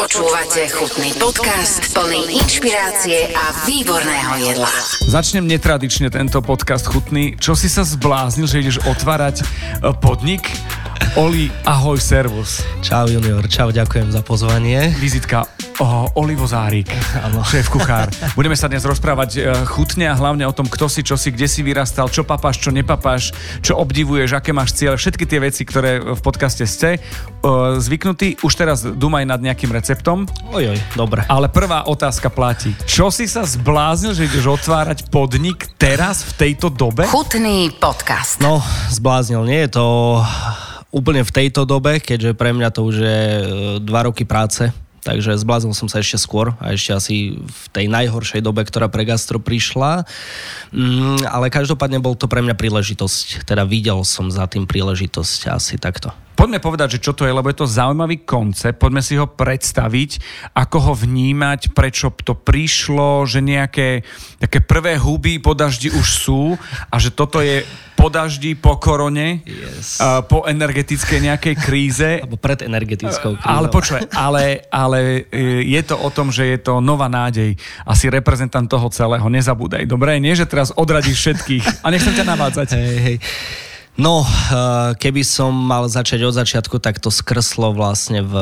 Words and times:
Počúvate 0.00 0.64
chutný 0.72 1.12
podcast 1.20 1.92
plný 1.92 2.32
inšpirácie 2.40 3.36
a 3.36 3.52
výborného 3.68 4.32
jedla. 4.48 4.72
Začnem 5.04 5.44
netradične 5.44 6.08
tento 6.08 6.40
podcast 6.40 6.88
chutný. 6.88 7.36
Čo 7.36 7.52
si 7.52 7.68
sa 7.68 7.84
zbláznil, 7.84 8.48
že 8.48 8.64
ideš 8.64 8.80
otvárať 8.88 9.44
e, 9.44 9.92
podnik? 10.00 10.48
Oli, 11.18 11.50
ahoj, 11.66 11.98
servus. 11.98 12.62
Čau 12.80 13.10
junior, 13.10 13.42
čau, 13.50 13.74
ďakujem 13.74 14.14
za 14.14 14.22
pozvanie. 14.22 14.94
Vizitka 14.96 15.42
oh, 15.80 16.06
Olivo 16.14 16.46
Zárik, 16.46 16.86
šéf 17.50 17.66
kuchár. 17.72 18.12
Budeme 18.36 18.54
sa 18.54 18.68
dnes 18.68 18.84
rozprávať 18.84 19.30
uh, 19.40 19.64
chutne 19.66 20.06
a 20.06 20.14
hlavne 20.14 20.44
o 20.46 20.54
tom, 20.54 20.68
kto 20.68 20.86
si, 20.86 21.00
čo 21.00 21.16
si, 21.16 21.32
kde 21.34 21.48
si 21.48 21.64
vyrastal, 21.64 22.12
čo 22.12 22.22
papáš, 22.22 22.60
čo 22.62 22.70
nepapáš, 22.70 23.34
čo 23.64 23.80
obdivuješ, 23.80 24.38
aké 24.38 24.54
máš 24.54 24.76
cieľ, 24.76 24.94
všetky 24.94 25.24
tie 25.26 25.40
veci, 25.42 25.66
ktoré 25.66 25.98
v 25.98 26.20
podcaste 26.22 26.62
ste 26.68 27.00
uh, 27.00 27.80
zvyknutí. 27.80 28.44
Už 28.44 28.52
teraz 28.54 28.84
dumaj 28.84 29.24
nad 29.26 29.40
nejakým 29.40 29.72
receptom. 29.72 30.28
Ojoj, 30.52 30.78
dobre. 30.94 31.24
Ale 31.26 31.50
prvá 31.50 31.88
otázka 31.88 32.30
platí. 32.30 32.76
Čo 32.86 33.10
si 33.10 33.26
sa 33.26 33.42
zbláznil, 33.42 34.14
že 34.14 34.30
ideš 34.30 34.62
otvárať 34.62 35.08
podnik 35.10 35.66
teraz 35.80 36.22
v 36.22 36.32
tejto 36.46 36.70
dobe? 36.70 37.08
Chutný 37.08 37.72
podcast. 37.74 38.38
No, 38.38 38.62
zbláznil, 38.92 39.42
nie 39.48 39.66
je 39.66 39.80
to 39.80 39.84
úplne 40.90 41.22
v 41.22 41.34
tejto 41.34 41.66
dobe, 41.66 42.02
keďže 42.02 42.34
pre 42.34 42.50
mňa 42.50 42.68
to 42.74 42.80
už 42.86 42.96
je 42.98 43.22
e, 43.30 43.44
dva 43.82 44.10
roky 44.10 44.26
práce, 44.26 44.74
takže 45.06 45.38
zbláznil 45.38 45.72
som 45.72 45.86
sa 45.86 46.02
ešte 46.02 46.18
skôr 46.20 46.52
a 46.58 46.74
ešte 46.74 46.92
asi 46.92 47.16
v 47.40 47.64
tej 47.72 47.86
najhoršej 47.88 48.42
dobe, 48.44 48.66
ktorá 48.66 48.90
pre 48.90 49.06
gastro 49.06 49.38
prišla. 49.40 50.04
Mm, 50.74 51.24
ale 51.30 51.48
každopádne 51.48 52.02
bol 52.02 52.18
to 52.18 52.26
pre 52.26 52.42
mňa 52.44 52.58
príležitosť. 52.58 53.46
Teda 53.46 53.64
videl 53.64 54.02
som 54.04 54.28
za 54.28 54.44
tým 54.50 54.66
príležitosť 54.66 55.50
asi 55.50 55.78
takto. 55.80 56.12
Poďme 56.40 56.56
povedať, 56.56 56.96
že 56.96 57.04
čo 57.04 57.12
to 57.12 57.28
je, 57.28 57.36
lebo 57.36 57.52
je 57.52 57.60
to 57.60 57.68
zaujímavý 57.68 58.24
koncept. 58.24 58.80
Poďme 58.80 59.04
si 59.04 59.12
ho 59.20 59.28
predstaviť, 59.28 60.10
ako 60.56 60.76
ho 60.88 60.92
vnímať, 60.96 61.76
prečo 61.76 62.08
to 62.16 62.32
prišlo, 62.32 63.28
že 63.28 63.44
nejaké 63.44 64.08
také 64.40 64.64
prvé 64.64 64.96
huby 64.96 65.36
po 65.36 65.52
daždi 65.52 65.92
už 65.92 66.08
sú 66.08 66.56
a 66.88 66.96
že 66.96 67.12
toto 67.12 67.44
je 67.44 67.60
po 67.92 68.08
daždi, 68.08 68.56
po 68.56 68.80
korone, 68.80 69.44
Yes. 69.44 70.00
uh, 70.00 70.24
po 70.24 70.48
energetickej 70.48 71.28
nejakej 71.28 71.54
kríze. 71.60 72.08
Alebo 72.24 72.40
pred 72.40 72.64
energetickou 72.64 73.36
krízou. 73.36 73.52
Ale 73.60 73.68
počuj, 73.68 74.00
ale, 74.16 74.64
ale 74.72 75.28
e, 75.28 75.68
je 75.68 75.82
to 75.84 76.00
o 76.00 76.08
tom, 76.08 76.32
že 76.32 76.56
je 76.56 76.58
to 76.64 76.80
nová 76.80 77.12
nádej. 77.12 77.52
Asi 77.84 78.08
reprezentant 78.08 78.64
toho 78.64 78.88
celého, 78.88 79.28
nezabúdaj. 79.28 79.84
Dobre, 79.84 80.16
nie, 80.16 80.32
že 80.32 80.48
teraz 80.48 80.72
odradíš 80.72 81.20
všetkých. 81.20 81.84
A 81.84 81.92
nechcem 81.92 82.16
ťa 82.16 82.24
navádzať. 82.24 82.68
Hej, 82.80 82.96
hej. 83.04 83.16
No, 83.98 84.22
eh, 84.22 84.94
keby 84.94 85.26
som 85.26 85.50
mal 85.50 85.90
začať 85.90 86.22
od 86.22 86.34
začiatku, 86.36 86.78
tak 86.78 87.02
to 87.02 87.10
skrslo 87.10 87.74
vlastne 87.74 88.22
v, 88.22 88.34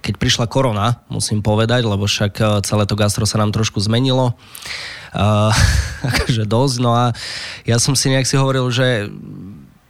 keď 0.00 0.14
prišla 0.16 0.46
korona, 0.48 1.04
musím 1.12 1.44
povedať, 1.44 1.84
lebo 1.84 2.08
však 2.08 2.32
eh, 2.40 2.46
celé 2.64 2.88
to 2.88 2.96
gastro 2.96 3.28
sa 3.28 3.36
nám 3.36 3.52
trošku 3.52 3.82
zmenilo. 3.82 4.32
Uh, 5.14 5.54
akože 6.10 6.42
dosť, 6.42 6.76
no 6.82 6.90
a 6.90 7.14
ja 7.62 7.78
som 7.78 7.94
si 7.94 8.10
nejak 8.10 8.26
si 8.26 8.34
hovoril, 8.34 8.66
že 8.74 9.06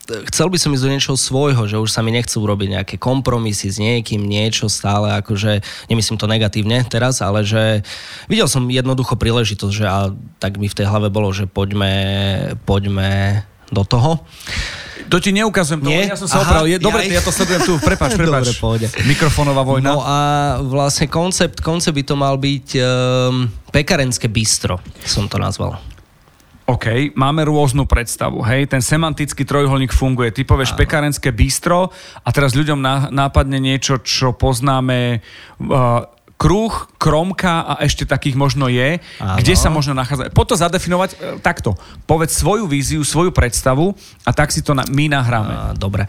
chcel 0.04 0.52
by 0.52 0.60
som 0.60 0.72
ísť 0.76 0.84
do 0.84 0.92
niečoho 0.92 1.16
svojho, 1.16 1.64
že 1.64 1.80
už 1.80 1.88
sa 1.88 2.04
mi 2.04 2.12
nechcú 2.12 2.44
urobiť 2.44 2.68
nejaké 2.76 2.96
kompromisy 3.00 3.72
s 3.72 3.80
niekým, 3.80 4.20
niečo 4.20 4.68
stále, 4.68 5.16
akože, 5.24 5.64
nemyslím 5.88 6.20
to 6.20 6.28
negatívne 6.28 6.84
teraz, 6.84 7.24
ale 7.24 7.40
že 7.40 7.80
videl 8.28 8.44
som 8.52 8.68
jednoducho 8.68 9.16
príležitosť, 9.16 9.72
že 9.72 9.86
a 9.88 10.12
tak 10.36 10.60
mi 10.60 10.68
v 10.68 10.76
tej 10.76 10.86
hlave 10.92 11.08
bolo, 11.08 11.32
že 11.32 11.48
poďme, 11.48 11.96
poďme 12.68 13.42
do 13.72 13.82
toho. 13.84 14.20
To 15.08 15.20
ti 15.20 15.36
neukazujem, 15.36 15.84
to, 15.84 15.90
Nie? 15.92 16.08
ja 16.08 16.16
som 16.16 16.26
sa 16.26 16.40
Aha, 16.40 16.44
opravil. 16.48 16.74
Je, 16.74 16.78
dobre, 16.80 17.04
jaj. 17.04 17.12
ja 17.12 17.22
to 17.22 17.32
sledujem 17.34 17.60
tu. 17.66 17.74
Prepač, 17.76 18.16
prepač. 18.20 18.44
Dobre, 18.50 18.62
pohode. 18.62 18.86
Mikrofónová 19.04 19.62
vojna. 19.62 19.86
No 19.92 20.00
a 20.00 20.16
vlastne 20.64 21.06
koncept, 21.12 21.60
koncept 21.60 21.92
by 21.92 22.04
to 22.08 22.14
mal 22.16 22.34
byť 22.40 22.66
um, 22.80 23.46
pekarenské 23.68 24.32
bistro, 24.32 24.80
som 25.04 25.28
to 25.28 25.36
nazval. 25.36 25.76
OK, 26.64 27.12
máme 27.12 27.44
rôznu 27.44 27.84
predstavu, 27.84 28.40
hej, 28.48 28.64
ten 28.64 28.80
semantický 28.80 29.44
trojuholník 29.44 29.92
funguje. 29.92 30.32
Ty 30.32 30.48
povieš 30.48 30.72
Áno. 30.72 30.80
pekárenské 30.80 31.28
bistro 31.28 31.92
a 32.24 32.28
teraz 32.32 32.56
ľuďom 32.56 32.80
ná, 32.80 33.12
nápadne 33.12 33.60
niečo, 33.60 34.00
čo 34.00 34.32
poznáme 34.32 35.20
uh, 35.20 36.08
kruh, 36.44 36.92
kromka 37.00 37.64
a 37.64 37.80
ešte 37.80 38.04
takých 38.04 38.36
možno 38.36 38.68
je, 38.68 39.00
Áno. 39.16 39.40
kde 39.40 39.56
sa 39.56 39.72
možno 39.72 39.96
nachádza. 39.96 40.28
Poď 40.28 40.46
to 40.52 40.56
zadefinovať 40.60 41.10
e, 41.16 41.16
takto. 41.40 41.72
Povedz 42.04 42.36
svoju 42.36 42.68
víziu, 42.68 43.00
svoju 43.00 43.32
predstavu 43.32 43.96
a 44.28 44.30
tak 44.36 44.52
si 44.52 44.60
to 44.60 44.76
na, 44.76 44.84
my 44.84 45.08
nahráme. 45.08 45.54
A, 45.56 45.60
dobre. 45.72 46.04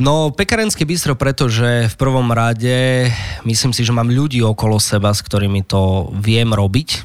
No, 0.00 0.32
pekarenské 0.32 0.88
bistro, 0.88 1.12
pretože 1.12 1.92
v 1.92 1.96
prvom 2.00 2.32
rade 2.32 3.12
myslím 3.44 3.76
si, 3.76 3.84
že 3.84 3.92
mám 3.92 4.08
ľudí 4.08 4.40
okolo 4.40 4.80
seba, 4.80 5.12
s 5.12 5.20
ktorými 5.20 5.60
to 5.68 6.08
viem 6.16 6.56
robiť. 6.56 7.04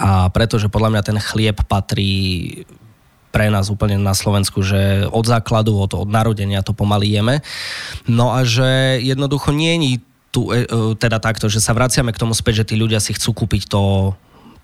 A 0.00 0.32
pretože 0.32 0.72
podľa 0.72 0.88
mňa 0.88 1.02
ten 1.04 1.18
chlieb 1.20 1.60
patrí 1.68 2.64
pre 3.28 3.52
nás 3.52 3.68
úplne 3.68 4.00
na 4.00 4.16
Slovensku, 4.16 4.64
že 4.64 5.04
od 5.08 5.24
základu, 5.28 5.76
od, 5.76 5.92
od 5.92 6.08
narodenia 6.08 6.64
to 6.64 6.72
pomaly 6.72 7.12
jeme. 7.12 7.44
No 8.08 8.32
a 8.32 8.44
že 8.48 9.00
jednoducho 9.04 9.52
nie 9.52 9.76
je 9.76 9.80
tu, 10.32 10.48
e, 10.50 10.64
e, 10.64 10.96
teda 10.96 11.20
takto, 11.20 11.46
že 11.46 11.60
sa 11.60 11.76
vraciame 11.76 12.10
k 12.10 12.20
tomu 12.20 12.32
späť, 12.32 12.64
že 12.64 12.72
tí 12.72 12.74
ľudia 12.80 12.98
si 12.98 13.12
chcú 13.12 13.44
kúpiť 13.44 13.68
to 13.68 14.12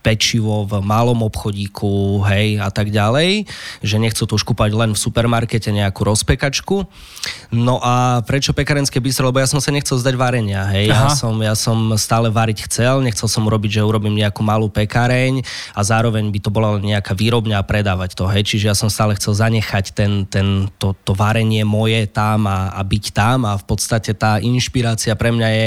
pečivo 0.00 0.64
v 0.64 0.80
malom 0.80 1.26
obchodíku, 1.26 2.22
hej, 2.30 2.62
a 2.62 2.70
tak 2.70 2.94
ďalej, 2.94 3.44
že 3.82 3.96
nechcú 3.98 4.24
to 4.24 4.38
už 4.38 4.46
kúpať 4.46 4.70
len 4.72 4.90
v 4.94 4.98
supermarkete 4.98 5.74
nejakú 5.74 6.06
rozpekačku. 6.06 6.86
No 7.50 7.82
a 7.82 8.22
prečo 8.22 8.54
pekarenské 8.54 9.02
bistro? 9.02 9.28
Lebo 9.28 9.42
ja 9.42 9.48
som 9.48 9.58
sa 9.58 9.72
nechcel 9.72 9.98
zdať 9.98 10.14
varenia, 10.14 10.64
hej, 10.70 10.92
ja 10.92 11.10
som, 11.12 11.34
ja 11.42 11.56
som 11.56 11.76
stále 11.98 12.28
variť 12.28 12.68
chcel, 12.70 13.00
nechcel 13.02 13.26
som 13.26 13.44
urobiť, 13.48 13.80
že 13.80 13.86
urobím 13.86 14.14
nejakú 14.14 14.44
malú 14.44 14.68
pekareň 14.68 15.42
a 15.74 15.80
zároveň 15.80 16.30
by 16.30 16.38
to 16.44 16.50
bola 16.52 16.78
nejaká 16.78 17.16
výrobňa 17.16 17.58
a 17.58 17.66
predávať 17.66 18.14
to, 18.14 18.28
hej, 18.28 18.44
čiže 18.44 18.68
ja 18.70 18.76
som 18.76 18.92
stále 18.92 19.16
chcel 19.16 19.34
zanechať 19.34 19.96
ten, 19.96 20.12
ten, 20.28 20.68
to, 20.76 20.92
to 21.02 21.16
varenie 21.16 21.64
moje 21.64 22.04
tam 22.06 22.44
a, 22.46 22.70
a 22.70 22.80
byť 22.84 23.04
tam 23.16 23.48
a 23.48 23.56
v 23.56 23.64
podstate 23.64 24.12
tá 24.12 24.38
inšpirácia 24.38 25.16
pre 25.16 25.32
mňa 25.32 25.48
je, 25.48 25.66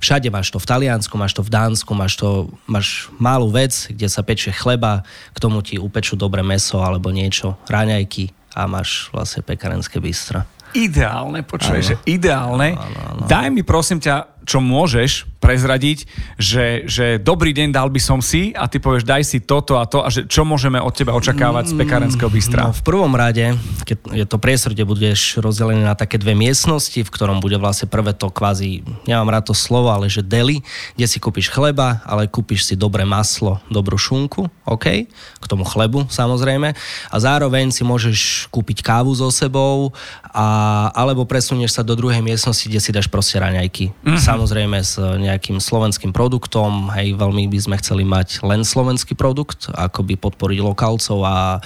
všade 0.00 0.28
máš 0.32 0.48
to 0.48 0.58
v 0.58 0.68
Taliansku, 0.68 1.14
máš 1.20 1.36
to 1.36 1.42
v 1.44 1.50
Dánsku, 1.52 1.92
máš 1.92 2.16
to, 2.16 2.48
máš 2.64 3.12
malú 3.20 3.52
vec, 3.52 3.59
kde 3.68 4.06
sa 4.08 4.24
pečie 4.24 4.54
chleba, 4.54 5.04
k 5.34 5.38
tomu 5.42 5.60
ti 5.60 5.76
upečú 5.76 6.16
dobré 6.16 6.40
meso 6.40 6.80
alebo 6.80 7.12
niečo, 7.12 7.60
raňajky 7.68 8.56
a 8.56 8.66
máš 8.66 9.10
vlastne 9.14 9.44
pekarenské 9.44 10.00
bystra. 10.00 10.46
Ideálne, 10.70 11.42
počuješ, 11.42 11.98
ideálne. 12.06 12.78
Áno, 12.78 12.98
áno. 13.10 13.22
Daj 13.26 13.50
mi 13.50 13.66
prosím 13.66 13.98
ťa, 13.98 14.46
čo 14.46 14.62
môžeš 14.62 15.29
prezradiť, 15.40 16.04
že, 16.36 16.84
že 16.84 17.16
dobrý 17.16 17.56
deň 17.56 17.72
dal 17.72 17.88
by 17.88 17.98
som 17.98 18.20
si 18.20 18.52
a 18.52 18.68
ty 18.68 18.76
povieš 18.76 19.08
daj 19.08 19.22
si 19.24 19.40
toto 19.40 19.80
a 19.80 19.88
to 19.88 20.04
a 20.04 20.12
že 20.12 20.28
čo 20.28 20.44
môžeme 20.44 20.76
od 20.76 20.92
teba 20.92 21.16
očakávať 21.16 21.72
z 21.72 21.74
pekárenského 21.80 22.28
bystra. 22.28 22.68
No, 22.68 22.76
v 22.76 22.84
prvom 22.84 23.16
rade, 23.16 23.56
keď 23.88 23.98
je 24.12 24.26
to 24.28 24.36
priestor, 24.36 24.76
kde 24.76 24.84
budeš 24.84 25.40
rozdelený 25.40 25.82
na 25.82 25.96
také 25.96 26.20
dve 26.20 26.36
miestnosti, 26.36 27.00
v 27.00 27.10
ktorom 27.10 27.40
bude 27.40 27.56
vlastne 27.56 27.88
prvé 27.88 28.12
to 28.12 28.28
kvázi, 28.28 28.84
nemám 29.08 29.32
rád 29.32 29.50
to 29.50 29.56
slovo, 29.56 29.88
ale 29.88 30.12
že 30.12 30.20
deli, 30.20 30.60
kde 30.94 31.06
si 31.08 31.16
kúpiš 31.16 31.48
chleba, 31.48 32.04
ale 32.04 32.28
kúpiš 32.28 32.68
si 32.68 32.74
dobré 32.76 33.08
maslo, 33.08 33.64
dobrú 33.72 33.96
šunku, 33.96 34.46
OK, 34.68 34.86
k 35.08 35.44
tomu 35.48 35.64
chlebu 35.64 36.04
samozrejme, 36.12 36.76
a 37.08 37.16
zároveň 37.16 37.72
si 37.72 37.80
môžeš 37.80 38.52
kúpiť 38.52 38.84
kávu 38.84 39.16
so 39.16 39.32
sebou, 39.32 39.96
a, 40.30 40.46
alebo 40.94 41.24
presunieš 41.24 41.74
sa 41.74 41.82
do 41.82 41.96
druhej 41.96 42.22
miestnosti, 42.22 42.68
kde 42.68 42.78
si 42.78 42.90
dáš 42.92 43.10
proste 43.10 43.40
raňajky. 43.40 43.90
Mm-hmm. 43.90 44.20
Samozrejme 44.20 44.78
s 44.78 44.94
nejakým 45.30 45.62
slovenským 45.62 46.10
produktom, 46.10 46.90
hej, 46.98 47.14
veľmi 47.14 47.46
by 47.46 47.58
sme 47.62 47.76
chceli 47.78 48.02
mať 48.02 48.42
len 48.42 48.66
slovenský 48.66 49.14
produkt, 49.14 49.70
ako 49.70 50.02
by 50.02 50.18
podporiť 50.18 50.58
lokálcov 50.58 51.18
a 51.22 51.62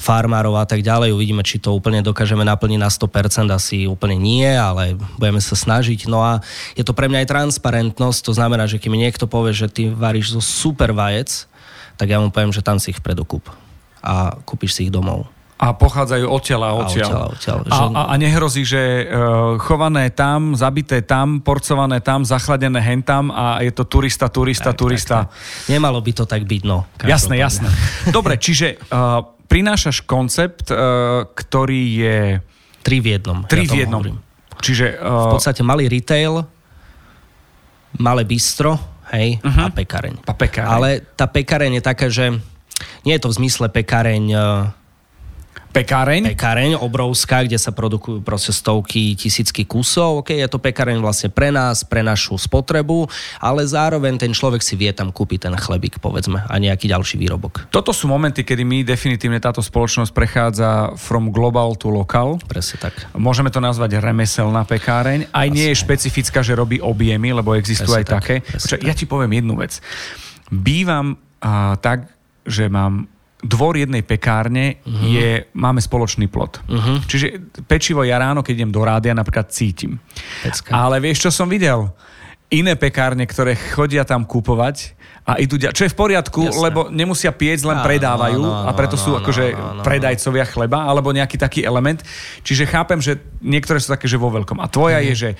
farmárov 0.00 0.56
a 0.56 0.64
tak 0.64 0.80
ďalej. 0.80 1.12
Uvidíme, 1.12 1.44
či 1.44 1.60
to 1.60 1.76
úplne 1.76 2.00
dokážeme 2.00 2.42
naplniť 2.42 2.80
na 2.80 2.88
100%, 2.88 3.52
asi 3.52 3.84
úplne 3.84 4.16
nie, 4.16 4.48
ale 4.48 4.96
budeme 5.20 5.44
sa 5.44 5.52
snažiť. 5.52 6.08
No 6.08 6.24
a 6.24 6.40
je 6.72 6.82
to 6.82 6.96
pre 6.96 7.12
mňa 7.12 7.28
aj 7.28 7.30
transparentnosť, 7.30 8.20
to 8.24 8.32
znamená, 8.32 8.64
že 8.64 8.80
keď 8.80 8.88
mi 8.88 8.98
niekto 9.04 9.28
povie, 9.28 9.52
že 9.52 9.68
ty 9.68 9.92
varíš 9.92 10.32
zo 10.32 10.40
super 10.40 10.96
vajec, 10.96 11.46
tak 12.00 12.08
ja 12.08 12.18
mu 12.18 12.32
poviem, 12.32 12.50
že 12.50 12.64
tam 12.64 12.80
si 12.80 12.90
ich 12.90 12.98
vpredu 12.98 13.22
a 14.02 14.34
kúpiš 14.42 14.74
si 14.74 14.90
ich 14.90 14.92
domov. 14.92 15.30
A 15.62 15.70
pochádzajú 15.70 16.26
odtiaľ 16.26 16.60
a 16.60 16.70
A 16.70 16.74
odtiaľ. 16.74 17.06
odtiaľ, 17.06 17.26
odtiaľ. 17.30 17.58
A, 17.70 17.76
Že- 17.78 17.94
a, 17.94 18.02
a 18.10 18.14
nehrozí, 18.18 18.62
že 18.66 18.82
uh, 18.82 19.06
chované 19.62 20.10
tam, 20.10 20.58
zabité 20.58 21.06
tam, 21.06 21.38
porcované 21.38 22.02
tam,zachladené 22.02 22.82
hentam 22.82 23.30
a 23.30 23.62
je 23.62 23.70
to 23.70 23.86
turista, 23.86 24.26
turista, 24.26 24.74
Tak, 24.74 24.78
turista. 24.82 25.16
tak, 25.24 25.30
tak. 25.30 25.70
Nemalo 25.70 26.02
by 26.02 26.12
to 26.18 26.24
tak 26.26 26.42
byť, 26.42 26.62
no. 26.66 26.82
Jasné, 26.98 27.38
jasné. 27.38 27.70
Dobre, 28.16 28.42
čiže 28.42 28.74
uh, 28.90 29.22
prinášaš 29.46 30.02
koncept, 30.02 30.66
uh, 30.68 31.30
ktorý 31.30 31.82
je 31.94 32.18
Tri 32.82 32.98
v 32.98 33.14
jednom. 33.14 33.46
tri 33.46 33.62
ja 33.62 33.70
v 33.70 33.86
jednom. 33.86 34.02
hovorím. 34.02 34.18
Čiže 34.58 34.98
V 34.98 35.06
uh, 35.06 35.30
podstate 35.30 35.62
malý 35.62 35.86
retail, 35.86 36.42
malé 37.94 38.26
bistro, 38.26 38.78
hej, 39.14 39.38
uh-huh. 39.38 39.68
a 39.68 39.70
pekareň. 39.70 40.14
A 40.26 40.32
pekareň. 40.34 40.66
Ale 40.66 40.88
tá 41.14 41.30
pekareň 41.30 41.78
je 41.78 41.82
taká, 41.82 42.06
že 42.10 42.34
nie 43.04 43.14
je 43.14 43.22
to 43.22 43.30
v 43.30 43.38
zmysle 43.38 43.70
pekareň, 43.70 44.22
eh, 44.26 44.40
pekáreň. 45.72 46.36
Pekáreň 46.36 46.76
obrovská, 46.78 47.42
kde 47.42 47.56
sa 47.56 47.72
produkujú 47.72 48.20
proste 48.20 48.52
stovky, 48.52 49.16
tisícky 49.16 49.64
kusov. 49.64 50.22
OK, 50.22 50.36
je 50.36 50.44
to 50.46 50.60
pekáreň 50.60 51.00
vlastne 51.00 51.32
pre 51.32 51.48
nás, 51.48 51.82
pre 51.82 52.04
našu 52.04 52.36
spotrebu, 52.36 53.08
ale 53.40 53.64
zároveň 53.64 54.20
ten 54.20 54.36
človek 54.36 54.60
si 54.60 54.76
vie 54.76 54.92
tam 54.92 55.08
kúpiť 55.10 55.48
ten 55.48 55.54
chlebík, 55.56 55.98
povedzme, 55.98 56.44
a 56.44 56.54
nejaký 56.60 56.92
ďalší 56.92 57.16
výrobok. 57.16 57.72
Toto 57.72 57.90
sú 57.96 58.06
momenty, 58.06 58.44
kedy 58.44 58.62
my 58.62 58.78
definitívne 58.84 59.40
táto 59.40 59.64
spoločnosť 59.64 60.12
prechádza 60.12 60.94
from 61.00 61.32
global 61.32 61.72
to 61.74 61.88
local. 61.88 62.36
Presne 62.44 62.76
tak. 62.78 62.94
Môžeme 63.16 63.48
to 63.48 63.64
nazvať 63.64 63.98
remeselná 63.98 64.68
pekáreň. 64.68 65.32
Aj 65.32 65.48
nie 65.48 65.72
je 65.72 65.80
špecifická, 65.80 66.44
že 66.44 66.52
robí 66.52 66.78
objemy, 66.84 67.32
lebo 67.32 67.56
existujú 67.56 67.96
aj 67.96 68.06
tak, 68.06 68.14
také. 68.20 68.34
presne 68.44 68.84
ja 68.84 68.92
ti 68.92 69.08
poviem 69.08 69.40
jednu 69.40 69.56
vec. 69.56 69.80
Bývam 70.52 71.16
a, 71.40 71.80
tak, 71.80 72.12
že 72.44 72.68
mám 72.68 73.08
dvor 73.42 73.74
jednej 73.74 74.06
pekárne 74.06 74.78
uh-huh. 74.86 75.02
je, 75.02 75.28
máme 75.52 75.82
spoločný 75.82 76.30
plot. 76.30 76.62
Uh-huh. 76.62 77.02
Čiže 77.04 77.42
pečivo 77.66 78.06
ja 78.06 78.22
ráno, 78.22 78.40
keď 78.46 78.54
idem 78.62 78.70
do 78.70 78.86
rádia, 78.86 79.12
napríklad 79.12 79.50
cítim. 79.50 79.98
Pecka. 80.46 80.70
Ale 80.70 81.02
vieš, 81.02 81.26
čo 81.26 81.30
som 81.34 81.50
videl? 81.50 81.90
Iné 82.52 82.78
pekárne, 82.78 83.26
ktoré 83.26 83.56
chodia 83.56 84.04
tam 84.06 84.22
kúpovať 84.22 84.94
a 85.22 85.38
idú, 85.38 85.56
čo 85.56 85.86
je 85.86 85.90
v 85.90 85.98
poriadku, 85.98 86.50
Jasné. 86.50 86.62
lebo 86.68 86.80
nemusia 86.92 87.30
piec, 87.32 87.62
len 87.62 87.78
Áno, 87.78 87.86
predávajú 87.86 88.42
áno, 88.42 88.52
a 88.66 88.70
áno, 88.70 88.78
preto 88.78 88.94
sú 88.98 89.14
áno, 89.16 89.24
akože 89.24 89.44
áno, 89.54 89.66
áno. 89.78 89.82
predajcovia 89.86 90.44
chleba 90.50 90.84
alebo 90.84 91.14
nejaký 91.14 91.38
taký 91.38 91.60
element. 91.62 92.02
Čiže 92.42 92.66
chápem, 92.68 92.98
že 93.00 93.22
niektoré 93.40 93.78
sú 93.78 93.94
také, 93.94 94.04
že 94.10 94.18
vo 94.18 94.28
veľkom. 94.28 94.58
A 94.60 94.66
tvoja 94.68 94.98
Mhm. 95.00 95.06
je, 95.08 95.14
že 95.14 95.30
a, 95.32 95.36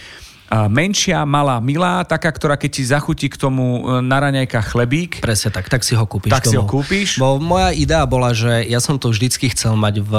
menšia, 0.69 1.25
malá, 1.25 1.59
milá, 1.61 2.05
taká, 2.05 2.29
ktorá 2.29 2.61
keď 2.61 2.71
ti 2.71 2.83
zachutí 2.85 3.27
k 3.33 3.41
tomu 3.41 3.83
e, 3.83 4.05
na 4.05 4.21
raňajka 4.21 4.61
chlebík, 4.73 5.25
Presne 5.25 5.49
tak, 5.49 5.69
tak 5.69 5.83
si 5.83 5.97
ho 5.97 6.05
kúpiš. 6.05 6.33
Tak 6.33 6.45
si 6.45 6.57
ho 6.57 6.65
domov. 6.65 6.85
kúpiš? 6.85 7.17
Bo 7.17 7.41
moja 7.41 7.73
idea 7.73 8.05
bola, 8.05 8.37
že 8.37 8.69
ja 8.69 8.81
som 8.81 9.01
to 9.01 9.09
vždycky 9.09 9.49
chcel 9.53 9.75
mať 9.79 10.05
v, 10.05 10.13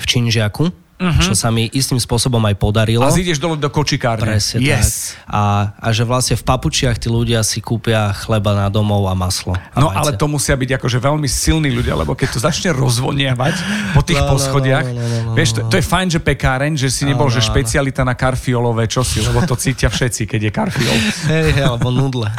v 0.00 0.04
Činžiaku, 0.08 0.72
uh-huh. 1.02 1.24
čo 1.26 1.34
sa 1.34 1.50
mi 1.50 1.66
istým 1.66 1.98
spôsobom 1.98 2.38
aj 2.46 2.54
podarilo. 2.54 3.02
a 3.02 3.10
zídeš 3.10 3.42
dole 3.42 3.58
do 3.58 3.66
kočikárne. 3.66 4.38
Presne 4.38 4.62
yes. 4.62 5.18
tak. 5.18 5.34
A, 5.34 5.42
a 5.82 5.88
že 5.90 6.06
vlastne 6.06 6.38
v 6.38 6.44
papučiach 6.46 7.02
tí 7.02 7.10
ľudia 7.10 7.42
si 7.42 7.58
kúpia 7.58 8.14
chleba 8.14 8.54
na 8.54 8.70
domov 8.70 9.10
a 9.10 9.14
maslo. 9.18 9.58
A 9.74 9.82
No 9.82 9.90
vajce. 9.90 9.98
ale 9.98 10.10
to 10.14 10.26
musia 10.30 10.54
byť 10.54 10.70
akože 10.78 10.98
veľmi 11.02 11.26
silní 11.26 11.74
ľudia, 11.74 11.98
lebo 11.98 12.14
keď 12.14 12.28
to 12.32 12.38
začne 12.38 12.70
rozvonievať 12.70 13.54
po 13.98 14.06
tých 14.06 14.22
No, 14.22 14.22
no, 14.22 14.28
no, 14.28 14.32
poschodiach, 14.38 14.86
no, 14.86 14.94
no, 14.94 15.02
no, 15.02 15.18
no, 15.26 15.32
vieš, 15.34 15.50
to, 15.58 15.60
to 15.66 15.74
je 15.80 15.84
fajn, 15.84 16.06
že 16.14 16.20
pekáreň, 16.22 16.72
že 16.78 16.88
si 16.94 17.02
nebol, 17.02 17.26
Áno, 17.26 17.34
že 17.34 17.42
špecialita 17.42 18.06
na 18.06 18.14
karfiolové 18.14 18.86
čosi, 18.86 19.18
lebo 19.24 19.42
to 19.42 19.58
cítia 19.58 19.90
všetci, 19.90 20.30
keď 20.30 20.40
je 20.46 20.50
karfiol. 20.54 20.96
Hej, 21.26 21.58
hej, 21.58 21.64
alebo 21.66 21.90
nudle. 21.90 22.30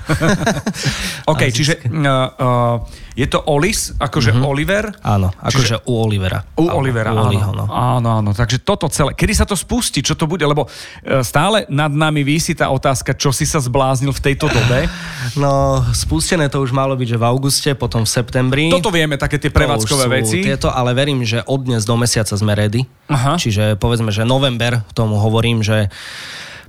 OK, 1.31 1.41
čiže 1.51 1.83
uh, 1.89 1.91
uh, 1.91 3.02
je 3.13 3.27
to 3.29 3.39
Olis, 3.45 3.93
akože 4.01 4.33
Oliver? 4.41 4.89
Áno, 5.05 5.29
akože 5.37 5.85
u 5.85 5.93
Olivera. 6.01 6.41
U 6.57 6.65
Alebo 6.65 6.81
Olivera, 6.81 7.09
u 7.13 7.21
áno. 7.21 7.29
Oliho, 7.29 7.51
no. 7.53 7.65
áno, 7.69 8.09
áno. 8.21 8.29
Takže 8.33 8.65
toto 8.65 8.89
celé. 8.89 9.13
Kedy 9.13 9.33
sa 9.37 9.45
to 9.45 9.53
spustí? 9.53 10.01
Čo 10.01 10.17
to 10.17 10.25
bude? 10.25 10.41
Lebo 10.41 10.65
e, 10.65 11.21
stále 11.21 11.69
nad 11.69 11.93
nami 11.93 12.25
vysí 12.25 12.57
tá 12.57 12.73
otázka, 12.73 13.13
čo 13.13 13.29
si 13.29 13.45
sa 13.45 13.61
zbláznil 13.61 14.09
v 14.09 14.21
tejto 14.21 14.49
dobe. 14.49 14.89
No, 15.33 15.81
spustené 15.95 16.51
to 16.51 16.59
už 16.59 16.75
malo 16.75 16.93
byť, 16.99 17.15
že 17.15 17.17
v 17.17 17.25
auguste, 17.25 17.69
potom 17.73 18.03
v 18.03 18.11
septembri. 18.11 18.67
Toto 18.69 18.91
vieme, 18.91 19.15
také 19.15 19.39
tie 19.39 19.49
prevádzkové 19.49 20.05
veci. 20.19 20.43
Tieto, 20.43 20.67
ale 20.69 20.91
verím, 20.91 21.23
že 21.23 21.41
od 21.47 21.63
dnes 21.63 21.87
do 21.87 21.95
mesiaca 21.95 22.35
sme 22.35 22.51
ready. 22.53 22.83
Aha. 23.07 23.39
Čiže 23.39 23.79
povedzme, 23.79 24.11
že 24.11 24.27
november, 24.27 24.83
tomu 24.91 25.17
hovorím, 25.17 25.63
že 25.63 25.87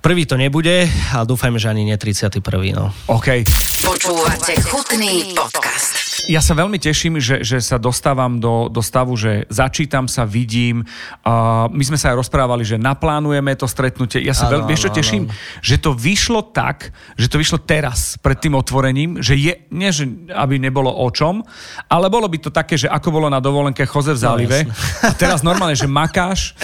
prvý 0.04 0.28
to 0.28 0.36
nebude 0.36 0.86
a 1.16 1.24
dúfajme, 1.24 1.56
že 1.56 1.72
ani 1.72 1.88
nie 1.88 1.96
31. 1.96 2.40
No. 2.76 2.92
OK. 3.08 3.42
Počúvate 3.84 4.52
chutný 4.64 5.32
podcast. 5.32 6.03
Ja 6.30 6.40
sa 6.40 6.54
veľmi 6.56 6.78
teším, 6.80 7.20
že, 7.20 7.42
že 7.44 7.60
sa 7.60 7.76
dostávam 7.76 8.38
do, 8.40 8.70
do 8.70 8.80
stavu, 8.80 9.12
že 9.18 9.44
začítam 9.50 10.06
sa, 10.08 10.24
vidím. 10.24 10.86
Uh, 11.26 11.68
my 11.74 11.84
sme 11.84 11.98
sa 11.98 12.14
aj 12.14 12.22
rozprávali, 12.22 12.64
že 12.64 12.80
naplánujeme 12.80 13.52
to 13.58 13.68
stretnutie. 13.68 14.22
Ja 14.24 14.32
sa 14.32 14.48
veľmi, 14.48 14.72
áno, 14.72 14.94
teším? 14.94 15.28
Že 15.60 15.76
to 15.82 15.90
vyšlo 15.92 16.40
tak, 16.54 16.94
že 17.18 17.26
to 17.28 17.36
vyšlo 17.36 17.58
teraz, 17.60 18.16
pred 18.22 18.38
tým 18.38 18.54
otvorením, 18.56 19.20
že 19.20 19.34
je, 19.36 19.66
nie 19.74 19.90
že 19.90 20.06
aby 20.32 20.56
nebolo 20.56 20.88
o 20.88 21.08
čom, 21.10 21.42
ale 21.90 22.06
bolo 22.08 22.30
by 22.30 22.38
to 22.40 22.50
také, 22.54 22.78
že 22.78 22.88
ako 22.88 23.08
bolo 23.10 23.26
na 23.28 23.42
dovolenke 23.42 23.84
Choze 23.84 24.14
v 24.14 24.20
zálive. 24.22 24.58
a 25.04 25.12
teraz 25.12 25.42
normálne, 25.44 25.74
že 25.76 25.90
makáš. 25.90 26.54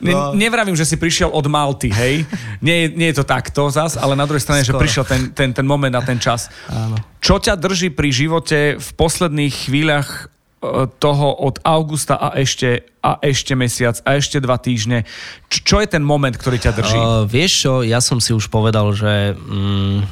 Ne, 0.00 0.14
No. 0.14 0.30
Nevravím, 0.30 0.78
že 0.78 0.86
si 0.86 0.94
prišiel 0.94 1.26
od 1.26 1.42
Malty, 1.50 1.90
hej. 1.90 2.22
Nie, 2.62 2.86
nie 2.86 3.10
je 3.10 3.18
to 3.18 3.26
takto 3.26 3.66
zas, 3.66 3.98
ale 3.98 4.14
na 4.14 4.24
druhej 4.24 4.40
strane, 4.40 4.62
že 4.62 4.70
Skoro. 4.70 4.80
prišiel 4.80 5.04
ten, 5.04 5.20
ten, 5.34 5.50
ten 5.50 5.66
moment 5.66 5.90
a 5.90 6.02
ten 6.06 6.22
čas. 6.22 6.46
Áno. 6.70 6.94
Čo 7.24 7.40
ťa 7.40 7.56
drží 7.56 7.88
pri 7.88 8.12
živote 8.12 8.76
v 8.76 8.88
posledných 9.00 9.54
chvíľach 9.64 10.28
e, 10.60 10.84
toho 11.00 11.32
od 11.32 11.56
augusta 11.64 12.20
a 12.20 12.36
ešte, 12.36 12.84
a 13.00 13.16
ešte 13.24 13.56
mesiac 13.56 13.96
a 14.04 14.20
ešte 14.20 14.44
dva 14.44 14.60
týždne? 14.60 15.08
Čo 15.48 15.80
je 15.80 15.88
ten 15.88 16.04
moment, 16.04 16.36
ktorý 16.36 16.60
ťa 16.60 16.72
drží? 16.76 16.98
Uh, 17.00 17.24
vieš 17.24 17.64
čo, 17.64 17.72
ja 17.80 18.04
som 18.04 18.20
si 18.20 18.36
už 18.36 18.52
povedal, 18.52 18.92
že 18.92 19.32
mm, 19.40 20.04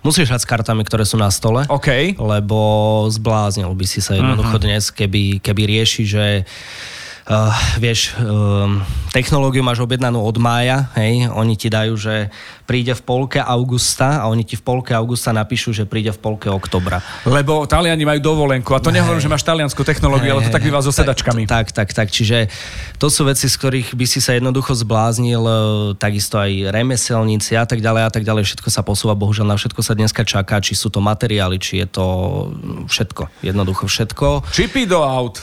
musíš 0.00 0.32
hrať 0.32 0.48
s 0.48 0.48
kartami, 0.48 0.80
ktoré 0.88 1.04
sú 1.04 1.20
na 1.20 1.28
stole. 1.28 1.68
OK. 1.68 2.16
lebo 2.16 2.58
zbláznil 3.12 3.68
by 3.76 3.84
si 3.84 4.00
sa 4.00 4.16
jednoducho 4.16 4.56
dnes, 4.56 4.88
keby, 4.88 5.44
keby 5.44 5.62
rieši, 5.68 6.02
že 6.08 6.24
Uh, 7.26 7.50
vieš, 7.82 8.14
um, 8.22 8.86
technológiu 9.10 9.58
máš 9.58 9.82
objednanú 9.82 10.22
od 10.22 10.38
mája, 10.38 10.94
hej, 10.94 11.26
oni 11.26 11.58
ti 11.58 11.66
dajú, 11.66 11.98
že 11.98 12.30
príde 12.66 12.92
v 12.92 13.02
polke 13.06 13.38
augusta 13.38 14.20
a 14.20 14.26
oni 14.26 14.42
ti 14.42 14.58
v 14.58 14.62
polke 14.66 14.90
augusta 14.90 15.30
napíšu, 15.30 15.70
že 15.70 15.86
príde 15.86 16.10
v 16.10 16.18
polke 16.18 16.50
oktobra. 16.50 16.98
Lebo 17.22 17.64
Taliani 17.64 18.02
majú 18.02 18.34
dovolenku 18.34 18.74
a 18.74 18.82
to 18.82 18.90
nehovorím, 18.90 19.22
že 19.22 19.30
máš 19.30 19.46
taliansku 19.46 19.78
technológiu, 19.86 20.34
ale 20.34 20.42
to 20.42 20.50
tak 20.50 20.66
býva 20.66 20.82
so 20.82 20.90
sedačkami. 20.90 21.46
Tak, 21.46 21.70
tak, 21.70 21.94
tak. 21.94 22.10
Čiže 22.10 22.50
to 22.98 23.06
sú 23.06 23.22
veci, 23.22 23.46
z 23.46 23.54
ktorých 23.54 23.88
by 23.94 24.06
si 24.10 24.18
sa 24.18 24.34
jednoducho 24.34 24.74
zbláznil, 24.74 25.42
e, 25.46 25.54
takisto 25.94 26.42
aj 26.42 26.74
remeselníci 26.74 27.54
a 27.54 27.62
tak 27.62 27.78
ďalej 27.78 28.02
a 28.02 28.10
tak 28.10 28.26
ďalej. 28.26 28.42
Všetko 28.50 28.68
sa 28.68 28.82
posúva, 28.82 29.14
bohužiaľ 29.14 29.54
na 29.54 29.56
všetko 29.56 29.80
sa 29.86 29.94
dneska 29.94 30.26
čaká, 30.26 30.58
či 30.58 30.74
sú 30.74 30.90
to 30.90 30.98
materiály, 30.98 31.62
či 31.62 31.78
je 31.80 31.86
to 31.86 32.06
všetko. 32.90 33.30
Jednoducho 33.46 33.86
všetko. 33.86 34.50
Čipy 34.50 34.90
do 34.90 35.06
aut. 35.06 35.38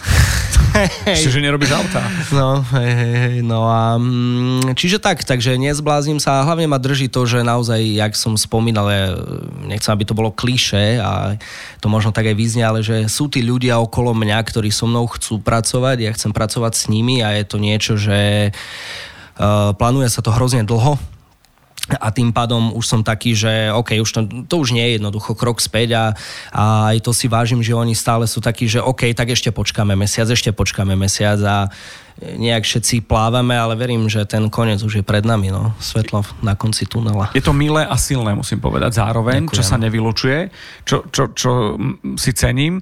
Ešte, 1.06 1.30
že 1.30 1.40
nerobíš 1.40 1.70
auta. 1.70 2.02
No, 2.34 2.66
hej, 2.74 2.92
hej, 2.98 3.14
hej, 3.14 3.38
no 3.46 3.70
a 3.70 3.94
mm, 3.96 4.74
čiže 4.74 4.98
tak, 4.98 5.22
takže 5.22 5.54
nezblázním 5.54 6.18
sa 6.18 6.42
a 6.42 6.46
hlavne 6.50 6.66
ma 6.66 6.82
drží 6.82 7.13
to, 7.14 7.30
že 7.30 7.46
naozaj, 7.46 7.78
jak 7.78 8.18
som 8.18 8.34
spomínal, 8.34 8.90
ja 8.90 9.14
nechcem, 9.70 9.94
aby 9.94 10.04
to 10.10 10.18
bolo 10.18 10.34
kliše 10.34 10.98
a 10.98 11.38
to 11.78 11.86
možno 11.86 12.10
tak 12.10 12.26
aj 12.26 12.34
vyznie, 12.34 12.66
ale 12.66 12.82
že 12.82 13.06
sú 13.06 13.30
tí 13.30 13.46
ľudia 13.46 13.78
okolo 13.78 14.18
mňa, 14.18 14.42
ktorí 14.42 14.74
so 14.74 14.90
mnou 14.90 15.06
chcú 15.06 15.38
pracovať, 15.38 16.02
ja 16.02 16.12
chcem 16.18 16.34
pracovať 16.34 16.74
s 16.74 16.84
nimi 16.90 17.22
a 17.22 17.38
je 17.38 17.46
to 17.46 17.62
niečo, 17.62 17.94
že 17.94 18.50
uh, 18.50 19.72
plánuje 19.78 20.10
sa 20.10 20.26
to 20.26 20.34
hrozne 20.34 20.66
dlho, 20.66 20.98
a 21.92 22.16
tým 22.16 22.32
pádom 22.32 22.72
už 22.72 22.86
som 22.88 23.02
taký, 23.04 23.36
že 23.36 23.68
OK, 23.76 24.00
už 24.00 24.12
to, 24.16 24.22
to 24.48 24.56
už 24.56 24.72
nie 24.72 24.84
je 24.88 24.92
jednoducho 24.96 25.36
krok 25.36 25.60
späť 25.60 26.00
a, 26.00 26.06
a 26.56 26.96
aj 26.96 27.04
to 27.04 27.12
si 27.12 27.28
vážim, 27.28 27.60
že 27.60 27.76
oni 27.76 27.92
stále 27.92 28.24
sú 28.24 28.40
takí, 28.40 28.72
že 28.72 28.80
OK, 28.80 29.12
tak 29.12 29.36
ešte 29.36 29.52
počkáme 29.52 29.92
mesiac, 30.00 30.32
ešte 30.32 30.56
počkáme 30.56 30.96
mesiac 30.96 31.36
a 31.44 31.68
nejak 32.22 32.64
všetci 32.64 33.04
plávame, 33.04 33.58
ale 33.58 33.76
verím, 33.76 34.08
že 34.08 34.24
ten 34.24 34.48
koniec 34.48 34.80
už 34.80 35.02
je 35.02 35.04
pred 35.04 35.28
nami, 35.28 35.52
no. 35.52 35.76
Svetlo 35.84 36.24
na 36.40 36.56
konci 36.56 36.88
tunela. 36.88 37.34
Je 37.36 37.44
to 37.44 37.52
milé 37.52 37.84
a 37.84 38.00
silné, 38.00 38.32
musím 38.32 38.64
povedať, 38.64 39.04
zároveň, 39.04 39.50
Ďakujem. 39.50 39.58
čo 39.60 39.64
sa 39.66 39.76
nevylučuje, 39.76 40.40
čo, 40.88 40.98
čo, 41.12 41.36
čo 41.36 41.76
si 42.16 42.32
cením. 42.32 42.80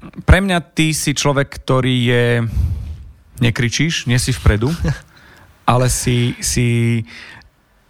Pre 0.00 0.38
mňa 0.40 0.64
ty 0.72 0.96
si 0.96 1.12
človek, 1.12 1.60
ktorý 1.60 1.96
je... 2.08 2.24
Nekričíš, 3.40 4.04
nie 4.04 4.20
si 4.20 4.36
vpredu, 4.36 4.68
ale 5.72 5.88
si, 5.88 6.36
si 6.44 7.00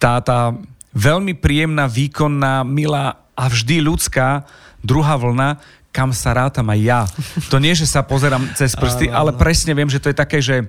tá, 0.01 0.19
tá 0.25 0.57
veľmi 0.97 1.37
príjemná, 1.37 1.85
výkonná, 1.85 2.65
milá 2.65 3.21
a 3.37 3.45
vždy 3.47 3.85
ľudská 3.85 4.49
druhá 4.81 5.21
vlna, 5.21 5.61
kam 5.93 6.11
sa 6.17 6.33
rátam 6.33 6.67
aj 6.73 6.81
ja. 6.81 7.01
To 7.53 7.61
nie, 7.61 7.77
že 7.77 7.85
sa 7.85 8.01
pozerám 8.01 8.57
cez 8.57 8.73
prsty, 8.73 9.13
ale 9.13 9.37
presne 9.37 9.77
viem, 9.77 9.91
že 9.91 10.01
to 10.01 10.09
je 10.09 10.17
také, 10.17 10.41
že 10.41 10.67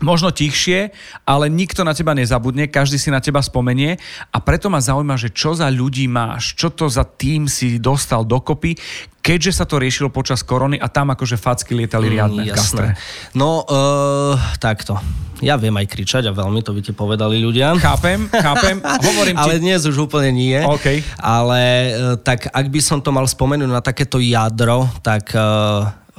možno 0.00 0.32
tichšie, 0.32 0.92
ale 1.24 1.46
nikto 1.48 1.84
na 1.86 1.96
teba 1.96 2.16
nezabudne, 2.16 2.68
každý 2.68 2.96
si 3.00 3.08
na 3.08 3.20
teba 3.20 3.40
spomenie 3.40 4.00
a 4.32 4.38
preto 4.40 4.72
ma 4.72 4.80
zaujíma, 4.80 5.16
že 5.16 5.32
čo 5.32 5.56
za 5.56 5.68
ľudí 5.68 6.08
máš, 6.10 6.56
čo 6.56 6.72
to 6.72 6.88
za 6.88 7.04
tým 7.04 7.46
si 7.46 7.80
dostal 7.80 8.24
dokopy, 8.24 8.76
keďže 9.20 9.62
sa 9.62 9.64
to 9.68 9.76
riešilo 9.76 10.08
počas 10.08 10.40
korony 10.40 10.80
a 10.80 10.88
tam 10.88 11.12
akože 11.12 11.36
facky 11.36 11.76
lietali 11.76 12.08
riadne 12.08 12.48
v 12.48 12.52
gastre. 12.52 12.96
No, 13.36 13.64
uh, 13.68 14.34
takto. 14.58 14.96
Ja 15.40 15.56
viem 15.56 15.72
aj 15.72 15.88
kričať 15.88 16.28
a 16.28 16.36
veľmi, 16.36 16.60
to 16.60 16.76
by 16.76 16.80
ti 16.84 16.92
povedali 16.92 17.40
ľudia. 17.40 17.72
Chápem, 17.80 18.28
chápem, 18.28 18.76
hovorím 19.08 19.40
ti. 19.40 19.48
Ale 19.48 19.56
dnes 19.56 19.88
už 19.88 20.08
úplne 20.08 20.36
nie. 20.36 20.60
OK. 20.60 21.00
Ale 21.16 21.60
e, 21.60 21.90
tak 22.20 22.52
ak 22.52 22.66
by 22.68 22.80
som 22.84 23.00
to 23.00 23.08
mal 23.08 23.24
spomenúť 23.24 23.70
na 23.72 23.80
takéto 23.80 24.20
jadro, 24.20 24.84
tak 25.00 25.32
e, 25.32 25.40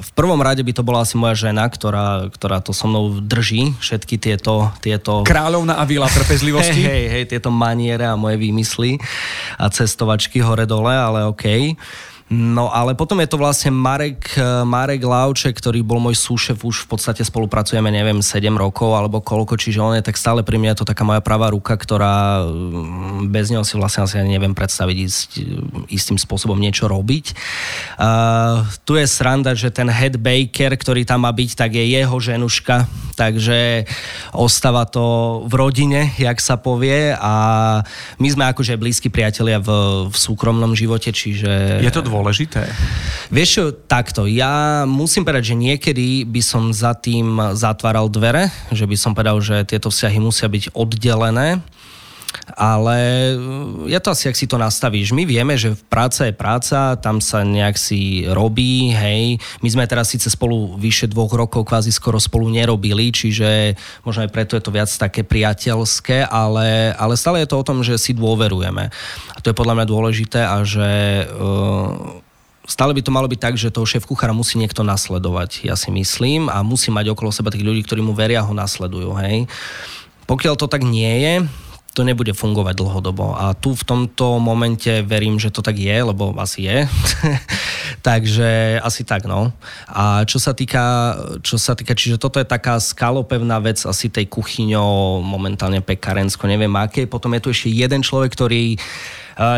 v 0.01 0.11
prvom 0.17 0.41
rade 0.41 0.65
by 0.65 0.73
to 0.73 0.81
bola 0.81 1.05
asi 1.05 1.15
moja 1.15 1.47
žena, 1.47 1.69
ktorá, 1.69 2.27
ktorá 2.33 2.59
to 2.59 2.73
so 2.73 2.89
mnou 2.89 3.21
drží, 3.21 3.77
všetky 3.77 4.17
tieto... 4.17 4.73
tieto 4.81 5.21
Kráľovna 5.21 5.77
a 5.77 5.83
vila 5.85 6.09
trpezlivosti. 6.09 6.81
Hej, 6.89 6.89
hej, 6.89 7.05
hej, 7.13 7.23
tieto 7.29 7.53
maniere 7.53 8.09
a 8.09 8.17
moje 8.17 8.41
výmysly 8.41 8.97
a 9.61 9.69
cestovačky 9.69 10.41
hore-dole, 10.41 10.91
ale 10.91 11.29
OK. 11.29 11.77
No 12.31 12.71
ale 12.71 12.95
potom 12.95 13.19
je 13.19 13.27
to 13.27 13.35
vlastne 13.35 13.75
Marek, 13.75 14.39
eh, 14.39 14.63
Marek 14.63 15.03
Lauče, 15.03 15.51
ktorý 15.51 15.83
bol 15.83 15.99
môj 15.99 16.15
súšef, 16.15 16.63
už 16.63 16.87
v 16.87 16.95
podstate 16.95 17.27
spolupracujeme, 17.27 17.91
neviem, 17.91 18.23
7 18.23 18.55
rokov 18.55 18.95
alebo 18.95 19.19
koľko, 19.19 19.59
čiže 19.59 19.83
on 19.83 19.99
je 19.99 20.03
tak 20.07 20.15
stále 20.15 20.39
pri 20.39 20.55
mňa 20.55 20.71
je 20.71 20.79
to 20.79 20.89
taká 20.95 21.03
moja 21.03 21.19
pravá 21.19 21.51
ruka, 21.51 21.75
ktorá 21.75 22.47
mm, 22.47 23.27
bez 23.35 23.51
neho 23.51 23.67
si 23.67 23.75
vlastne 23.75 24.07
asi 24.07 24.23
neviem 24.23 24.55
predstaviť 24.55 24.97
ísť 25.03 25.29
istým 25.91 26.15
spôsobom 26.15 26.55
niečo 26.55 26.87
robiť. 26.87 27.35
Uh, 27.99 28.63
tu 28.87 28.95
je 28.95 29.03
sranda, 29.03 29.51
že 29.51 29.67
ten 29.67 29.91
head 29.91 30.15
baker, 30.15 30.71
ktorý 30.79 31.03
tam 31.03 31.27
má 31.27 31.35
byť, 31.35 31.51
tak 31.59 31.75
je 31.75 31.83
jeho 31.83 32.15
ženuška, 32.15 32.87
takže 33.19 33.83
ostáva 34.31 34.87
to 34.87 35.43
v 35.51 35.53
rodine, 35.59 36.15
jak 36.15 36.39
sa 36.39 36.55
povie 36.55 37.11
a 37.11 37.33
my 38.23 38.27
sme 38.31 38.47
akože 38.55 38.79
blízki 38.79 39.11
priatelia 39.11 39.59
v, 39.59 39.69
v 40.07 40.15
súkromnom 40.15 40.71
živote, 40.71 41.11
čiže... 41.11 41.83
Je 41.83 41.91
to 41.91 41.99
dôležité 41.99 42.20
dôležité? 42.21 42.69
Vieš 43.33 43.49
čo, 43.49 43.63
takto, 43.73 44.29
ja 44.29 44.85
musím 44.85 45.25
povedať, 45.25 45.51
že 45.51 45.55
niekedy 45.57 46.29
by 46.29 46.41
som 46.45 46.69
za 46.69 46.93
tým 46.93 47.41
zatváral 47.57 48.05
dvere, 48.13 48.53
že 48.69 48.85
by 48.85 48.93
som 48.93 49.17
povedal, 49.17 49.41
že 49.41 49.65
tieto 49.65 49.89
vzťahy 49.89 50.21
musia 50.21 50.45
byť 50.45 50.77
oddelené, 50.77 51.65
ale 52.55 53.33
je 53.87 53.99
to 53.99 54.11
asi, 54.11 54.31
ak 54.31 54.39
si 54.39 54.47
to 54.47 54.55
nastavíš. 54.59 55.11
My 55.11 55.23
vieme, 55.27 55.55
že 55.55 55.75
práca 55.89 56.27
je 56.27 56.33
práca, 56.35 56.95
tam 56.99 57.19
sa 57.19 57.43
nejak 57.43 57.75
si 57.75 58.25
robí, 58.27 58.91
hej. 58.91 59.39
My 59.59 59.69
sme 59.71 59.89
teraz 59.89 60.11
síce 60.11 60.31
spolu 60.31 60.75
vyše 60.79 61.07
dvoch 61.11 61.31
rokov 61.31 61.67
kvázi 61.67 61.91
skoro 61.91 62.19
spolu 62.19 62.51
nerobili, 62.51 63.11
čiže 63.11 63.75
možno 64.07 64.27
aj 64.27 64.31
preto 64.31 64.55
je 64.55 64.63
to 64.63 64.71
viac 64.71 64.89
také 64.91 65.23
priateľské, 65.23 66.27
ale, 66.27 66.95
ale 66.95 67.13
stále 67.19 67.43
je 67.43 67.49
to 67.49 67.59
o 67.59 67.67
tom, 67.67 67.83
že 67.83 67.99
si 67.99 68.15
dôverujeme. 68.15 68.91
A 69.35 69.37
to 69.43 69.51
je 69.51 69.59
podľa 69.59 69.81
mňa 69.81 69.85
dôležité 69.87 70.39
a 70.43 70.63
že 70.63 70.89
uh, 71.27 72.19
stále 72.67 72.95
by 72.95 73.01
to 73.03 73.11
malo 73.11 73.27
byť 73.27 73.39
tak, 73.39 73.55
že 73.57 73.73
toho 73.73 73.87
šéf 73.87 74.07
kuchára 74.07 74.31
musí 74.31 74.55
niekto 74.55 74.85
nasledovať, 74.85 75.65
ja 75.67 75.75
si 75.75 75.89
myslím, 75.91 76.47
a 76.47 76.63
musí 76.63 76.93
mať 76.93 77.11
okolo 77.11 77.33
seba 77.33 77.51
tých 77.51 77.65
ľudí, 77.65 77.83
ktorí 77.83 77.99
mu 77.99 78.15
veria, 78.15 78.45
ho 78.45 78.53
nasledujú, 78.53 79.11
hej. 79.19 79.49
Pokiaľ 80.29 80.55
to 80.55 80.71
tak 80.71 80.85
nie 80.85 81.11
je, 81.19 81.33
to 81.91 82.07
nebude 82.07 82.31
fungovať 82.31 82.79
dlhodobo. 82.79 83.35
A 83.35 83.51
tu 83.51 83.75
v 83.75 83.83
tomto 83.83 84.39
momente 84.39 85.03
verím, 85.03 85.35
že 85.35 85.51
to 85.51 85.59
tak 85.59 85.75
je, 85.75 85.91
lebo 85.91 86.31
asi 86.39 86.63
je. 86.63 86.77
Takže 88.07 88.79
asi 88.79 89.03
tak, 89.03 89.27
no. 89.27 89.51
A 89.91 90.23
čo 90.23 90.39
sa 90.39 90.55
týka, 90.55 91.15
čo 91.43 91.59
sa 91.59 91.75
týka, 91.75 91.91
čiže 91.91 92.15
toto 92.15 92.39
je 92.39 92.47
taká 92.47 92.79
skalopevná 92.79 93.59
vec 93.59 93.83
asi 93.83 94.07
tej 94.07 94.31
kuchyňou, 94.31 95.19
momentálne 95.19 95.83
pekarensko, 95.83 96.47
neviem 96.47 96.71
aké. 96.79 97.11
Potom 97.11 97.35
je 97.35 97.43
tu 97.43 97.49
ešte 97.51 97.67
jeden 97.67 97.99
človek, 97.99 98.31
ktorý 98.31 98.79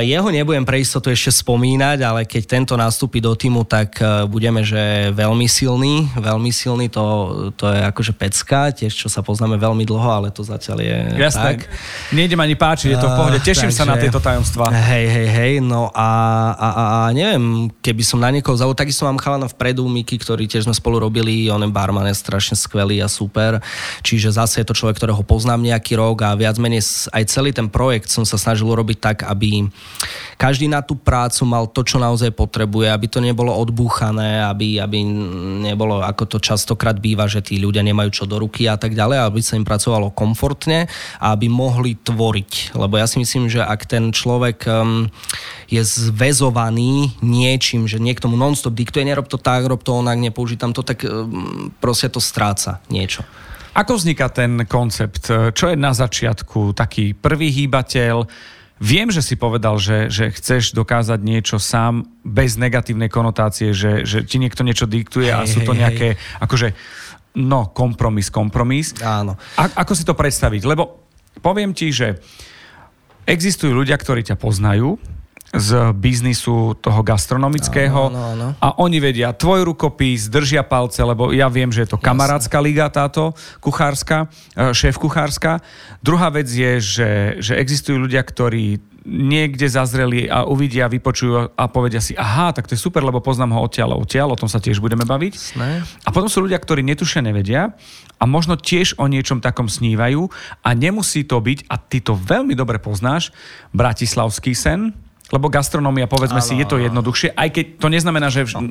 jeho 0.06 0.30
nebudem 0.30 0.64
pre 0.64 0.80
istotu 0.80 1.12
ešte 1.12 1.44
spomínať, 1.44 2.00
ale 2.06 2.22
keď 2.24 2.44
tento 2.46 2.74
nastúpi 2.80 3.20
do 3.20 3.36
týmu, 3.36 3.68
tak 3.68 4.00
e, 4.00 4.24
budeme, 4.30 4.62
že 4.64 5.12
veľmi 5.12 5.50
silný, 5.50 6.08
veľmi 6.14 6.52
silný, 6.54 6.88
to, 6.88 7.04
to 7.58 7.68
je 7.68 7.82
akože 7.82 8.14
pecka, 8.16 8.72
tiež 8.72 8.94
čo 8.94 9.12
sa 9.12 9.20
poznáme 9.26 9.58
veľmi 9.58 9.84
dlho, 9.84 10.06
ale 10.08 10.28
to 10.30 10.46
zatiaľ 10.46 10.78
je 10.80 10.98
Jasné. 11.18 11.44
tak. 11.44 11.58
Nejdem 12.14 12.40
ani 12.40 12.56
páčiť, 12.56 12.94
je 12.94 13.00
to 13.02 13.10
v 13.10 13.18
pohode, 13.18 13.40
teším 13.42 13.68
uh, 13.68 13.76
takže, 13.76 13.82
sa 13.82 13.90
na 13.90 13.98
tieto 13.98 14.22
tajomstvá. 14.22 14.70
Hej, 14.72 15.06
hej, 15.10 15.28
hej, 15.34 15.54
no 15.60 15.90
a, 15.90 16.10
a, 16.54 16.68
a, 16.70 16.84
a 16.86 16.98
neviem, 17.10 17.68
keby 17.82 18.04
som 18.06 18.22
na 18.22 18.30
niekoho 18.30 18.54
zaujal, 18.54 18.78
takisto 18.78 19.10
mám 19.10 19.18
chalana 19.18 19.50
vpredu, 19.50 19.90
Miky, 19.90 20.22
ktorý 20.22 20.46
tiež 20.46 20.70
sme 20.70 20.78
spolu 20.78 21.02
robili, 21.02 21.50
on 21.50 21.66
je 21.66 21.74
barman, 21.74 22.06
je 22.08 22.16
strašne 22.16 22.54
skvelý 22.54 23.02
a 23.02 23.10
super, 23.10 23.58
čiže 24.06 24.38
zase 24.38 24.62
je 24.62 24.70
to 24.70 24.78
človek, 24.78 25.02
ktorého 25.02 25.26
poznám 25.26 25.66
nejaký 25.66 25.98
rok 25.98 26.24
a 26.24 26.38
viac 26.38 26.62
menej 26.62 26.86
aj 27.10 27.24
celý 27.26 27.50
ten 27.50 27.66
projekt 27.68 28.14
som 28.14 28.22
sa 28.22 28.38
snažil 28.38 28.70
urobiť 28.70 28.98
tak, 29.02 29.18
aby 29.26 29.73
každý 30.44 30.68
na 30.68 30.84
tú 30.84 30.98
prácu 30.98 31.48
mal 31.48 31.70
to, 31.70 31.86
čo 31.86 32.02
naozaj 32.02 32.34
potrebuje, 32.34 32.92
aby 32.92 33.08
to 33.08 33.24
nebolo 33.24 33.54
odbúchané, 33.54 34.44
aby, 34.44 34.82
aby 34.82 35.00
nebolo, 35.64 36.04
ako 36.04 36.36
to 36.36 36.38
častokrát 36.44 36.98
býva, 36.98 37.30
že 37.30 37.40
tí 37.40 37.62
ľudia 37.62 37.86
nemajú 37.86 38.10
čo 38.12 38.26
do 38.28 38.42
ruky 38.42 38.68
a 38.68 38.76
tak 38.76 38.98
ďalej, 38.98 39.24
aby 39.24 39.40
sa 39.40 39.56
im 39.56 39.64
pracovalo 39.64 40.12
komfortne 40.12 40.92
a 41.22 41.32
aby 41.32 41.48
mohli 41.48 41.96
tvoriť. 41.96 42.76
Lebo 42.76 43.00
ja 43.00 43.08
si 43.08 43.24
myslím, 43.24 43.48
že 43.48 43.64
ak 43.64 43.88
ten 43.88 44.12
človek 44.12 44.68
um, 44.68 45.08
je 45.70 45.80
zväzovaný 45.80 47.16
niečím, 47.24 47.88
že 47.88 48.02
niekto 48.02 48.28
mu 48.28 48.36
non-stop 48.36 48.76
diktuje, 48.76 49.08
nerob 49.08 49.32
to 49.32 49.40
tak, 49.40 49.64
rob 49.64 49.80
to 49.80 49.96
onak, 49.96 50.20
nepoužítam 50.20 50.76
to, 50.76 50.84
tak 50.84 51.08
um, 51.08 51.72
proste 51.80 52.12
to 52.12 52.20
stráca 52.20 52.84
niečo. 52.92 53.24
Ako 53.74 53.98
vzniká 53.98 54.30
ten 54.30 54.70
koncept? 54.70 55.34
Čo 55.34 55.74
je 55.74 55.74
na 55.74 55.98
začiatku 55.98 56.78
taký 56.78 57.18
prvý 57.18 57.50
hýbateľ? 57.50 58.22
Viem, 58.84 59.16
že 59.16 59.24
si 59.24 59.40
povedal, 59.40 59.80
že, 59.80 60.12
že 60.12 60.28
chceš 60.36 60.76
dokázať 60.76 61.24
niečo 61.24 61.56
sám 61.56 62.04
bez 62.20 62.60
negatívnej 62.60 63.08
konotácie, 63.08 63.72
že, 63.72 64.04
že 64.04 64.28
ti 64.28 64.44
niekto 64.44 64.68
niečo 64.68 64.84
diktuje 64.84 65.32
hej, 65.32 65.40
a 65.40 65.48
sú 65.48 65.64
to 65.64 65.72
nejaké, 65.72 66.20
hej. 66.20 66.44
akože, 66.44 66.76
no, 67.40 67.72
kompromis, 67.72 68.28
kompromis. 68.28 68.92
Áno. 69.00 69.40
A, 69.56 69.72
ako 69.88 69.96
si 69.96 70.04
to 70.04 70.12
predstaviť? 70.12 70.68
Lebo 70.68 71.08
poviem 71.40 71.72
ti, 71.72 71.96
že 71.96 72.20
existujú 73.24 73.72
ľudia, 73.72 73.96
ktorí 73.96 74.20
ťa 74.28 74.36
poznajú, 74.36 75.00
z 75.54 75.94
biznisu 75.94 76.74
toho 76.82 77.06
gastronomického 77.06 78.10
áno, 78.10 78.18
áno, 78.18 78.30
áno. 78.34 78.48
a 78.58 78.68
oni 78.82 78.98
vedia 78.98 79.38
tvoj 79.38 79.70
rukopis, 79.70 80.26
držia 80.26 80.66
palce, 80.66 81.06
lebo 81.06 81.30
ja 81.30 81.46
viem, 81.46 81.70
že 81.70 81.86
je 81.86 81.94
to 81.94 82.02
kamarátska 82.02 82.58
liga 82.58 82.90
táto 82.90 83.38
kuchárska, 83.62 84.26
e, 84.58 84.74
šéf 84.74 84.98
kuchárska. 84.98 85.62
Druhá 86.02 86.34
vec 86.34 86.50
je, 86.50 86.82
že, 86.82 87.10
že 87.38 87.54
existujú 87.62 88.02
ľudia, 88.02 88.26
ktorí 88.26 88.82
niekde 89.04 89.68
zazreli 89.68 90.32
a 90.32 90.48
uvidia, 90.48 90.88
vypočujú 90.88 91.54
a 91.54 91.64
povedia 91.68 92.00
si, 92.00 92.16
aha, 92.16 92.56
tak 92.56 92.72
to 92.72 92.74
je 92.74 92.82
super, 92.82 93.04
lebo 93.04 93.20
poznám 93.20 93.60
ho 93.60 93.68
odtiaľ, 93.68 94.00
odtiaľ, 94.00 94.34
o 94.34 94.40
tom 94.40 94.48
sa 94.48 94.64
tiež 94.64 94.80
budeme 94.80 95.04
baviť. 95.04 95.34
Sne. 95.36 95.84
A 95.84 96.10
potom 96.10 96.32
sú 96.32 96.40
ľudia, 96.40 96.58
ktorí 96.58 96.82
netušia, 96.88 97.20
nevedia 97.20 97.76
a 98.18 98.24
možno 98.24 98.56
tiež 98.56 98.96
o 98.96 99.06
niečom 99.12 99.44
takom 99.44 99.68
snívajú 99.68 100.32
a 100.64 100.70
nemusí 100.72 101.28
to 101.28 101.44
byť, 101.44 101.68
a 101.68 101.76
ty 101.76 102.00
to 102.00 102.16
veľmi 102.16 102.56
dobre 102.56 102.80
poznáš, 102.80 103.36
bratislavský 103.76 104.56
sen, 104.56 104.96
lebo 105.34 105.50
gastronómia, 105.50 106.06
povedzme 106.06 106.38
ano. 106.38 106.46
si, 106.46 106.54
je 106.54 106.66
to 106.70 106.78
jednoduchšie, 106.78 107.34
aj 107.34 107.50
keď 107.50 107.66
to 107.82 107.88
neznamená, 107.90 108.30
že 108.30 108.46
no. 108.54 108.62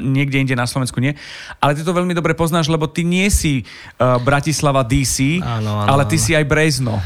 niekde 0.00 0.40
inde 0.40 0.56
na 0.56 0.64
Slovensku 0.64 0.96
nie, 0.96 1.12
ale 1.60 1.76
ty 1.76 1.84
to 1.84 1.92
veľmi 1.92 2.16
dobre 2.16 2.32
poznáš, 2.32 2.72
lebo 2.72 2.88
ty 2.88 3.04
nie 3.04 3.28
si 3.28 3.68
uh, 4.00 4.16
Bratislava 4.16 4.80
DC, 4.80 5.44
ano, 5.44 5.84
ano, 5.84 5.92
ale 5.92 6.08
ty 6.08 6.16
ano. 6.16 6.24
si 6.24 6.32
aj 6.32 6.44
Brezno. 6.48 6.96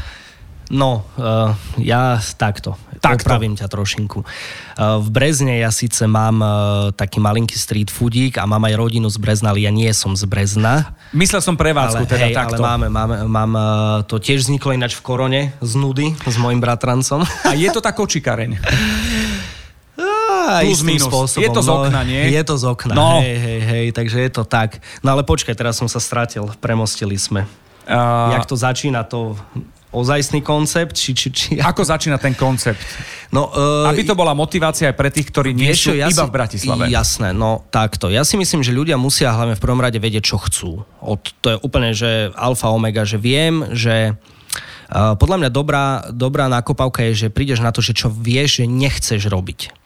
No, 0.69 1.01
uh, 1.17 1.57
ja 1.81 2.21
takto. 2.37 2.77
Takto. 3.01 3.25
Opravím 3.25 3.57
ťa 3.57 3.65
trošinku. 3.65 4.21
Uh, 4.21 5.01
v 5.01 5.07
Brezne 5.09 5.57
ja 5.57 5.73
síce 5.73 6.05
mám 6.05 6.45
uh, 6.45 6.51
taký 6.93 7.17
malinký 7.17 7.57
street 7.57 7.89
foodík 7.89 8.37
a 8.37 8.45
mám 8.45 8.61
aj 8.69 8.77
rodinu 8.77 9.09
z 9.09 9.17
Brezna, 9.17 9.49
ale 9.49 9.65
ja 9.65 9.73
nie 9.73 9.89
som 9.97 10.13
z 10.13 10.29
Brezna. 10.29 10.93
Myslel 11.09 11.41
som 11.41 11.57
prevádzku, 11.57 12.05
ale, 12.05 12.11
teda 12.11 12.27
hej, 12.29 12.35
takto. 12.37 12.61
Ale 12.61 12.69
máme, 12.69 12.87
máme, 12.93 13.15
mám, 13.25 13.51
uh, 13.57 13.65
to 14.05 14.21
tiež 14.21 14.45
vzniklo 14.45 14.77
ináč 14.77 14.93
v 14.93 15.01
Korone 15.01 15.41
z 15.57 15.73
nudy 15.73 16.13
s 16.13 16.37
mojim 16.37 16.61
bratrancom. 16.61 17.25
A 17.49 17.57
je 17.57 17.69
to 17.73 17.81
tá 17.81 17.89
kočikareň? 17.89 18.61
Plus 20.49 20.81
minus. 20.85 21.09
Spôsobom. 21.09 21.45
Je 21.45 21.49
to 21.49 21.61
z 21.61 21.69
no, 21.69 21.75
okna, 21.85 22.01
nie? 22.05 22.21
Je 22.29 22.41
to 22.45 22.55
z 22.57 22.65
okna, 22.65 22.93
no. 22.93 23.09
hej, 23.21 23.37
hej, 23.37 23.59
hej, 23.61 23.85
takže 23.93 24.17
je 24.17 24.31
to 24.33 24.43
tak. 24.45 24.81
No 25.05 25.13
ale 25.13 25.21
počkaj, 25.21 25.53
teraz 25.53 25.77
som 25.77 25.85
sa 25.85 26.01
stratil, 26.01 26.49
premostili 26.61 27.17
sme. 27.17 27.45
Uh... 27.89 28.33
Jak 28.33 28.45
to 28.49 28.57
začína, 28.57 29.05
to 29.05 29.37
ozajstný 29.89 30.45
koncept? 30.45 30.93
Či, 30.93 31.11
či, 31.17 31.27
či... 31.33 31.47
Ako 31.57 31.81
začína 31.81 32.21
ten 32.21 32.37
koncept? 32.37 32.81
No, 33.29 33.49
uh, 33.49 33.89
Aby 33.89 34.05
to 34.05 34.17
bola 34.17 34.33
motivácia 34.33 34.89
aj 34.89 34.95
pre 34.97 35.09
tých, 35.09 35.29
ktorí 35.29 35.53
nie 35.53 35.73
sú 35.73 35.93
ja 35.93 36.09
iba 36.09 36.25
si, 36.25 36.29
v 36.29 36.33
Bratislave. 36.33 36.83
Jasné, 36.89 37.33
no 37.33 37.65
takto. 37.69 38.09
Ja 38.09 38.25
si 38.25 38.37
myslím, 38.37 38.65
že 38.65 38.73
ľudia 38.73 38.97
musia 38.97 39.33
hlavne 39.33 39.57
v 39.57 39.61
prvom 39.61 39.81
rade 39.81 40.01
vedieť, 40.01 40.33
čo 40.33 40.37
chcú. 40.41 40.85
Od, 41.01 41.21
to 41.41 41.47
je 41.53 41.57
úplne, 41.61 41.93
že 41.93 42.33
alfa 42.33 42.69
omega, 42.73 43.05
že 43.05 43.21
viem, 43.21 43.65
že 43.73 44.13
uh, 44.13 45.13
podľa 45.17 45.45
mňa 45.45 45.49
dobrá, 45.49 45.85
dobrá 46.09 46.45
nakopavka 46.49 47.05
je, 47.09 47.25
že 47.25 47.33
prídeš 47.33 47.61
na 47.61 47.73
to, 47.73 47.81
že 47.81 47.97
čo 47.97 48.09
vieš, 48.09 48.61
že 48.61 48.65
nechceš 48.65 49.29
robiť. 49.29 49.78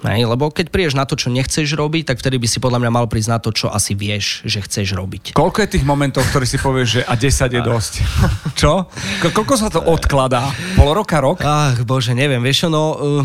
Hej, 0.00 0.24
lebo 0.32 0.48
keď 0.48 0.72
prídeš 0.72 0.96
na 0.96 1.04
to, 1.04 1.12
čo 1.12 1.28
nechceš 1.28 1.76
robiť, 1.76 2.08
tak 2.08 2.24
vtedy 2.24 2.40
by 2.40 2.48
si 2.48 2.56
podľa 2.56 2.80
mňa 2.80 2.90
mal 2.96 3.04
prísť 3.04 3.30
na 3.36 3.36
to, 3.36 3.52
čo 3.52 3.68
asi 3.68 3.92
vieš, 3.92 4.40
že 4.48 4.64
chceš 4.64 4.96
robiť. 4.96 5.36
Koľko 5.36 5.60
je 5.60 5.68
tých 5.76 5.84
momentov, 5.84 6.24
ktorý 6.32 6.48
si 6.48 6.56
povieš, 6.56 6.88
že 6.88 7.02
a 7.04 7.12
10 7.20 7.52
je 7.52 7.60
dosť? 7.60 7.92
čo? 8.60 8.88
Ko- 9.20 9.32
koľko 9.36 9.54
sa 9.60 9.68
to 9.68 9.84
odkladá? 9.84 10.48
Pol 10.72 10.96
roka, 10.96 11.20
rok? 11.20 11.44
Ach, 11.44 11.76
bože, 11.84 12.16
neviem, 12.16 12.40
vieš, 12.40 12.72
no, 12.72 12.96
uh, 12.96 13.20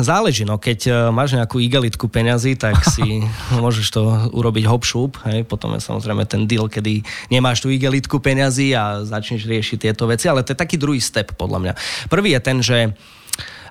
záleží, 0.00 0.48
no, 0.48 0.56
keď 0.56 0.78
uh, 0.88 0.94
máš 1.12 1.36
nejakú 1.36 1.60
igelitku 1.60 2.08
peňazí, 2.08 2.56
tak 2.56 2.80
si 2.88 3.20
môžeš 3.62 3.92
to 3.92 4.02
urobiť 4.32 4.64
hop 4.64 4.88
šup, 4.88 5.20
hej, 5.28 5.44
potom 5.44 5.76
je 5.76 5.84
samozrejme 5.84 6.24
ten 6.24 6.48
deal, 6.48 6.72
kedy 6.72 7.04
nemáš 7.28 7.60
tú 7.60 7.68
igelitku 7.68 8.16
peňazí 8.16 8.72
a 8.72 9.04
začneš 9.04 9.44
riešiť 9.44 9.92
tieto 9.92 10.08
veci, 10.08 10.24
ale 10.32 10.40
to 10.40 10.56
je 10.56 10.62
taký 10.64 10.80
druhý 10.80 11.04
step, 11.04 11.36
podľa 11.36 11.58
mňa. 11.60 11.72
Prvý 12.08 12.32
je 12.32 12.40
ten, 12.40 12.58
že 12.64 12.96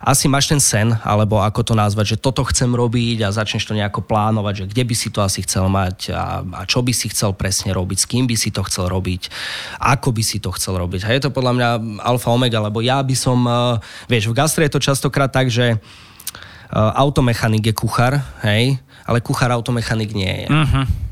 asi 0.03 0.27
máš 0.27 0.51
ten 0.51 0.60
sen, 0.60 0.91
alebo 1.00 1.39
ako 1.39 1.63
to 1.63 1.74
nazvať, 1.74 2.15
že 2.15 2.17
toto 2.19 2.43
chcem 2.43 2.67
robiť 2.67 3.24
a 3.24 3.31
začneš 3.31 3.63
to 3.63 3.74
nejako 3.74 4.03
plánovať, 4.03 4.53
že 4.53 4.65
kde 4.75 4.83
by 4.83 4.95
si 5.00 5.07
to 5.07 5.24
asi 5.24 5.39
chcel 5.48 5.72
mať 5.72 6.12
a, 6.12 6.43
a 6.43 6.62
čo 6.67 6.83
by 6.83 6.91
si 6.91 7.07
chcel 7.07 7.31
presne 7.31 7.72
robiť, 7.72 7.98
s 8.03 8.10
kým 8.12 8.27
by 8.27 8.36
si 8.36 8.51
to 8.51 8.67
chcel 8.67 8.91
robiť, 8.91 9.31
ako 9.79 10.12
by 10.12 10.19
si 10.19 10.43
to 10.43 10.51
chcel 10.60 10.75
robiť. 10.75 11.07
A 11.07 11.15
je 11.15 11.24
to 11.24 11.31
podľa 11.31 11.53
mňa 11.55 11.69
alfa 12.03 12.36
omega, 12.36 12.60
lebo 12.60 12.83
ja 12.83 13.00
by 13.00 13.15
som, 13.15 13.48
uh, 13.48 13.79
vieš, 14.12 14.27
v 14.27 14.36
gastre 14.36 14.67
je 14.67 14.75
to 14.75 14.83
častokrát 14.83 15.31
tak, 15.31 15.48
že 15.48 15.79
automechanik 16.74 17.69
je 17.69 17.74
kuchár, 17.77 18.17
hej, 18.41 18.81
ale 19.05 19.22
kuchár 19.22 19.53
automechanik 19.53 20.10
nie 20.17 20.45
je. 20.45 20.48
Uh-huh 20.50 21.02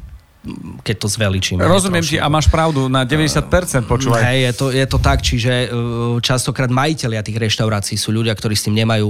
keď 0.82 0.96
to 0.98 1.08
zveličím. 1.08 1.62
Rozumiem 1.62 2.02
ti 2.02 2.18
a 2.18 2.26
máš 2.26 2.50
pravdu, 2.50 2.90
na 2.90 3.06
90% 3.06 3.86
počúvaj. 3.86 4.26
Hej, 4.26 4.40
je 4.42 4.54
to, 4.58 4.66
je 4.74 4.86
to 4.90 4.98
tak, 4.98 5.22
čiže 5.22 5.70
uh, 5.70 6.18
častokrát 6.18 6.66
majiteľia 6.74 7.22
tých 7.22 7.38
reštaurácií 7.38 7.94
sú 7.94 8.10
ľudia, 8.10 8.34
ktorí 8.34 8.58
s 8.58 8.66
tým 8.66 8.74
nemajú 8.82 9.06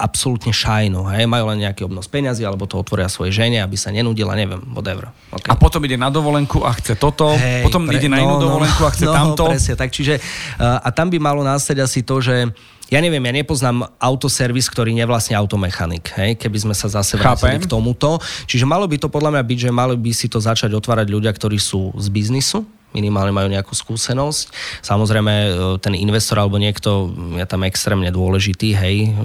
absolútne 0.00 0.48
šajnu. 0.48 1.12
Hej, 1.12 1.28
majú 1.28 1.52
len 1.52 1.68
nejaký 1.68 1.84
obnos 1.84 2.08
peňazí, 2.08 2.48
alebo 2.48 2.64
to 2.64 2.80
otvoria 2.80 3.12
svoje 3.12 3.36
žene, 3.36 3.60
aby 3.60 3.76
sa 3.76 3.92
nenudila, 3.92 4.32
neviem, 4.32 4.64
whatever. 4.72 5.12
Okay. 5.28 5.52
A 5.52 5.60
potom 5.60 5.84
ide 5.84 6.00
na 6.00 6.08
dovolenku 6.08 6.64
a 6.64 6.72
chce 6.72 6.96
toto, 6.96 7.36
hej, 7.36 7.68
potom 7.68 7.84
pre, 7.84 8.00
ide 8.00 8.08
na 8.08 8.24
inú 8.24 8.40
no, 8.40 8.40
no 8.40 8.44
dovolenku 8.48 8.80
a 8.88 8.90
chce 8.96 9.04
no, 9.10 9.12
tamto. 9.12 9.44
Presne, 9.52 9.76
tak 9.76 9.92
čiže 9.92 10.16
uh, 10.56 10.80
a 10.80 10.88
tam 10.88 11.12
by 11.12 11.20
malo 11.20 11.44
nastať 11.44 11.84
asi 11.84 12.00
to, 12.00 12.16
že 12.24 12.48
ja 12.92 13.00
neviem, 13.00 13.24
ja 13.24 13.32
nepoznám 13.32 13.88
autoservis, 13.96 14.68
ktorý 14.68 14.92
nevlastne 14.92 15.32
automechanik, 15.32 16.12
hej, 16.12 16.36
keby 16.36 16.60
sme 16.60 16.74
sa 16.76 16.92
zase 16.92 17.16
vrátili 17.16 17.56
k 17.56 17.64
tomuto. 17.64 18.20
Čiže 18.44 18.68
malo 18.68 18.84
by 18.84 19.00
to 19.00 19.08
podľa 19.08 19.32
mňa 19.32 19.42
byť, 19.48 19.58
že 19.64 19.70
mali 19.72 19.96
by 19.96 20.12
si 20.12 20.28
to 20.28 20.36
začať 20.36 20.76
otvárať 20.76 21.08
ľudia, 21.08 21.32
ktorí 21.32 21.56
sú 21.56 21.96
z 21.96 22.06
biznisu, 22.12 22.68
minimálne 22.92 23.32
majú 23.32 23.48
nejakú 23.48 23.72
skúsenosť. 23.72 24.52
Samozrejme, 24.84 25.32
e, 25.32 25.50
ten 25.80 25.96
investor 25.96 26.36
alebo 26.36 26.60
niekto 26.60 27.08
je 27.40 27.46
tam 27.48 27.64
extrémne 27.64 28.12
dôležitý, 28.12 28.76
hej, 28.76 29.16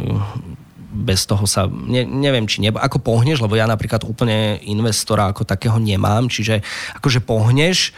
bez 0.88 1.27
toho 1.27 1.43
sa, 1.43 1.67
ne, 1.67 2.07
neviem, 2.07 2.47
či 2.47 2.63
nebo, 2.63 2.79
ako 2.79 3.03
pohneš, 3.03 3.43
lebo 3.43 3.59
ja 3.59 3.67
napríklad 3.67 4.07
úplne 4.07 4.63
investora 4.63 5.27
ako 5.29 5.43
takého 5.43 5.75
nemám, 5.75 6.31
čiže 6.31 6.63
akože 6.95 7.19
pohneš, 7.19 7.91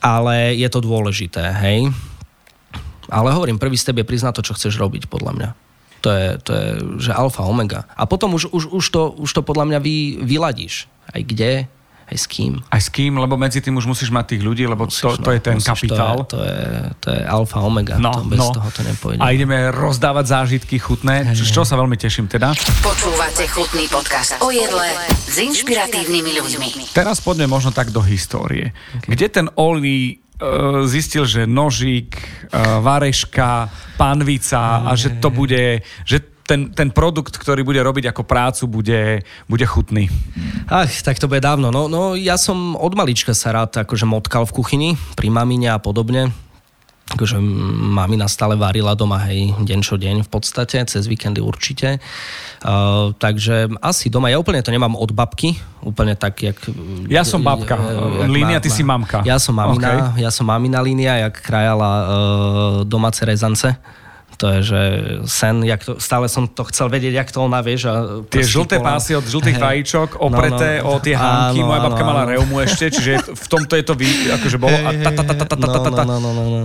ale 0.00 0.56
je 0.56 0.68
to 0.72 0.80
dôležité, 0.80 1.44
hej. 1.60 1.92
Ale 3.08 3.32
hovorím, 3.32 3.56
prvý 3.56 3.76
step 3.80 3.96
je 3.96 4.06
priznať 4.06 4.40
to, 4.40 4.42
čo 4.52 4.56
chceš 4.56 4.76
robiť, 4.76 5.08
podľa 5.08 5.32
mňa. 5.34 5.50
To 6.06 6.08
je, 6.14 6.28
to 6.46 6.50
je 6.54 6.68
že 7.02 7.12
alfa, 7.12 7.42
omega. 7.42 7.90
A 7.98 8.06
potom 8.06 8.38
už, 8.38 8.54
už, 8.54 8.70
už, 8.70 8.84
to, 8.94 9.02
už 9.18 9.30
to 9.34 9.42
podľa 9.42 9.64
mňa 9.66 9.78
vy, 9.82 10.22
vyladíš. 10.22 10.86
Aj 11.10 11.18
kde, 11.24 11.66
aj 12.08 12.16
s 12.16 12.24
kým. 12.24 12.64
Aj 12.72 12.80
s 12.80 12.88
kým, 12.88 13.20
lebo 13.20 13.36
medzi 13.36 13.60
tým 13.60 13.76
už 13.76 13.84
musíš 13.84 14.08
mať 14.08 14.36
tých 14.36 14.42
ľudí, 14.46 14.64
lebo 14.64 14.88
musíš, 14.88 15.20
to, 15.20 15.20
to 15.20 15.28
no, 15.28 15.36
je 15.36 15.40
ten 15.44 15.56
musíš, 15.60 15.68
kapitál. 15.68 16.24
To 16.24 16.40
je, 16.40 16.40
to 16.40 16.40
je, 16.40 16.62
to 17.04 17.08
je 17.12 17.22
alfa, 17.28 17.58
omega. 17.60 18.00
No, 18.00 18.14
to, 18.16 18.30
bez 18.30 18.40
no. 18.40 18.48
toho 18.56 18.68
to 18.72 18.80
nepôjde. 18.86 19.20
A 19.20 19.26
ideme 19.34 19.68
rozdávať 19.68 20.24
zážitky 20.24 20.80
chutné, 20.80 21.36
čo, 21.36 21.44
čo 21.44 21.62
sa 21.68 21.76
veľmi 21.76 22.00
teším 22.00 22.24
teda. 22.30 22.56
Počúvate 22.80 23.44
chutný 23.52 23.84
podcast 23.92 24.40
o 24.40 24.48
jedle 24.48 24.88
s 25.10 25.36
inšpiratívnymi 25.36 26.32
ľuďmi. 26.40 26.68
Teraz 26.96 27.20
poďme 27.20 27.50
možno 27.50 27.76
tak 27.76 27.92
do 27.92 28.00
histórie. 28.00 28.72
Okay. 29.02 29.12
Kde 29.12 29.26
ten 29.28 29.46
Oli 29.58 30.16
E, 30.16 30.27
zistil, 30.86 31.26
že 31.26 31.50
nožík, 31.50 32.14
e, 32.14 32.22
vareška, 32.78 33.70
panvica 33.98 34.86
a 34.86 34.94
že 34.94 35.18
to 35.18 35.34
bude, 35.34 35.82
že 36.06 36.22
ten, 36.48 36.72
ten 36.72 36.88
produkt, 36.88 37.36
ktorý 37.36 37.60
bude 37.60 37.82
robiť 37.82 38.08
ako 38.08 38.22
prácu, 38.24 38.64
bude, 38.70 39.20
bude 39.50 39.66
chutný. 39.68 40.08
Ach, 40.70 40.88
tak 41.04 41.20
to 41.20 41.28
bude 41.28 41.44
dávno. 41.44 41.68
No, 41.68 41.92
no 41.92 42.16
ja 42.16 42.40
som 42.40 42.78
od 42.78 42.96
malička 42.96 43.36
sa 43.36 43.52
rád 43.52 43.84
akože 43.84 44.08
motkal 44.08 44.48
v 44.48 44.56
kuchyni, 44.56 44.90
pri 45.12 45.28
mamine 45.28 45.68
a 45.68 45.82
podobne 45.82 46.32
akože 47.08 47.40
mamina 47.96 48.28
stále 48.28 48.54
varila 48.54 48.92
doma, 48.92 49.16
hej, 49.28 49.56
deň 49.56 49.80
čo 49.80 49.96
deň 49.96 50.24
v 50.24 50.28
podstate, 50.28 50.84
cez 50.84 51.08
víkendy 51.08 51.40
určite. 51.40 52.00
Uh, 52.60 53.16
takže 53.16 53.72
asi 53.80 54.12
doma, 54.12 54.28
ja 54.28 54.36
úplne 54.36 54.60
to 54.60 54.74
nemám 54.74 54.92
od 54.98 55.10
babky, 55.14 55.56
úplne 55.80 56.12
tak, 56.18 56.42
jak... 56.42 56.58
Ja 57.08 57.24
som 57.24 57.40
babka, 57.40 57.78
jak 57.78 58.28
línia, 58.28 58.58
ty 58.60 58.68
si 58.68 58.84
mamka. 58.84 59.24
Ja 59.24 59.40
som 59.40 59.56
mamina, 59.56 60.12
okay. 60.12 60.26
ja 60.26 60.30
som 60.34 60.44
mamina 60.44 60.84
línia, 60.84 61.28
jak 61.28 61.40
krajala 61.40 61.90
uh, 61.90 62.06
domáce 62.84 63.24
rezance 63.24 63.72
to 64.38 64.46
je, 64.54 64.58
že 64.70 64.80
sen, 65.26 65.66
jak 65.66 65.82
to, 65.82 65.98
stále 65.98 66.30
som 66.30 66.46
to 66.46 66.62
chcel 66.70 66.86
vedieť, 66.86 67.10
jak 67.10 67.30
to 67.34 67.42
ona, 67.42 67.58
vieš. 67.58 67.90
A 67.90 67.94
tie 68.30 68.46
žlté 68.46 68.78
pola... 68.78 68.94
pásy 68.94 69.18
od 69.18 69.26
žltých 69.26 69.58
hey. 69.58 69.64
vajíčok, 69.66 70.22
opreté 70.22 70.78
no, 70.78 70.86
no, 70.86 70.90
o 70.94 71.02
tie 71.02 71.18
hánky, 71.18 71.58
moja 71.66 71.82
babka 71.82 72.02
áno, 72.06 72.10
mala 72.14 72.22
reumu 72.30 72.62
ešte, 72.62 72.94
čiže 72.94 73.18
v 73.34 73.46
tomto 73.50 73.74
je 73.74 73.82
to 73.82 73.98
vy, 73.98 74.06
akože 74.38 74.56
bolo 74.62 74.78
a 74.78 74.90
ta, 74.94 75.10
ta, 75.10 75.22
ta, 75.26 75.34
ta, 75.34 75.44
ta, 75.44 75.56
ta, 75.58 75.78
ta, 75.82 75.90
ta, 75.90 76.04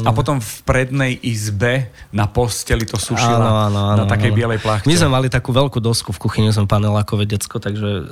a 0.06 0.10
potom 0.13 0.38
v 0.38 0.53
prednej 0.70 1.18
izbe 1.25 1.89
na 2.13 2.30
posteli 2.30 2.86
to 2.86 3.01
sušila 3.01 3.42
áno, 3.42 3.58
áno, 3.74 3.82
áno, 3.89 4.00
na 4.00 4.06
takej 4.06 4.30
áno. 4.30 4.38
bielej 4.38 4.60
pláchte. 4.62 4.86
My 4.86 4.94
sme 4.94 5.10
mali 5.10 5.27
takú 5.34 5.50
veľkú 5.50 5.82
dosku 5.82 6.13
v 6.13 6.22
kuchyni, 6.22 6.53
som 6.53 6.70
panelákové 6.70 7.25
decko, 7.25 7.58
takže 7.58 8.06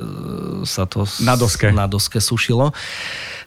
sa 0.65 0.89
to 0.89 1.05
na 1.21 1.37
doske, 1.37 1.69
na 1.69 1.85
doske 1.85 2.17
sušilo. 2.17 2.73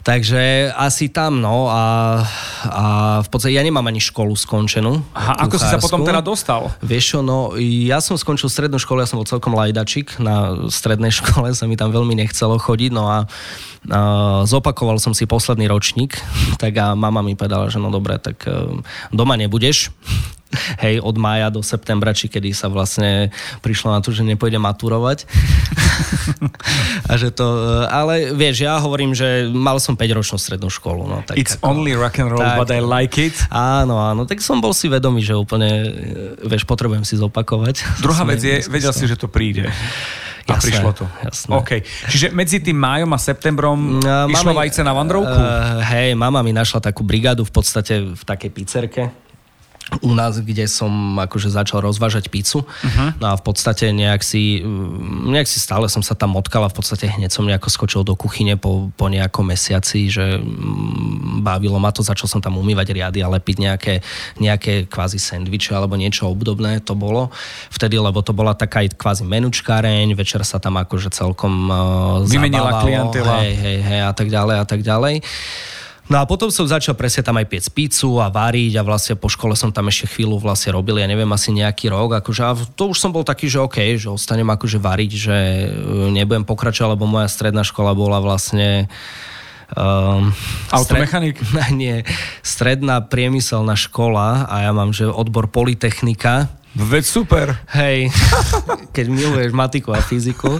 Takže 0.05 0.69
asi 0.77 1.09
tam, 1.09 1.41
no 1.41 1.73
a, 1.73 2.21
a 2.69 2.85
v 3.25 3.29
podstate 3.33 3.57
ja 3.57 3.65
nemám 3.65 3.89
ani 3.89 4.05
školu 4.05 4.37
skončenú. 4.37 5.01
Aha, 5.17 5.49
ako 5.49 5.57
si 5.57 5.65
sa 5.65 5.81
potom 5.81 6.05
teda 6.05 6.21
dostal? 6.21 6.69
Vieš 6.85 7.05
čo, 7.17 7.19
no 7.25 7.57
ja 7.57 8.05
som 8.05 8.21
skončil 8.21 8.53
strednú 8.53 8.77
školu, 8.77 9.01
ja 9.01 9.09
som 9.09 9.17
bol 9.17 9.25
celkom 9.25 9.57
lajdačik, 9.57 10.21
na 10.21 10.69
strednej 10.69 11.09
škole 11.25 11.57
sa 11.57 11.65
mi 11.65 11.81
tam 11.81 11.89
veľmi 11.89 12.21
nechcelo 12.21 12.61
chodiť, 12.61 12.93
no 12.93 13.09
a, 13.09 13.25
a 13.89 14.01
zopakoval 14.45 15.01
som 15.01 15.17
si 15.17 15.25
posledný 15.25 15.73
ročník, 15.73 16.21
tak 16.63 16.77
a 16.77 16.93
mama 16.93 17.25
mi 17.25 17.33
povedala, 17.33 17.73
že 17.73 17.81
no 17.81 17.89
dobre, 17.89 18.21
tak 18.21 18.45
e, 18.45 18.85
doma 19.09 19.41
nebudeš, 19.41 19.89
hej, 20.81 21.03
od 21.03 21.17
mája 21.19 21.51
do 21.51 21.61
septembra, 21.61 22.15
či 22.15 22.31
kedy 22.31 22.55
sa 22.55 22.71
vlastne 22.71 23.35
prišlo 23.61 23.91
na 23.95 24.01
to, 24.01 24.15
že 24.15 24.27
nepôjde 24.27 24.59
maturovať. 24.59 25.27
a 27.11 27.13
že 27.19 27.35
to, 27.35 27.47
ale 27.87 28.35
vieš, 28.35 28.67
ja 28.67 28.79
hovorím, 28.79 29.15
že 29.15 29.51
mal 29.51 29.79
som 29.83 29.99
5-ročnú 29.99 30.39
strednú 30.39 30.69
školu. 30.71 31.03
No, 31.07 31.17
tak 31.27 31.39
It's 31.39 31.59
ako, 31.59 31.75
only 31.75 31.93
rock 31.95 32.19
and 32.23 32.31
roll, 32.31 32.43
tak, 32.43 32.59
but 32.59 32.71
I 32.71 32.81
like 32.83 33.17
it. 33.19 33.35
Áno, 33.51 33.99
áno, 33.99 34.27
tak 34.27 34.41
som 34.41 34.59
bol 34.59 34.75
si 34.75 34.87
vedomý, 34.91 35.23
že 35.23 35.35
úplne, 35.35 35.91
vieš, 36.43 36.67
potrebujem 36.67 37.07
si 37.07 37.19
zopakovať. 37.19 37.87
Druhá 38.05 38.23
vec 38.27 38.41
je, 38.43 38.65
vedel 38.71 38.93
si, 38.95 39.05
že 39.07 39.19
to 39.19 39.27
príde. 39.31 39.71
A 40.45 40.61
jasné, 40.61 40.77
prišlo 40.77 40.91
to. 40.93 41.05
Jasné. 41.25 41.53
OK. 41.57 41.71
Čiže 42.13 42.27
medzi 42.37 42.61
tým 42.61 42.77
májom 42.77 43.09
a 43.17 43.19
septembrom 43.19 43.97
no, 43.97 44.29
išlo 44.29 44.53
mami, 44.53 44.69
vajce 44.69 44.85
na 44.85 44.93
vandrovku? 44.93 45.33
Uh, 45.33 45.81
hej, 45.89 46.13
mama 46.13 46.45
mi 46.45 46.53
našla 46.53 46.85
takú 46.85 47.01
brigádu 47.01 47.49
v 47.49 47.53
podstate 47.55 48.05
v 48.13 48.23
takej 48.29 48.51
pizzerke 48.53 49.24
u 50.01 50.13
nás, 50.17 50.41
kde 50.41 50.67
som 50.67 50.91
akože 51.21 51.53
začal 51.53 51.85
rozvážať 51.85 52.33
pizzu. 52.33 52.65
Uh-huh. 52.65 53.09
No 53.21 53.31
a 53.31 53.35
v 53.39 53.43
podstate 53.45 53.93
nejak 53.93 54.25
si, 54.25 54.63
mm, 54.65 55.31
nejak 55.31 55.49
si 55.51 55.59
stále 55.61 55.87
som 55.91 56.01
sa 56.01 56.17
tam 56.17 56.35
motkal 56.35 56.65
a 56.67 56.73
v 56.73 56.77
podstate 56.77 57.11
hneď 57.11 57.31
som 57.31 57.45
nejako 57.45 57.69
skočil 57.71 58.03
do 58.03 58.17
kuchyne 58.17 58.57
po, 58.57 58.91
po 58.95 59.07
nejakom 59.11 59.47
mesiaci, 59.47 60.09
že 60.09 60.39
mm, 60.41 61.45
bavilo 61.45 61.77
ma 61.83 61.93
to, 61.93 62.01
začal 62.01 62.27
som 62.27 62.41
tam 62.41 62.57
umývať 62.57 62.95
riady 62.95 63.21
a 63.21 63.29
lepiť 63.29 63.57
nejaké, 63.61 63.95
nejaké 64.41 64.87
kvázi 64.89 65.21
sendviče 65.21 65.75
alebo 65.77 65.99
niečo 65.99 66.31
obdobné 66.31 66.81
to 66.83 66.97
bolo. 66.97 67.29
Vtedy, 67.69 68.01
lebo 68.01 68.25
to 68.25 68.33
bola 68.33 68.57
taká 68.57 68.87
aj 68.87 68.97
kvázi 68.97 69.25
menučkáreň, 69.27 70.17
večer 70.17 70.41
sa 70.47 70.63
tam 70.63 70.81
akože 70.81 71.13
celkom 71.13 71.53
uh, 71.69 72.25
Vymenila 72.25 72.81
klientela. 72.81 73.45
Hej, 73.45 73.55
hej, 73.55 73.79
hej, 73.83 74.01
a 74.03 74.13
tak 74.13 74.29
ďalej 74.33 74.57
a 74.61 74.65
tak 74.67 74.81
ďalej. 74.81 75.15
No 76.05 76.21
a 76.21 76.29
potom 76.29 76.53
som 76.53 76.69
začal 76.69 76.93
presne 76.93 77.25
tam 77.25 77.41
aj 77.41 77.49
piec 77.49 77.65
pizzu 77.73 78.21
a 78.21 78.29
variť 78.29 78.77
a 78.77 78.85
vlastne 78.85 79.17
po 79.17 79.33
škole 79.33 79.57
som 79.57 79.73
tam 79.73 79.89
ešte 79.89 80.13
chvíľu 80.13 80.37
vlastne 80.37 80.77
robil, 80.77 81.01
ja 81.01 81.09
neviem, 81.09 81.29
asi 81.33 81.49
nejaký 81.49 81.89
rok. 81.89 82.21
Akože, 82.21 82.43
a 82.45 82.53
to 82.77 82.93
už 82.93 83.01
som 83.01 83.09
bol 83.09 83.25
taký, 83.25 83.49
že 83.49 83.65
OK, 83.65 83.97
že 83.97 84.13
ostanem 84.13 84.45
akože 84.53 84.77
variť, 84.77 85.13
že 85.17 85.37
e, 85.65 85.69
nebudem 86.13 86.45
pokračovať, 86.45 86.93
lebo 86.93 87.09
moja 87.09 87.25
stredná 87.33 87.65
škola 87.65 87.97
bola 87.97 88.21
vlastne 88.21 88.89
Um, 89.75 90.31
Automechanik? 90.71 91.41
Stred, 91.41 91.73
nie, 91.83 92.05
stredná 92.45 93.01
priemyselná 93.01 93.75
škola 93.75 94.45
a 94.45 94.69
ja 94.69 94.71
mám, 94.77 94.93
že 94.93 95.09
odbor 95.09 95.49
Politechnika 95.49 96.53
Veď 96.75 97.05
super. 97.07 97.47
Hej, 97.71 98.11
keď 98.97 99.07
miluješ 99.07 99.55
matiku 99.55 99.95
a 99.95 100.03
fyziku. 100.03 100.59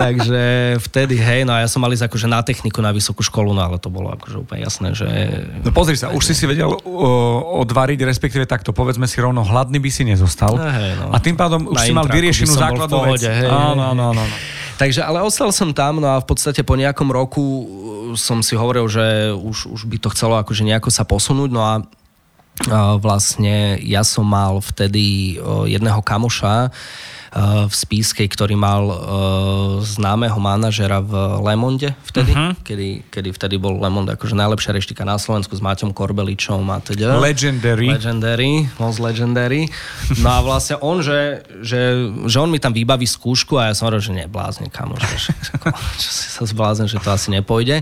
takže 0.00 0.74
vtedy, 0.80 1.20
hej, 1.20 1.44
no 1.44 1.52
a 1.52 1.60
ja 1.60 1.68
som 1.68 1.84
mal 1.84 1.92
ísť 1.92 2.08
akože 2.08 2.24
na 2.24 2.40
techniku, 2.40 2.80
na 2.80 2.88
vysokú 2.88 3.20
školu, 3.20 3.52
no 3.52 3.60
ale 3.60 3.76
to 3.76 3.92
bolo 3.92 4.08
akože 4.16 4.40
úplne 4.40 4.64
jasné, 4.64 4.96
že... 4.96 5.04
No 5.60 5.68
pozri 5.76 6.00
sa, 6.00 6.08
už 6.08 6.24
si 6.24 6.32
si 6.32 6.48
vedel 6.48 6.72
uh, 6.72 6.80
odvariť, 7.60 8.00
respektíve 8.00 8.48
takto, 8.48 8.72
povedzme 8.72 9.04
si 9.04 9.20
rovno, 9.20 9.44
hladný 9.44 9.76
by 9.76 9.90
si 9.92 10.08
nezostal. 10.08 10.56
Hej, 10.56 10.96
no. 10.96 11.12
A 11.12 11.20
tým 11.20 11.36
pádom 11.36 11.68
už 11.68 11.76
na 11.76 11.84
si 11.84 11.92
mal 11.92 12.08
vyriešenú 12.08 12.56
základnú 12.56 13.12
vec. 13.12 13.20
Hej, 13.20 13.52
áno, 13.52 13.92
áno, 13.92 14.02
áno. 14.16 14.24
Takže, 14.80 15.04
ale 15.04 15.20
ostal 15.20 15.52
som 15.52 15.76
tam, 15.76 16.00
no 16.00 16.08
a 16.08 16.18
v 16.18 16.26
podstate 16.26 16.64
po 16.64 16.80
nejakom 16.80 17.12
roku 17.12 17.44
som 18.16 18.40
si 18.40 18.56
hovoril, 18.56 18.88
že 18.88 19.36
už, 19.36 19.68
už 19.68 19.84
by 19.84 19.96
to 20.00 20.08
chcelo 20.16 20.40
akože 20.40 20.64
nejako 20.64 20.88
sa 20.88 21.04
posunúť, 21.04 21.50
no 21.52 21.60
a 21.60 21.84
vlastne 23.00 23.80
ja 23.80 24.04
som 24.04 24.28
mal 24.28 24.60
vtedy 24.60 25.38
jedného 25.66 26.04
kamoša, 26.04 26.68
v 27.32 27.72
Spískej, 27.72 28.28
ktorý 28.28 28.60
mal 28.60 28.82
uh, 28.84 28.96
známeho 29.80 30.36
manažera 30.36 31.00
v 31.00 31.40
Lemonde 31.40 31.96
vtedy, 32.04 32.36
uh-huh. 32.36 32.52
kedy, 32.60 33.08
kedy 33.08 33.32
vtedy 33.32 33.56
bol 33.56 33.80
Lemond 33.80 34.04
akože 34.12 34.36
najlepšia 34.36 34.76
reštika 34.76 35.08
na 35.08 35.16
Slovensku 35.16 35.56
s 35.56 35.64
Máťom 35.64 35.96
Korbeličom 35.96 36.60
a 36.68 36.84
teda. 36.84 37.16
Legendary. 37.16 37.88
Legendary, 37.88 38.68
most 38.76 39.00
legendary. 39.00 39.64
No 40.20 40.28
a 40.28 40.44
vlastne 40.44 40.76
on, 40.84 41.00
že, 41.00 41.40
že, 41.64 42.12
že 42.28 42.36
on 42.36 42.52
mi 42.52 42.60
tam 42.60 42.76
vybaví 42.76 43.08
skúšku 43.08 43.56
a 43.56 43.72
ja 43.72 43.76
som 43.76 43.88
hovoril, 43.88 44.04
že 44.04 44.12
neblázne, 44.12 44.68
kamož, 44.68 45.00
že, 45.16 45.32
čo 46.04 46.10
si 46.12 46.28
sa 46.36 46.44
zblázne, 46.44 46.84
že 46.84 47.00
to 47.00 47.08
asi 47.08 47.32
nepôjde. 47.32 47.80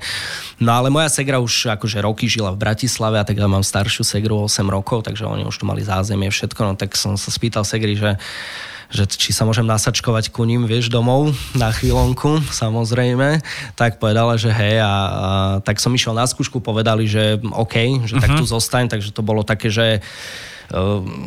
No 0.62 0.78
ale 0.78 0.94
moja 0.94 1.10
segra 1.10 1.42
už 1.42 1.74
akože 1.74 1.98
roky 2.06 2.30
žila 2.30 2.54
v 2.54 2.62
Bratislave 2.62 3.18
a 3.18 3.26
tak 3.26 3.34
ja 3.34 3.50
mám 3.50 3.66
staršiu 3.66 4.06
segru 4.06 4.46
8 4.46 4.62
rokov, 4.70 5.10
takže 5.10 5.26
oni 5.26 5.42
už 5.42 5.58
tu 5.58 5.64
mali 5.66 5.82
zázemie 5.82 6.30
všetko, 6.30 6.60
no 6.62 6.72
tak 6.78 6.94
som 6.94 7.18
sa 7.18 7.34
spýtal 7.34 7.66
segry, 7.66 7.98
že 7.98 8.14
že 8.90 9.06
či 9.06 9.30
sa 9.30 9.46
môžem 9.46 9.66
nasačkovať 9.66 10.34
ku 10.34 10.42
ním, 10.42 10.66
vieš, 10.66 10.90
domov 10.90 11.30
na 11.54 11.70
chvíľonku, 11.70 12.42
samozrejme. 12.50 13.38
Tak 13.78 14.02
povedala, 14.02 14.34
že 14.34 14.50
hej 14.50 14.82
a, 14.82 14.86
a 14.86 14.92
tak 15.62 15.78
som 15.78 15.94
išiel 15.94 16.12
na 16.12 16.26
skúšku, 16.26 16.58
povedali, 16.58 17.06
že 17.06 17.38
OK, 17.54 18.04
že 18.04 18.18
uh-huh. 18.18 18.22
tak 18.22 18.30
tu 18.36 18.44
mhm. 18.44 18.52
zostaň, 18.52 18.84
takže 18.90 19.14
to 19.14 19.22
bolo 19.22 19.46
také, 19.46 19.70
že 19.70 20.02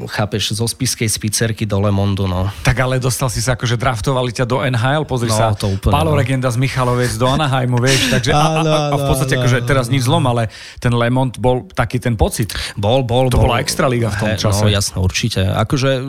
chápeš, 0.08 0.56
zo 0.56 0.64
spiskej 0.64 1.12
spicerky 1.12 1.68
do 1.68 1.76
Lemondu, 1.84 2.24
no. 2.28 2.48
Tak 2.64 2.80
ale 2.80 2.96
dostal 2.96 3.28
si 3.28 3.44
sa, 3.44 3.60
akože 3.60 3.76
draftovali 3.76 4.32
ťa 4.32 4.46
do 4.48 4.64
NHL, 4.64 5.04
pozri 5.04 5.28
no, 5.28 5.36
sa, 5.36 5.52
to 5.52 5.68
úplne, 5.68 5.92
Pálo 5.92 6.16
no. 6.16 6.20
Regenda 6.20 6.48
z 6.48 6.56
Michalovec 6.56 7.12
do 7.20 7.28
Anaheimu, 7.28 7.76
vieš, 7.84 8.08
takže 8.08 8.32
a, 8.32 8.40
a, 8.40 8.62
a, 8.64 8.78
a 8.92 8.96
v 8.96 9.04
podstate 9.04 9.36
akože 9.36 9.68
teraz 9.68 9.92
nič 9.92 10.08
zlom, 10.08 10.24
ale 10.24 10.48
ten 10.80 10.96
Lemond 10.96 11.36
bol 11.44 11.68
taký 11.76 12.00
ten 12.00 12.16
pocit. 12.16 12.56
Bol, 12.80 13.04
bol. 13.04 13.28
To 13.28 13.36
bol, 13.36 13.52
bola 13.52 13.60
extra 13.60 13.92
liga 13.92 14.08
v 14.16 14.16
tom 14.16 14.32
he, 14.32 14.40
čase. 14.40 14.64
No 14.64 14.72
jasno, 14.72 15.04
určite. 15.04 15.44
Akože 15.44 16.00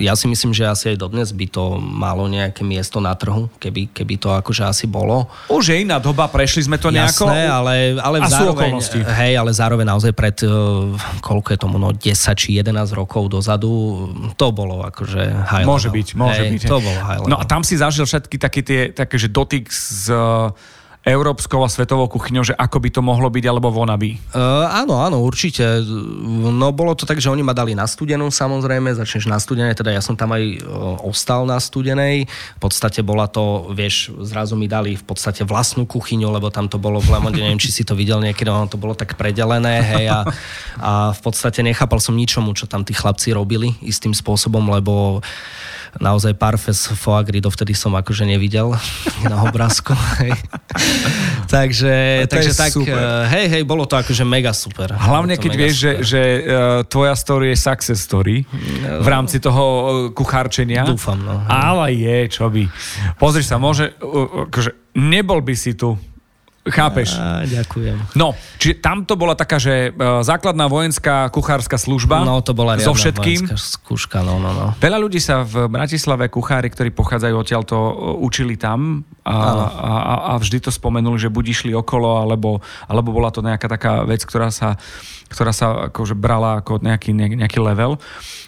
ja 0.00 0.16
si 0.16 0.24
myslím, 0.32 0.56
že 0.56 0.64
asi 0.64 0.96
aj 0.96 1.04
dodnes 1.04 1.28
by 1.36 1.46
to 1.52 1.76
malo 1.76 2.24
nejaké 2.32 2.64
miesto 2.64 2.96
na 3.04 3.12
trhu, 3.12 3.52
keby, 3.60 3.92
keby 3.92 4.14
to 4.16 4.32
akože 4.32 4.64
asi 4.64 4.88
bolo. 4.88 5.28
Už 5.52 5.68
je 5.68 5.84
iná 5.84 6.00
doba, 6.00 6.32
prešli 6.32 6.64
sme 6.64 6.80
to 6.80 6.88
nejako. 6.88 7.28
Jasné, 7.28 7.44
ale, 7.44 7.74
ale 8.00 8.16
a 8.24 8.28
zároveň, 8.32 8.80
hej, 9.20 9.32
ale 9.36 9.50
zároveň 9.52 9.86
naozaj 9.92 10.12
pred 10.16 10.36
uh, 10.48 10.96
koľko 11.20 11.48
je 11.52 11.58
tomu, 11.60 11.76
no 11.76 11.92
10 11.92 12.08
či 12.40 12.53
11 12.54 12.94
rokov 12.94 13.26
dozadu, 13.34 14.06
to 14.38 14.46
bolo 14.54 14.86
akože 14.86 15.22
high 15.50 15.66
Môže 15.66 15.90
byť, 15.90 16.08
môže 16.14 16.42
hej, 16.46 16.50
byť. 16.54 16.62
To 16.70 16.78
bolo 16.78 17.00
high 17.02 17.26
No 17.26 17.36
a 17.40 17.44
tam 17.44 17.66
si 17.66 17.74
zažil 17.74 18.06
všetky 18.06 18.36
také 18.38 18.60
tie, 18.62 18.80
také, 18.94 19.18
že 19.18 19.26
dotyk 19.26 19.66
s 19.68 20.06
európskou 21.04 21.60
a 21.60 21.68
svetovou 21.68 22.08
kuchyňou, 22.08 22.48
že 22.48 22.56
ako 22.56 22.80
by 22.80 22.88
to 22.88 23.00
mohlo 23.04 23.28
byť, 23.28 23.44
alebo 23.44 23.68
vonaby? 23.68 24.16
Uh, 24.32 24.64
áno, 24.72 25.04
áno, 25.04 25.20
určite. 25.20 25.84
No 26.34 26.72
bolo 26.72 26.96
to 26.96 27.04
tak, 27.04 27.20
že 27.20 27.28
oni 27.28 27.44
ma 27.44 27.52
dali 27.52 27.76
na 27.76 27.84
studenú 27.84 28.32
samozrejme, 28.32 28.96
začneš 28.96 29.28
na 29.28 29.36
studenej, 29.36 29.76
teda 29.76 29.92
ja 29.92 30.00
som 30.00 30.16
tam 30.16 30.32
aj 30.32 30.64
ostal 31.04 31.44
na 31.44 31.60
studenej. 31.60 32.24
V 32.56 32.60
podstate 32.60 33.04
bola 33.04 33.28
to, 33.28 33.68
vieš, 33.76 34.16
zrazu 34.24 34.56
mi 34.56 34.64
dali 34.64 34.96
v 34.96 35.04
podstate 35.04 35.44
vlastnú 35.44 35.84
kuchyňu, 35.84 36.32
lebo 36.32 36.48
tam 36.48 36.72
to 36.72 36.80
bolo 36.80 37.04
v 37.04 37.12
Lemonde, 37.12 37.44
neviem, 37.44 37.60
či 37.60 37.68
si 37.68 37.84
to 37.84 37.92
videl 37.92 38.24
niekedy, 38.24 38.48
ono 38.48 38.64
to 38.64 38.80
bolo 38.80 38.96
tak 38.96 39.12
predelené, 39.20 39.84
hej, 39.84 40.04
a, 40.08 40.18
a 40.80 40.92
v 41.12 41.20
podstate 41.20 41.60
nechápal 41.60 42.00
som 42.00 42.16
ničomu, 42.16 42.56
čo 42.56 42.64
tam 42.64 42.80
tí 42.80 42.96
chlapci 42.96 43.36
robili 43.36 43.76
istým 43.84 44.16
spôsobom, 44.16 44.64
lebo 44.72 45.20
naozaj 46.02 46.34
parfes 46.38 46.90
foagry 46.94 47.38
dovtedy 47.38 47.74
som 47.74 47.94
akože 47.94 48.26
nevidel 48.26 48.74
na 49.30 49.44
obrázku. 49.46 49.94
Hej. 50.22 50.34
takže, 51.54 52.26
takže 52.30 52.52
tak, 52.54 52.70
super. 52.72 52.94
Eh, 52.94 53.24
hej, 53.30 53.46
hej, 53.50 53.62
bolo 53.66 53.84
to 53.84 53.98
akože 53.98 54.24
mega 54.26 54.50
super. 54.54 54.94
Hlavne 54.94 55.38
keď 55.38 55.52
vieš, 55.54 55.74
super. 55.76 55.84
že, 55.84 55.90
že 56.02 56.22
uh, 56.22 56.42
tvoja 56.86 57.14
story 57.14 57.54
je 57.54 57.56
success 57.58 58.00
story 58.00 58.46
v 58.84 59.08
rámci 59.08 59.38
toho 59.38 59.64
uh, 59.64 59.84
kuchárčenia. 60.10 60.86
Dúfam, 60.86 61.18
no. 61.20 61.42
Ale 61.46 61.94
je, 61.94 62.30
čo 62.30 62.48
by. 62.50 62.66
Pozri 63.18 63.42
sa, 63.46 63.60
môže, 63.60 63.94
uh, 64.00 64.48
akože 64.48 64.94
nebol 64.98 65.42
by 65.42 65.54
si 65.54 65.74
tu, 65.74 65.98
Chápeš? 66.64 67.20
Á, 67.20 67.44
ďakujem. 67.44 68.16
No, 68.16 68.32
čiže 68.56 68.80
tam 68.80 69.04
to 69.04 69.20
bola 69.20 69.36
taká, 69.36 69.60
že 69.60 69.92
uh, 69.92 70.24
základná 70.24 70.64
vojenská 70.64 71.28
kuchárska 71.28 71.76
služba. 71.76 72.24
No, 72.24 72.40
to 72.40 72.56
bola 72.56 72.80
so 72.80 72.96
všetkým. 72.96 73.52
skúška, 73.52 74.24
no, 74.24 74.40
no, 74.40 74.48
no. 74.56 74.66
Veľa 74.80 74.96
ľudí 74.96 75.20
sa 75.20 75.44
v 75.44 75.68
Bratislave, 75.68 76.32
kuchári, 76.32 76.72
ktorí 76.72 76.88
pochádzajú 76.96 77.34
odtiaľ, 77.36 77.62
to 77.68 77.76
uh, 77.76 78.16
učili 78.16 78.56
tam 78.56 79.04
a, 79.28 79.36
a, 79.76 80.14
a 80.32 80.40
vždy 80.40 80.64
to 80.64 80.72
spomenuli, 80.72 81.20
že 81.20 81.28
buď 81.28 81.44
išli 81.52 81.72
okolo, 81.76 82.24
alebo, 82.24 82.64
alebo 82.88 83.12
bola 83.12 83.28
to 83.28 83.44
nejaká 83.44 83.68
taká 83.68 84.00
vec, 84.08 84.24
ktorá 84.24 84.48
sa, 84.48 84.80
ktorá 85.28 85.52
sa 85.52 85.92
akože 85.92 86.16
brala 86.16 86.64
ako 86.64 86.80
nejaký, 86.80 87.12
nejaký 87.12 87.60
level. 87.60 88.00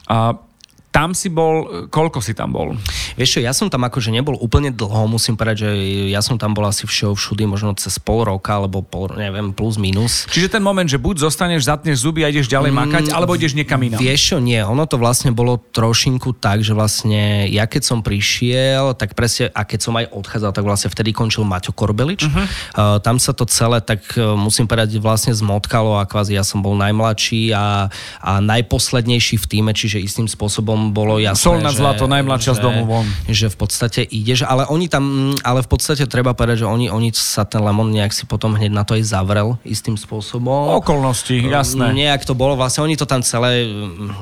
A 0.08 0.40
tam 0.88 1.12
si 1.12 1.28
bol, 1.28 1.88
koľko 1.92 2.24
si 2.24 2.32
tam 2.32 2.56
bol? 2.56 2.72
Vieš 3.16 3.28
čo, 3.36 3.40
ja 3.40 3.56
som 3.56 3.72
tam 3.72 3.88
akože 3.88 4.12
nebol 4.12 4.36
úplne 4.36 4.68
dlho, 4.68 5.08
musím 5.08 5.40
povedať, 5.40 5.64
že 5.64 5.70
ja 6.12 6.20
som 6.20 6.36
tam 6.36 6.52
bol 6.52 6.68
asi 6.68 6.84
všeho 6.84 7.16
všudy, 7.16 7.48
možno 7.48 7.72
cez 7.72 7.96
pol 7.96 8.28
roka, 8.28 8.60
alebo 8.60 8.84
pol, 8.84 9.08
neviem, 9.16 9.56
plus 9.56 9.80
minus. 9.80 10.28
Čiže 10.28 10.60
ten 10.60 10.62
moment, 10.62 10.84
že 10.84 11.00
buď 11.00 11.24
zostaneš, 11.24 11.64
zatneš 11.64 12.04
zuby 12.04 12.22
a 12.22 12.28
ideš 12.28 12.52
ďalej 12.52 12.76
mm, 12.76 12.78
makať, 12.84 13.04
alebo 13.16 13.32
ideš 13.32 13.56
niekam 13.56 13.80
inám? 13.80 14.04
Vieš 14.04 14.20
čo, 14.20 14.36
nie, 14.36 14.60
ono 14.60 14.84
to 14.84 15.00
vlastne 15.00 15.32
bolo 15.32 15.56
trošinku 15.72 16.36
tak, 16.36 16.60
že 16.60 16.76
vlastne 16.76 17.48
ja 17.48 17.64
keď 17.64 17.82
som 17.88 18.04
prišiel, 18.04 18.92
tak 18.92 19.16
presne, 19.16 19.48
a 19.56 19.64
keď 19.64 19.80
som 19.80 19.96
aj 19.96 20.12
odchádzal, 20.12 20.52
tak 20.52 20.64
vlastne 20.68 20.92
vtedy 20.92 21.16
končil 21.16 21.48
Maťo 21.48 21.72
Korbelič. 21.72 22.28
Uh-huh. 22.28 22.36
Uh, 22.36 22.96
tam 23.00 23.16
sa 23.16 23.32
to 23.32 23.48
celé, 23.48 23.80
tak 23.80 24.04
uh, 24.20 24.36
musím 24.36 24.68
povedať, 24.68 25.00
vlastne 25.00 25.32
zmotkalo 25.32 25.96
a 25.96 26.04
kvázi 26.04 26.36
ja 26.36 26.44
som 26.44 26.60
bol 26.60 26.76
najmladší 26.76 27.56
a, 27.56 27.88
a 28.20 28.32
najposlednejší 28.44 29.40
v 29.40 29.46
týme, 29.48 29.72
čiže 29.72 30.04
istým 30.04 30.28
spôsobom 30.28 30.92
bolo 30.92 31.16
jasné, 31.16 31.40
Sol 31.40 31.64
na 31.64 31.72
zlato, 31.72 32.04
najmladšia 32.04 32.52
že, 32.52 32.58
z 32.58 32.60
domu 32.60 32.84
von. 32.84 33.05
Že 33.26 33.52
v 33.52 33.56
podstate 33.56 34.00
ideš, 34.02 34.46
ale 34.46 34.66
oni 34.70 34.86
tam, 34.90 35.34
ale 35.42 35.60
v 35.62 35.68
podstate 35.68 36.06
treba 36.06 36.32
povedať, 36.32 36.62
že 36.62 36.66
oni, 36.66 36.90
oni 36.90 37.10
sa 37.14 37.46
ten 37.46 37.62
Lemon 37.62 37.90
nejak 37.90 38.12
si 38.12 38.24
potom 38.24 38.54
hneď 38.54 38.72
na 38.72 38.82
to 38.82 38.98
aj 38.98 39.04
zavrel 39.06 39.58
istým 39.62 39.94
spôsobom. 39.94 40.78
Okolnosti, 40.80 41.36
jasné. 41.36 41.92
Nejak 41.92 42.26
to 42.26 42.34
bolo, 42.34 42.56
vlastne 42.58 42.86
oni 42.86 42.96
to 42.98 43.04
tam 43.04 43.20
celé, 43.22 43.66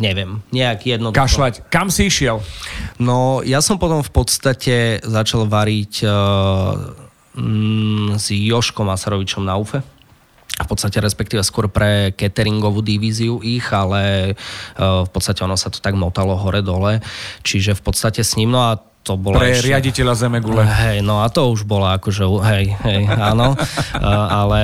neviem, 0.03 0.43
nejak 0.51 0.85
jedno. 0.85 1.15
Kašľať. 1.15 1.69
Kam 1.69 1.89
si 1.89 2.09
išiel? 2.09 2.43
No, 3.01 3.41
ja 3.47 3.65
som 3.65 3.81
potom 3.81 4.03
v 4.03 4.13
podstate 4.13 5.01
začal 5.03 5.47
variť 5.49 6.05
uh, 6.07 6.93
mm, 7.39 8.19
s 8.19 8.31
Joškom 8.31 8.89
Masarovičom 8.89 9.45
na 9.45 9.59
UFE 9.59 9.94
v 10.55 10.69
podstate 10.71 11.03
respektíve 11.03 11.43
skôr 11.43 11.67
pre 11.67 12.15
cateringovú 12.15 12.79
divíziu 12.79 13.43
ich, 13.43 13.67
ale 13.75 14.33
e, 14.33 14.33
v 14.79 15.11
podstate 15.11 15.43
ono 15.43 15.59
sa 15.59 15.67
to 15.67 15.83
tak 15.83 15.99
motalo 15.99 16.39
hore-dole, 16.39 17.03
čiže 17.43 17.75
v 17.75 17.83
podstate 17.83 18.23
s 18.23 18.39
ním, 18.39 18.55
no 18.55 18.63
a 18.63 18.79
to 19.05 19.21
bola 19.21 19.43
Pre 19.43 19.53
ešte... 19.53 19.69
riaditeľa 19.69 20.15
Zemegule. 20.17 20.65
Hej, 20.65 21.05
no 21.05 21.21
a 21.21 21.29
to 21.29 21.53
už 21.53 21.69
bola 21.69 22.01
akože, 22.01 22.25
hej, 22.25 22.73
hej, 22.87 23.03
áno, 23.35 23.53
ale 24.41 24.63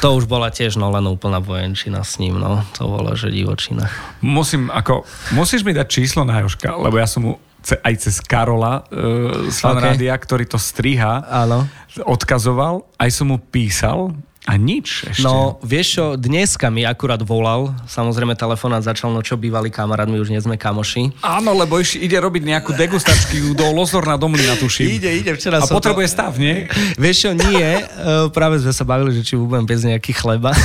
to 0.00 0.16
už 0.16 0.24
bola 0.24 0.48
tiež 0.48 0.80
no 0.80 0.88
len 0.88 1.04
úplná 1.04 1.42
vojenčina 1.42 2.00
s 2.00 2.16
ním, 2.16 2.40
no, 2.40 2.64
to 2.78 2.88
bola, 2.88 3.12
že 3.12 3.28
divočina. 3.28 3.90
Musím, 4.24 4.72
ako, 4.72 5.04
musíš 5.36 5.66
mi 5.66 5.76
dať 5.76 5.86
číslo 5.90 6.24
na 6.24 6.40
Joška, 6.40 6.78
lebo 6.80 6.96
ja 6.96 7.04
som 7.04 7.20
mu 7.28 7.32
aj 7.68 7.94
cez 8.00 8.22
Karola 8.24 8.86
uh, 8.88 9.50
z 9.50 9.60
okay. 9.66 10.08
ktorý 10.16 10.48
to 10.48 10.56
striha, 10.56 11.26
Áno. 11.28 11.68
odkazoval, 12.06 12.86
aj 12.96 13.10
som 13.12 13.34
mu 13.34 13.36
písal, 13.36 14.16
a 14.48 14.56
nič 14.56 15.04
ešte. 15.12 15.28
No, 15.28 15.60
vieš 15.60 16.00
čo, 16.00 16.04
dneska 16.16 16.72
mi 16.72 16.88
akurát 16.88 17.20
volal, 17.20 17.76
samozrejme 17.84 18.32
telefonát 18.32 18.80
začal, 18.80 19.12
no 19.12 19.20
čo 19.20 19.36
bývalý 19.36 19.68
kamarát, 19.68 20.08
my 20.08 20.16
už 20.16 20.32
nie 20.32 20.40
sme 20.40 20.56
kamoši. 20.56 21.12
Áno, 21.20 21.52
lebo 21.52 21.76
iš, 21.76 22.00
ide 22.00 22.16
robiť 22.16 22.48
nejakú 22.48 22.72
degustačky 22.72 23.52
do 23.52 23.68
Lozor 23.76 24.08
na 24.08 24.16
Domlina, 24.16 24.56
tuším. 24.56 24.88
Ide, 24.88 25.20
ide, 25.20 25.36
včera 25.36 25.60
A 25.60 25.68
potrebuje 25.68 26.08
to... 26.08 26.12
stav, 26.16 26.32
nie? 26.40 26.64
Vieš 26.96 27.28
čo, 27.28 27.30
nie, 27.36 27.60
e, 27.60 27.84
práve 28.32 28.56
sme 28.64 28.72
sa 28.72 28.88
bavili, 28.88 29.20
že 29.20 29.20
či 29.20 29.36
budem 29.36 29.68
bez 29.68 29.84
nejaký 29.84 30.16
chleba. 30.16 30.56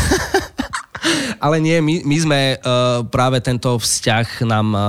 Ale 1.43 1.59
nie, 1.59 1.83
my, 1.83 2.07
my 2.07 2.17
sme 2.23 2.39
uh, 2.55 3.03
práve 3.11 3.43
tento 3.43 3.75
vzťah 3.75 4.47
nám, 4.47 4.67
uh, 4.71 4.81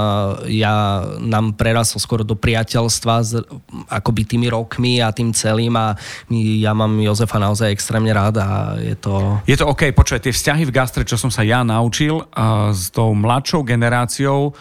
ja, 0.47 1.03
nám 1.19 1.59
prerasol 1.59 1.99
skoro 1.99 2.23
do 2.23 2.39
priateľstva 2.39 3.15
s, 3.27 3.43
akoby 3.91 4.23
tými 4.23 4.47
rokmi 4.47 5.03
a 5.03 5.11
tým 5.11 5.35
celým 5.35 5.75
a 5.75 5.99
my, 6.31 6.63
ja 6.63 6.71
mám 6.71 6.95
Jozefa 7.03 7.43
naozaj 7.43 7.75
extrémne 7.75 8.15
rád 8.15 8.39
a 8.39 8.79
je 8.79 8.95
to... 8.95 9.43
Je 9.51 9.59
to 9.59 9.67
OK, 9.67 9.91
počuj, 9.91 10.23
tie 10.23 10.31
vzťahy 10.31 10.63
v 10.63 10.71
gastre, 10.71 11.03
čo 11.03 11.19
som 11.19 11.27
sa 11.27 11.43
ja 11.43 11.67
naučil 11.67 12.23
uh, 12.23 12.71
s 12.71 12.95
tou 12.95 13.11
mladšou 13.19 13.67
generáciou, 13.67 14.55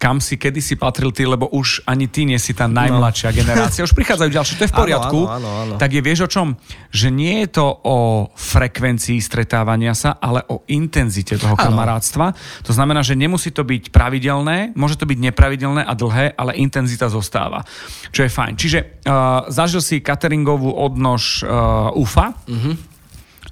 kam 0.00 0.16
si 0.16 0.40
kedysi 0.40 0.80
patril 0.80 1.12
ty, 1.12 1.28
lebo 1.28 1.52
už 1.52 1.84
ani 1.84 2.08
ty 2.08 2.24
nie 2.24 2.40
si 2.40 2.56
tá 2.56 2.64
najmladšia 2.64 3.30
no. 3.30 3.36
generácia. 3.36 3.84
Už 3.84 3.92
prichádzajú 3.92 4.32
ďalšie, 4.32 4.56
to 4.56 4.64
je 4.64 4.72
v 4.72 4.78
poriadku. 4.80 5.28
Áno, 5.28 5.36
áno, 5.36 5.48
áno. 5.60 5.74
Tak 5.76 5.92
je 5.92 6.00
vieš 6.00 6.24
o 6.24 6.28
čom? 6.32 6.56
Že 6.88 7.08
nie 7.12 7.44
je 7.44 7.60
to 7.60 7.68
o 7.68 7.96
frekvencii 8.32 9.20
stretávania 9.20 9.92
sa, 9.92 10.16
ale 10.16 10.40
o 10.48 10.64
intenzite 10.72 11.36
toho 11.36 11.52
áno. 11.52 11.60
kamarátstva. 11.68 12.32
To 12.64 12.72
znamená, 12.72 13.04
že 13.04 13.12
nemusí 13.12 13.52
to 13.52 13.60
byť 13.60 13.92
pravidelné, 13.92 14.72
môže 14.72 14.96
to 14.96 15.04
byť 15.04 15.18
nepravidelné 15.20 15.84
a 15.84 15.92
dlhé, 15.92 16.32
ale 16.32 16.56
intenzita 16.56 17.12
zostáva. 17.12 17.60
Čo 18.08 18.24
je 18.24 18.32
fajn. 18.32 18.54
Čiže 18.56 19.04
uh, 19.04 19.52
zažil 19.52 19.84
si 19.84 20.00
cateringovú 20.00 20.72
odnož 20.72 21.44
uh, 21.44 21.92
UFA 21.92 22.32
uh-huh. 22.32 22.74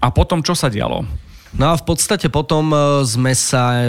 a 0.01 0.07
potom 0.17 0.41
čo 0.41 0.57
sa 0.57 0.73
dialo? 0.73 1.28
No 1.57 1.73
a 1.73 1.75
v 1.81 1.85
podstate 1.89 2.29
potom 2.29 2.69
e, 2.77 2.77
sme 3.09 3.33
sa 3.33 3.81
e, 3.81 3.87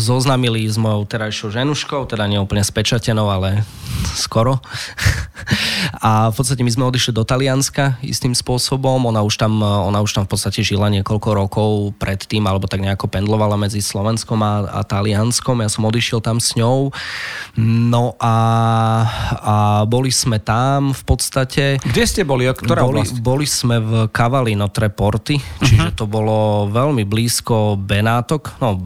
zoznamili 0.00 0.64
s 0.64 0.80
mojou 0.80 1.04
terajšou 1.04 1.52
ženuškou, 1.52 2.08
teda 2.08 2.24
neúplne 2.24 2.64
spečatenou, 2.64 3.28
ale 3.28 3.68
skoro. 4.16 4.56
A 5.98 6.30
v 6.30 6.34
podstate 6.36 6.62
my 6.62 6.70
sme 6.70 6.84
odišli 6.86 7.10
do 7.16 7.26
Talianska 7.26 7.98
istým 8.04 8.36
spôsobom. 8.36 9.08
Ona 9.08 9.24
už 9.24 9.40
tam, 9.40 9.58
ona 9.64 9.98
už 10.04 10.14
tam 10.14 10.24
v 10.28 10.30
podstate 10.30 10.60
žila 10.62 10.92
niekoľko 10.92 11.28
rokov 11.34 11.70
predtým, 11.98 12.44
alebo 12.46 12.70
tak 12.70 12.84
nejako 12.84 13.10
pendlovala 13.10 13.58
medzi 13.58 13.82
Slovenskom 13.82 14.38
a, 14.44 14.68
a 14.68 14.80
Talianskom. 14.84 15.58
Ja 15.64 15.70
som 15.72 15.88
odišiel 15.88 16.22
tam 16.22 16.38
s 16.38 16.54
ňou. 16.54 16.94
No 17.58 18.14
a, 18.20 18.36
a 19.42 19.56
boli 19.88 20.12
sme 20.14 20.38
tam 20.38 20.94
v 20.94 21.02
podstate. 21.02 21.82
Kde 21.82 22.04
ste 22.06 22.22
boli? 22.22 22.46
Ktorá 22.46 22.86
boli, 22.86 23.02
boli 23.18 23.46
sme 23.48 23.82
v 23.82 23.92
Cavalino 24.14 24.70
Treporti, 24.70 25.40
čiže 25.64 25.90
uh-huh. 25.90 25.98
to 25.98 26.04
bolo 26.06 26.37
veľmi 26.68 27.04
blízko 27.04 27.78
Benátok, 27.78 28.58
no 28.62 28.78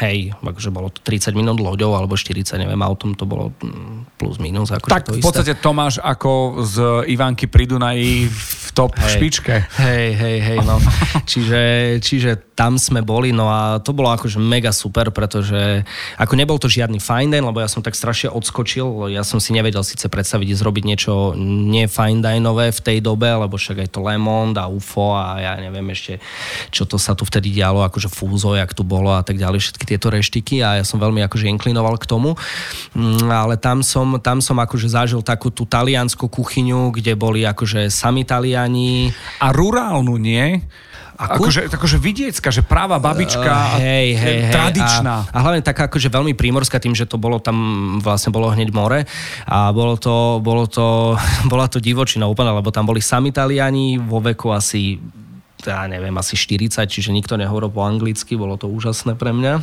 hej, 0.00 0.32
akože 0.40 0.70
bolo 0.72 0.88
to 0.88 1.00
30 1.04 1.36
minút 1.36 1.58
loďou 1.60 1.94
alebo 1.94 2.16
40, 2.16 2.44
neviem, 2.60 2.80
autom 2.80 3.14
to 3.14 3.24
bolo 3.28 3.52
mm, 3.60 4.16
plus 4.16 4.36
minus. 4.38 4.72
Akože 4.72 4.92
tak 4.92 5.06
to 5.08 5.16
v 5.16 5.24
podstate. 5.24 5.54
Tomáš 5.58 6.00
ako 6.02 6.62
z 6.64 6.76
Ivanky 7.12 7.46
pri 7.46 7.68
Dunaji 7.68 8.28
v 8.28 8.68
top 8.72 8.96
hej, 8.96 9.20
špičke. 9.20 9.54
Hej, 9.78 10.08
hej, 10.16 10.38
hej, 10.40 10.58
no. 10.64 10.80
čiže, 11.30 11.60
čiže 12.00 12.52
tam 12.56 12.80
sme 12.80 13.04
boli, 13.04 13.34
no 13.34 13.52
a 13.52 13.82
to 13.84 13.92
bolo 13.92 14.08
akože 14.12 14.40
mega 14.40 14.72
super, 14.72 15.12
pretože 15.12 15.84
ako 16.16 16.34
nebol 16.36 16.56
to 16.56 16.72
žiadny 16.72 16.96
fine 16.98 17.28
day, 17.28 17.44
lebo 17.44 17.60
ja 17.60 17.68
som 17.68 17.84
tak 17.84 17.92
strašne 17.92 18.32
odskočil, 18.32 19.12
ja 19.12 19.22
som 19.22 19.38
si 19.38 19.52
nevedel 19.52 19.84
síce 19.84 20.08
predstaviť 20.08 20.48
zrobiť 20.56 20.84
niečo 20.88 21.36
nie 21.36 21.84
fine 21.88 22.24
dinové 22.24 22.72
v 22.72 22.80
tej 22.80 22.98
dobe, 23.04 23.28
lebo 23.28 23.60
však 23.60 23.84
aj 23.84 23.88
to 23.92 24.00
Lemon 24.00 24.56
a 24.56 24.68
UFO 24.70 25.12
a 25.12 25.40
ja 25.40 25.52
neviem 25.60 25.84
ešte, 25.92 26.22
čo 26.72 26.88
to 26.92 27.00
sa 27.00 27.16
tu 27.16 27.24
vtedy 27.24 27.48
dialo, 27.48 27.80
akože 27.88 28.12
fúzo, 28.12 28.52
jak 28.52 28.76
tu 28.76 28.84
bolo 28.84 29.16
a 29.16 29.24
tak 29.24 29.40
ďalej, 29.40 29.64
všetky 29.64 29.84
tieto 29.88 30.12
reštiky 30.12 30.60
a 30.60 30.80
ja 30.80 30.84
som 30.84 31.00
veľmi 31.00 31.24
akože 31.24 31.48
inklinoval 31.48 31.96
k 31.96 32.04
tomu, 32.04 32.36
mm, 32.92 33.32
ale 33.32 33.56
tam 33.56 33.80
som, 33.80 34.20
tam 34.20 34.44
som 34.44 34.60
akože 34.60 34.92
zažil 34.92 35.24
takú 35.24 35.48
tú 35.48 35.64
taliansku 35.64 36.28
kuchyňu, 36.28 36.92
kde 36.92 37.16
boli 37.16 37.48
akože 37.48 37.88
sami 37.88 38.28
Taliani. 38.28 39.08
A 39.40 39.56
rurálnu, 39.56 40.20
nie? 40.20 40.60
Akú? 41.16 41.46
Akože, 41.46 41.70
akože 41.70 41.96
vidiecka, 42.02 42.48
že 42.50 42.66
práva 42.66 42.98
babička, 42.98 43.78
uh, 43.78 43.78
hej, 43.78 44.16
hej, 44.18 44.38
hej, 44.48 44.52
tradičná. 44.52 45.30
A, 45.30 45.32
a 45.32 45.38
hlavne 45.44 45.62
taká 45.62 45.86
akože 45.86 46.10
veľmi 46.10 46.34
prímorská 46.34 46.82
tým, 46.82 46.98
že 46.98 47.06
to 47.06 47.14
bolo 47.14 47.38
tam, 47.38 47.56
vlastne 48.02 48.34
bolo 48.34 48.50
hneď 48.50 48.74
more 48.74 49.06
a 49.46 49.70
bolo 49.70 49.94
to, 50.00 50.42
bolo 50.42 50.66
to, 50.66 51.14
bola 51.52 51.70
to 51.70 51.78
divočina 51.78 52.26
úplne, 52.26 52.50
lebo 52.50 52.74
tam 52.74 52.84
boli 52.84 52.98
sami 52.98 53.30
Taliani 53.30 54.02
vo 54.02 54.18
veku 54.18 54.50
asi 54.50 54.98
ja 55.66 55.86
neviem, 55.86 56.14
asi 56.18 56.34
40, 56.34 56.86
čiže 56.86 57.10
nikto 57.14 57.38
nehovoril 57.38 57.70
po 57.70 57.86
anglicky, 57.86 58.34
bolo 58.34 58.58
to 58.58 58.66
úžasné 58.68 59.14
pre 59.14 59.30
mňa. 59.30 59.62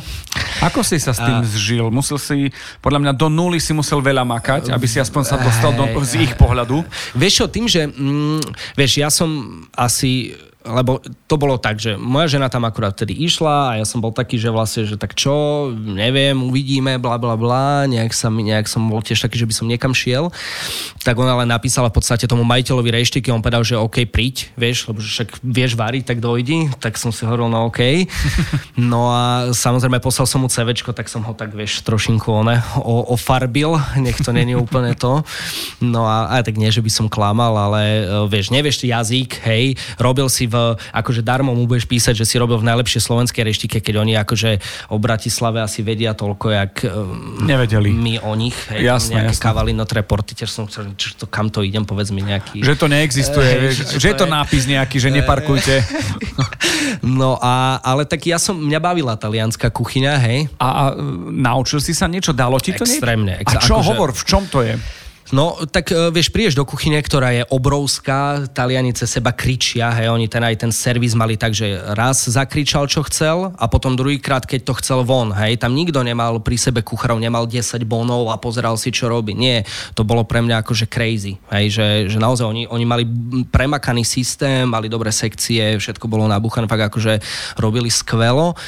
Ako 0.64 0.84
si 0.84 1.00
sa 1.00 1.16
s 1.16 1.20
tým 1.20 1.40
a... 1.40 1.46
zžil? 1.46 1.86
Musel 1.88 2.18
si, 2.20 2.52
podľa 2.84 3.00
mňa 3.08 3.12
do 3.16 3.28
nuly 3.32 3.60
si 3.60 3.72
musel 3.72 4.04
veľa 4.04 4.24
makať, 4.26 4.72
aby 4.72 4.86
si 4.88 5.00
aspoň 5.00 5.22
sa 5.24 5.36
dostal 5.40 5.72
do, 5.72 5.86
z 6.04 6.24
ich 6.26 6.32
pohľadu. 6.36 6.84
Vieš 7.16 7.44
čo, 7.44 7.46
tým, 7.48 7.66
že, 7.68 7.88
mm, 7.88 8.74
vieš, 8.76 8.92
ja 9.00 9.08
som 9.08 9.28
asi 9.76 10.36
lebo 10.60 11.00
to 11.24 11.40
bolo 11.40 11.56
tak, 11.56 11.80
že 11.80 11.96
moja 11.96 12.36
žena 12.36 12.52
tam 12.52 12.68
akurát 12.68 12.92
vtedy 12.92 13.16
išla 13.16 13.72
a 13.72 13.76
ja 13.80 13.86
som 13.88 14.04
bol 14.04 14.12
taký, 14.12 14.36
že 14.36 14.52
vlastne, 14.52 14.84
že 14.84 15.00
tak 15.00 15.16
čo, 15.16 15.72
neviem, 15.72 16.36
uvidíme, 16.36 17.00
bla 17.00 17.16
bla 17.16 17.32
bla, 17.32 17.88
nejak, 17.88 18.12
sa, 18.12 18.28
nejak 18.28 18.68
som 18.68 18.84
bol 18.84 19.00
tiež 19.00 19.24
taký, 19.24 19.40
že 19.40 19.48
by 19.48 19.54
som 19.56 19.64
niekam 19.64 19.96
šiel. 19.96 20.28
Tak 21.00 21.16
ona 21.16 21.32
ale 21.32 21.48
napísala 21.48 21.88
v 21.88 21.96
podstate 21.96 22.28
tomu 22.28 22.44
majiteľovi 22.44 22.92
reštiky, 22.92 23.32
on 23.32 23.40
povedal, 23.40 23.64
že 23.64 23.80
OK, 23.80 24.04
príď, 24.04 24.52
vieš, 24.52 24.84
lebo 24.84 25.00
však 25.00 25.40
vieš 25.40 25.80
variť, 25.80 26.12
tak 26.12 26.20
dojdi, 26.20 26.68
tak 26.76 27.00
som 27.00 27.08
si 27.08 27.24
hovoril, 27.24 27.48
no 27.48 27.72
OK. 27.72 27.80
No 28.80 29.12
a 29.12 29.52
samozrejme 29.52 30.00
poslal 30.02 30.26
som 30.26 30.42
mu 30.42 30.48
CVčko, 30.48 30.90
tak 30.96 31.06
som 31.06 31.22
ho 31.22 31.32
tak, 31.36 31.52
vieš, 31.54 31.84
trošinku 31.84 32.32
one, 32.32 32.58
o, 32.80 33.12
ofarbil, 33.12 33.76
nech 34.00 34.18
to 34.18 34.34
není 34.34 34.56
úplne 34.56 34.96
to. 34.98 35.22
No 35.84 36.08
a 36.08 36.32
aj 36.40 36.50
tak 36.50 36.56
nie, 36.58 36.72
že 36.72 36.82
by 36.82 36.90
som 36.90 37.06
klamal, 37.06 37.54
ale 37.54 37.80
e, 37.80 38.02
vieš, 38.26 38.50
nevieš 38.50 38.82
jazyk, 38.82 39.40
hej, 39.46 39.78
robil 40.00 40.26
si 40.32 40.49
v, 40.50 40.74
akože 40.90 41.22
darmo 41.22 41.54
mu 41.54 41.70
budeš 41.70 41.86
písať, 41.86 42.18
že 42.18 42.26
si 42.26 42.36
robil 42.42 42.58
v 42.58 42.66
najlepšej 42.66 43.06
slovenskej 43.06 43.46
reštike, 43.46 43.78
keď 43.78 43.94
oni 44.02 44.18
akože 44.18 44.58
o 44.90 44.98
Bratislave 44.98 45.62
asi 45.62 45.86
vedia 45.86 46.12
toľko, 46.18 46.46
jak 46.50 46.72
um, 46.90 47.46
Nevedeli. 47.46 47.94
my 47.94 48.14
o 48.26 48.34
nich. 48.34 48.58
Hej, 48.74 48.82
jasné, 48.82 49.30
jasné. 49.30 49.38
Kavalin 49.38 49.78
not 49.78 49.94
reporty, 49.94 50.34
tiež 50.34 50.50
som 50.50 50.66
chcel, 50.66 50.90
čo 50.98 51.14
to, 51.14 51.30
kam 51.30 51.48
to 51.48 51.62
idem, 51.62 51.86
povedz 51.86 52.10
mi 52.10 52.26
nejaký... 52.26 52.66
Že 52.66 52.74
to 52.74 52.86
neexistuje, 52.90 53.46
e, 53.46 53.58
vieš, 53.62 53.74
že, 53.94 54.02
že 54.02 54.06
je 54.10 54.16
to 54.18 54.26
nápis 54.26 54.66
nejaký, 54.66 54.98
že 54.98 55.14
neparkujte. 55.22 55.86
no 57.06 57.38
a, 57.38 57.78
ale 57.86 58.02
tak 58.04 58.26
ja 58.26 58.42
som, 58.42 58.58
mňa 58.58 58.80
bavila 58.82 59.14
talianská 59.14 59.70
kuchyňa, 59.70 60.14
hej. 60.26 60.38
A, 60.58 60.66
a 60.66 60.82
naučil 61.30 61.78
si 61.78 61.94
sa 61.94 62.10
niečo, 62.10 62.34
dalo 62.34 62.58
ti 62.58 62.74
to? 62.74 62.82
Extrémne. 62.82 63.38
Ex- 63.38 63.54
a 63.54 63.62
čo 63.62 63.78
akože... 63.78 63.86
hovor, 63.94 64.10
v 64.10 64.22
čom 64.26 64.42
to 64.50 64.66
je? 64.66 64.74
No, 65.30 65.54
tak 65.70 65.94
e, 65.94 66.10
vieš, 66.10 66.34
prídeš 66.34 66.58
do 66.58 66.66
kuchyne, 66.66 66.98
ktorá 66.98 67.30
je 67.30 67.46
obrovská, 67.54 68.50
Taliani 68.50 68.90
seba 68.90 69.30
kričia, 69.30 69.94
hej, 69.94 70.10
oni 70.10 70.26
ten 70.26 70.42
aj 70.42 70.66
ten 70.66 70.72
servis 70.74 71.14
mali 71.14 71.38
tak, 71.38 71.54
že 71.54 71.78
raz 71.94 72.26
zakričal, 72.26 72.90
čo 72.90 73.06
chcel 73.06 73.54
a 73.54 73.64
potom 73.70 73.94
druhýkrát, 73.94 74.42
keď 74.42 74.60
to 74.66 74.74
chcel 74.82 75.06
von, 75.06 75.30
hej, 75.30 75.54
tam 75.62 75.78
nikto 75.78 76.02
nemal 76.02 76.42
pri 76.42 76.58
sebe 76.58 76.82
kucharov, 76.82 77.22
nemal 77.22 77.46
10 77.46 77.62
bonov 77.86 78.34
a 78.34 78.42
pozeral 78.42 78.74
si, 78.74 78.90
čo 78.90 79.06
robí. 79.06 79.38
Nie, 79.38 79.62
to 79.94 80.02
bolo 80.02 80.26
pre 80.26 80.42
mňa 80.42 80.66
akože 80.66 80.90
crazy, 80.90 81.38
hej, 81.54 81.66
že, 81.70 81.86
že 82.10 82.18
naozaj 82.18 82.50
oni, 82.50 82.62
oni 82.66 82.84
mali 82.84 83.04
premakaný 83.54 84.02
systém, 84.02 84.66
mali 84.66 84.90
dobré 84.90 85.14
sekcie, 85.14 85.78
všetko 85.78 86.10
bolo 86.10 86.26
nabuchané, 86.26 86.66
fakt 86.66 86.90
akože 86.90 87.22
robili 87.54 87.86
skvelo 87.86 88.58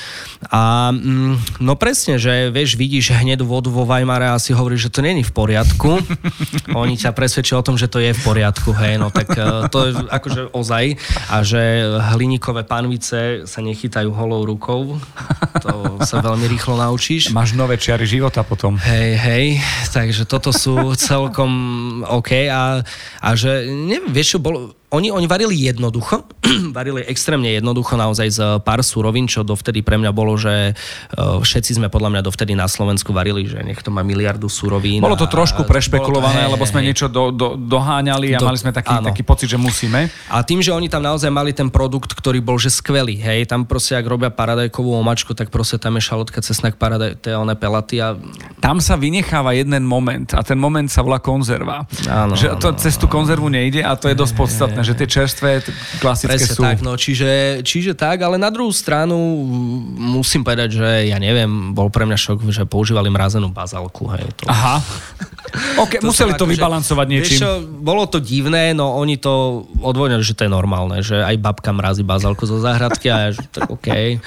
a 0.46 0.94
mm, 0.94 1.58
no 1.58 1.74
presne, 1.74 2.22
že 2.22 2.54
vieš, 2.54 2.78
vidíš 2.78 3.18
hneď 3.18 3.42
vodu 3.42 3.66
vo 3.66 3.82
Weimare 3.82 4.30
a 4.30 4.38
si 4.38 4.54
hovoríš, 4.54 4.86
že 4.86 4.94
to 4.94 5.00
není 5.02 5.26
v 5.26 5.32
poriadku. 5.34 5.98
oni 6.72 6.94
ťa 6.98 7.16
presvedčia 7.16 7.58
o 7.58 7.64
tom, 7.64 7.76
že 7.80 7.88
to 7.88 7.98
je 7.98 8.12
v 8.12 8.20
poriadku, 8.20 8.72
hej, 8.76 9.00
no 9.00 9.08
tak 9.08 9.32
e, 9.34 9.68
to 9.72 9.78
je 9.88 9.90
akože 10.08 10.42
ozaj 10.52 10.84
a 11.32 11.36
že 11.44 11.86
hliníkové 12.14 12.64
panvice 12.68 13.48
sa 13.48 13.60
nechytajú 13.64 14.12
holou 14.12 14.44
rukou, 14.44 15.00
to 15.60 16.02
sa 16.04 16.20
veľmi 16.20 16.46
rýchlo 16.50 16.76
naučíš. 16.76 17.32
Máš 17.32 17.56
nové 17.56 17.80
čiary 17.80 18.04
života 18.04 18.44
potom. 18.44 18.76
Hej, 18.80 19.10
hej, 19.16 19.46
takže 19.92 20.28
toto 20.28 20.52
sú 20.52 20.92
celkom 20.98 21.50
OK 22.06 22.48
a, 22.48 22.82
a 23.22 23.28
že 23.32 23.68
neviem, 23.68 24.12
vieš 24.12 24.36
čo, 24.36 24.38
bolo, 24.42 24.81
oni, 24.92 25.08
oni 25.08 25.24
varili 25.24 25.56
jednoducho, 25.56 26.28
varili 26.76 27.00
extrémne 27.08 27.48
jednoducho 27.48 27.96
naozaj 27.96 28.28
z 28.28 28.40
pár 28.60 28.84
súrovín, 28.84 29.24
čo 29.24 29.40
dovtedy 29.40 29.80
pre 29.80 29.96
mňa 29.96 30.12
bolo, 30.12 30.36
že 30.36 30.76
uh, 30.76 31.40
všetci 31.40 31.80
sme 31.80 31.88
podľa 31.88 32.12
mňa 32.12 32.22
dovtedy 32.28 32.52
na 32.52 32.68
Slovensku 32.68 33.16
varili, 33.16 33.48
že 33.48 33.64
nech 33.64 33.80
to 33.80 33.88
má 33.88 34.04
miliardu 34.04 34.52
súrovín. 34.52 35.00
Bolo 35.00 35.16
to 35.16 35.24
trošku 35.24 35.64
prešpekulované, 35.64 36.44
to, 36.44 36.52
lebo 36.52 36.64
sme 36.68 36.84
hej, 36.84 36.92
niečo 36.92 37.06
do, 37.08 37.32
do, 37.32 37.56
doháňali 37.56 38.36
a 38.36 38.38
do, 38.38 38.44
mali 38.44 38.60
sme 38.60 38.76
taký, 38.76 38.92
taký 39.00 39.24
pocit, 39.24 39.48
že 39.48 39.56
musíme. 39.56 40.12
A 40.28 40.44
tým, 40.44 40.60
že 40.60 40.76
oni 40.76 40.92
tam 40.92 41.00
naozaj 41.08 41.32
mali 41.32 41.56
ten 41.56 41.72
produkt, 41.72 42.12
ktorý 42.12 42.44
bol 42.44 42.60
že 42.60 42.68
skvelý, 42.68 43.16
hej, 43.16 43.48
tam 43.48 43.64
proste, 43.64 43.96
ak 43.96 44.04
robia 44.04 44.28
paradajkovú 44.28 44.92
omačku, 44.92 45.32
tak 45.32 45.48
proste 45.48 45.80
tam 45.80 45.96
je 45.96 46.04
šalotka, 46.04 46.44
cesnak, 46.44 46.76
paradaj, 46.76 47.16
one 47.32 47.56
pelaty 47.56 47.96
a... 47.96 48.12
Tam 48.60 48.76
sa 48.76 49.00
vynecháva 49.00 49.56
jeden 49.56 49.88
moment 49.88 50.28
a 50.36 50.44
ten 50.44 50.60
moment 50.60 50.86
sa 50.92 51.00
volá 51.00 51.16
konzerva. 51.16 51.88
Áno, 52.04 52.36
že 52.36 52.52
to 52.60 52.76
áno, 52.76 52.78
cez 52.78 53.00
tú 53.00 53.08
konzervu 53.08 53.48
nejde 53.48 53.80
a 53.80 53.96
to 53.96 54.12
je 54.12 54.14
dosť 54.14 54.34
podstatné 54.36 54.81
že 54.82 54.92
tie 54.98 55.08
čerstvé 55.08 55.62
klasické 55.98 56.38
Presne 56.38 56.54
sú. 56.54 56.62
tak, 56.62 56.78
no, 56.82 56.98
čiže, 56.98 57.62
čiže 57.62 57.96
tak, 57.96 58.22
ale 58.22 58.36
na 58.36 58.50
druhú 58.50 58.70
stranu 58.70 59.16
musím 59.96 60.42
povedať, 60.42 60.78
že 60.78 60.88
ja 61.08 61.18
neviem, 61.22 61.72
bol 61.72 61.88
pre 61.88 62.06
mňa 62.06 62.18
šok, 62.18 62.38
že 62.50 62.62
používali 62.66 63.08
mrazenú 63.08 63.50
bazálku. 63.50 64.10
Hej, 64.12 64.26
to... 64.36 64.50
Aha. 64.50 64.82
OK, 65.82 66.00
to 66.00 66.08
museli 66.08 66.32
to 66.34 66.44
ako, 66.44 66.52
vybalancovať 66.56 67.06
niečím. 67.08 67.38
Vieš, 67.38 67.64
bolo 67.80 68.08
to 68.08 68.18
divné, 68.18 68.72
no 68.72 68.96
oni 68.96 69.20
to 69.20 69.64
odvodňali, 69.80 70.24
že 70.24 70.36
to 70.36 70.48
je 70.48 70.50
normálne, 70.52 70.98
že 71.04 71.20
aj 71.20 71.36
babka 71.40 71.70
mrazí 71.72 72.02
bazálku 72.02 72.44
zo 72.48 72.58
záhradky 72.60 73.12
a 73.12 73.28
ja, 73.28 73.30
že 73.36 73.44
tak 73.52 73.68
OK. 73.68 74.18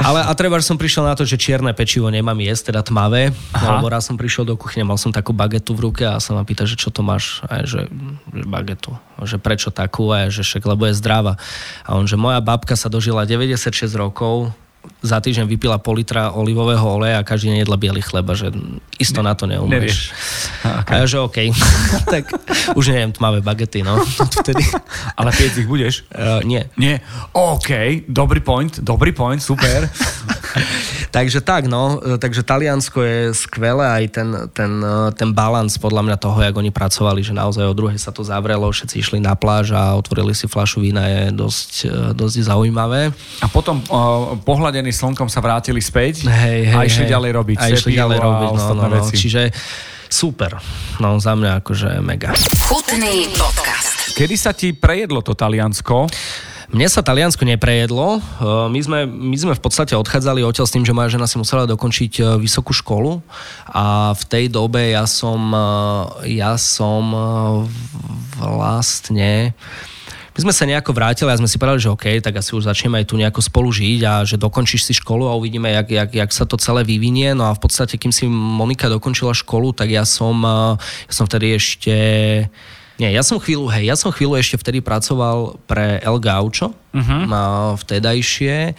Ale 0.00 0.24
a 0.24 0.32
treba, 0.32 0.56
že 0.56 0.72
som 0.72 0.80
prišiel 0.80 1.04
na 1.04 1.12
to, 1.12 1.28
že 1.28 1.36
čierne 1.36 1.76
pečivo 1.76 2.08
nemám 2.08 2.40
jesť, 2.40 2.72
teda 2.72 2.80
tmavé. 2.80 3.36
No, 3.52 3.66
lebo 3.76 3.92
raz 3.92 4.08
som 4.08 4.16
prišiel 4.16 4.48
do 4.48 4.56
kuchyne, 4.56 4.88
mal 4.88 4.96
som 4.96 5.12
takú 5.12 5.36
bagetu 5.36 5.76
v 5.76 5.92
ruke 5.92 6.04
a 6.08 6.16
sa 6.16 6.32
ma 6.32 6.42
pýta, 6.42 6.64
že 6.64 6.80
čo 6.80 6.88
to 6.88 7.04
máš? 7.04 7.44
A 7.44 7.68
že, 7.68 7.84
že 8.32 8.44
bagetu. 8.48 8.96
Že 9.20 9.36
prečo 9.40 9.70
takú? 9.72 10.10
A 10.10 10.32
že 10.32 10.42
však, 10.42 10.64
lebo 10.64 10.88
je 10.88 10.96
zdravá. 10.96 11.36
A 11.84 11.96
on, 11.96 12.08
že 12.08 12.16
moja 12.16 12.40
babka 12.40 12.74
sa 12.74 12.88
dožila 12.88 13.28
96 13.28 13.72
rokov, 13.96 14.52
za 15.00 15.16
týždeň 15.20 15.48
vypila 15.48 15.80
pol 15.80 16.00
litra 16.00 16.32
olivového 16.36 16.84
oleja 16.84 17.20
a 17.20 17.26
každý 17.26 17.52
deň 17.52 17.58
jedla 17.64 17.76
biely 17.80 18.00
chleba, 18.04 18.32
že 18.36 18.52
isto 19.00 19.24
na 19.24 19.32
to 19.32 19.48
neumrieš. 19.48 20.12
Okay. 20.60 20.92
A 20.92 20.92
ja, 21.00 21.04
že 21.08 21.16
OK. 21.20 21.38
tak 22.12 22.28
už 22.76 22.92
neviem, 22.92 23.12
tmavé 23.12 23.40
bagety, 23.40 23.80
no. 23.80 23.96
Vtedy. 24.44 24.60
Ale 25.16 25.32
piec 25.32 25.56
ich 25.56 25.68
budeš? 25.68 26.04
Uh, 26.12 26.44
nie. 26.44 26.68
Nie. 26.76 27.00
OK, 27.32 28.04
dobrý 28.08 28.44
point, 28.44 28.80
dobrý 28.84 29.12
point, 29.16 29.40
super. 29.40 29.88
takže 31.16 31.40
tak, 31.40 31.68
no. 31.68 32.00
Takže 32.20 32.44
Taliansko 32.44 33.00
je 33.00 33.18
skvelé, 33.32 33.84
aj 33.84 34.04
ten, 34.12 34.28
ten, 34.52 34.72
ten 35.16 35.30
balans 35.32 35.80
podľa 35.80 36.08
mňa 36.08 36.16
toho, 36.20 36.38
jak 36.40 36.56
oni 36.56 36.72
pracovali, 36.72 37.24
že 37.24 37.32
naozaj 37.32 37.64
o 37.68 37.76
druhej 37.76 37.96
sa 37.96 38.12
to 38.12 38.20
zavrelo, 38.20 38.68
všetci 38.68 38.96
išli 39.00 39.18
na 39.20 39.32
pláž 39.32 39.72
a 39.72 39.96
otvorili 39.96 40.36
si 40.36 40.44
flašu 40.44 40.84
vína, 40.84 41.08
je 41.08 41.22
dosť, 41.32 41.72
dosť 42.12 42.36
zaujímavé. 42.44 43.12
A 43.40 43.46
potom 43.48 43.80
uh, 43.88 44.36
pohľad 44.44 44.69
ochladený 44.70 44.94
slnkom 44.94 45.26
sa 45.26 45.42
vrátili 45.42 45.82
späť 45.82 46.30
hej, 46.30 46.70
hej, 46.70 46.78
a 46.78 46.86
išli 46.86 47.02
hej. 47.02 47.10
ďalej 47.10 47.30
robiť. 47.34 47.58
A 47.58 47.74
išli 47.74 47.90
ďalej 47.98 48.18
robiť, 48.22 48.50
no, 48.54 48.66
no, 48.70 48.86
no. 48.86 49.02
Veci. 49.02 49.18
Čiže 49.18 49.50
super. 50.06 50.62
No 51.02 51.18
za 51.18 51.34
mňa 51.34 51.58
akože 51.58 51.98
mega. 51.98 52.30
Chutný 52.70 53.26
podcast. 53.34 54.14
Kedy 54.14 54.36
sa 54.38 54.54
ti 54.54 54.70
prejedlo 54.70 55.26
to 55.26 55.34
Taliansko? 55.34 56.06
Mne 56.70 56.86
sa 56.86 57.02
Taliansko 57.02 57.42
neprejedlo. 57.42 58.22
My 58.70 58.78
sme, 58.78 59.10
my 59.10 59.34
sme 59.34 59.58
v 59.58 59.62
podstate 59.66 59.98
odchádzali 59.98 60.46
odtiaľ 60.46 60.70
s 60.70 60.74
tým, 60.78 60.86
že 60.86 60.94
moja 60.94 61.10
žena 61.10 61.26
si 61.26 61.34
musela 61.34 61.66
dokončiť 61.66 62.12
e, 62.22 62.38
vysokú 62.38 62.70
školu 62.70 63.18
a 63.74 64.14
v 64.14 64.22
tej 64.30 64.54
dobe 64.54 64.94
ja 64.94 65.02
som, 65.02 65.50
e, 65.50 65.66
ja 66.38 66.54
som 66.54 67.10
e, 67.10 67.22
vlastne 68.38 69.50
my 70.40 70.48
sme 70.48 70.56
sa 70.56 70.64
nejako 70.64 70.96
vrátili 70.96 71.28
a 71.28 71.36
sme 71.36 71.44
si 71.44 71.60
povedali, 71.60 71.84
že 71.84 71.92
OK, 71.92 72.08
tak 72.24 72.40
asi 72.40 72.56
už 72.56 72.64
začneme 72.64 72.96
aj 72.96 73.12
tu 73.12 73.20
nejako 73.20 73.44
spolu 73.44 73.68
žiť 73.68 74.00
a 74.08 74.24
že 74.24 74.40
dokončíš 74.40 74.88
si 74.88 74.96
školu 74.96 75.28
a 75.28 75.36
uvidíme, 75.36 75.68
jak, 75.68 75.92
jak, 75.92 76.10
jak 76.16 76.30
sa 76.32 76.48
to 76.48 76.56
celé 76.56 76.80
vyvinie. 76.80 77.36
No 77.36 77.44
a 77.44 77.52
v 77.52 77.60
podstate, 77.60 78.00
kým 78.00 78.08
si 78.08 78.24
Monika 78.24 78.88
dokončila 78.88 79.36
školu, 79.36 79.76
tak 79.76 79.92
ja 79.92 80.08
som, 80.08 80.40
eh, 80.40 80.80
ja 80.80 81.12
som 81.12 81.28
vtedy 81.28 81.60
ešte 81.60 81.94
nie, 83.00 83.16
ja 83.16 83.24
som 83.24 83.40
chvíľu, 83.40 83.72
hej, 83.72 83.88
ja 83.88 83.96
som 83.96 84.12
chvíľu 84.12 84.36
ešte 84.36 84.60
vtedy 84.60 84.84
pracoval 84.84 85.56
pre 85.64 86.04
El 86.04 86.20
Gaucho, 86.20 86.76
uh-huh. 86.92 87.72
vtedajšie, 87.80 88.76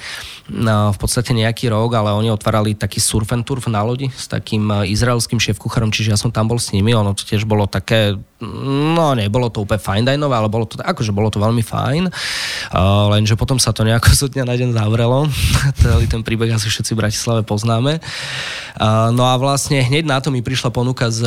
v 0.93 0.97
podstate 1.02 1.34
nejaký 1.34 1.74
rok, 1.74 1.97
ale 1.97 2.13
oni 2.13 2.30
otvárali 2.30 2.78
taký 2.78 3.02
surf 3.02 3.34
and 3.34 3.50
turf 3.50 3.65
na 3.65 3.82
lodi 3.82 4.13
s 4.13 4.30
takým 4.30 4.86
izraelským 4.86 5.41
šéf-kucharom, 5.41 5.89
čiže 5.89 6.13
ja 6.13 6.21
som 6.21 6.30
tam 6.30 6.54
bol 6.54 6.62
s 6.62 6.69
nimi, 6.69 6.93
ono 6.93 7.17
to 7.17 7.26
tiež 7.26 7.50
bolo 7.50 7.65
také, 7.65 8.13
no 8.41 9.13
nie, 9.13 9.30
bolo 9.30 9.54
to 9.54 9.63
úplne 9.63 9.82
fine 9.82 10.06
dinové, 10.06 10.36
ale 10.36 10.49
bolo 10.49 10.65
to, 10.65 10.82
akože 10.82 11.13
bolo 11.13 11.30
to 11.30 11.38
veľmi 11.38 11.62
fajn, 11.62 12.10
uh, 12.10 13.06
lenže 13.13 13.38
potom 13.38 13.62
sa 13.62 13.69
to 13.71 13.86
nejako 13.86 14.12
zo 14.21 14.27
dňa 14.27 14.43
na 14.43 14.56
deň 14.58 14.69
zavrelo, 14.73 15.30
celý 15.77 16.06
ten 16.13 16.25
príbeh 16.25 16.49
asi 16.49 16.67
všetci 16.67 16.97
v 16.97 16.99
Bratislave 17.06 17.41
poznáme. 17.45 18.01
Uh, 18.82 19.13
no 19.13 19.30
a 19.30 19.38
vlastne 19.38 19.84
hneď 19.86 20.10
na 20.10 20.17
to 20.19 20.34
mi 20.34 20.41
prišla 20.41 20.73
ponuka 20.73 21.13
z, 21.13 21.21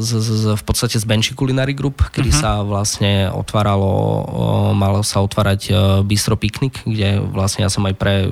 z, 0.00 0.10
z, 0.22 0.28
z 0.30 0.44
v 0.54 0.62
podstate 0.62 0.96
z 0.96 1.04
Benchi 1.04 1.34
Culinary 1.34 1.74
Group, 1.74 2.00
kedy 2.14 2.30
uh-huh. 2.30 2.42
sa 2.42 2.50
vlastne 2.62 3.28
otváralo, 3.32 3.92
malo 4.72 5.02
sa 5.02 5.20
otvárať 5.24 5.60
e, 5.68 5.72
Bistro 6.06 6.38
Picnic, 6.38 6.84
kde 6.84 7.20
vlastne 7.20 7.66
ja 7.66 7.70
som 7.72 7.84
aj 7.88 7.94
pre 7.96 8.28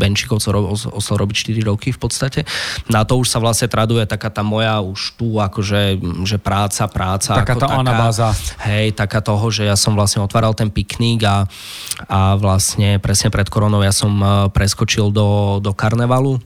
Benčikovcov 0.00 0.50
osol 0.92 1.16
robiť 1.20 1.54
4 1.54 1.70
roky 1.70 1.88
v 1.94 2.00
podstate. 2.00 2.40
Na 2.90 3.06
to 3.06 3.20
už 3.20 3.30
sa 3.30 3.38
vlastne 3.38 3.70
traduje 3.70 4.04
taká 4.08 4.28
tá 4.32 4.42
moja 4.42 4.80
už 4.80 5.14
tu 5.20 5.38
akože 5.38 6.00
že 6.24 6.36
práca, 6.40 6.88
práca. 6.88 7.03
Taká 7.36 7.54
tá 7.60 7.68
anabáza. 7.76 8.32
Hej, 8.64 8.96
taká 8.96 9.20
toho, 9.20 9.44
že 9.52 9.68
ja 9.68 9.76
som 9.76 9.92
vlastne 9.92 10.24
otváral 10.24 10.56
ten 10.56 10.72
piknik 10.72 11.22
a, 11.28 11.44
a 12.08 12.34
vlastne 12.40 12.96
presne 13.02 13.28
pred 13.28 13.46
koronou 13.52 13.84
ja 13.84 13.92
som 13.92 14.10
e, 14.18 14.26
preskočil 14.48 15.12
do, 15.12 15.60
do 15.60 15.76
karnevalu 15.76 16.40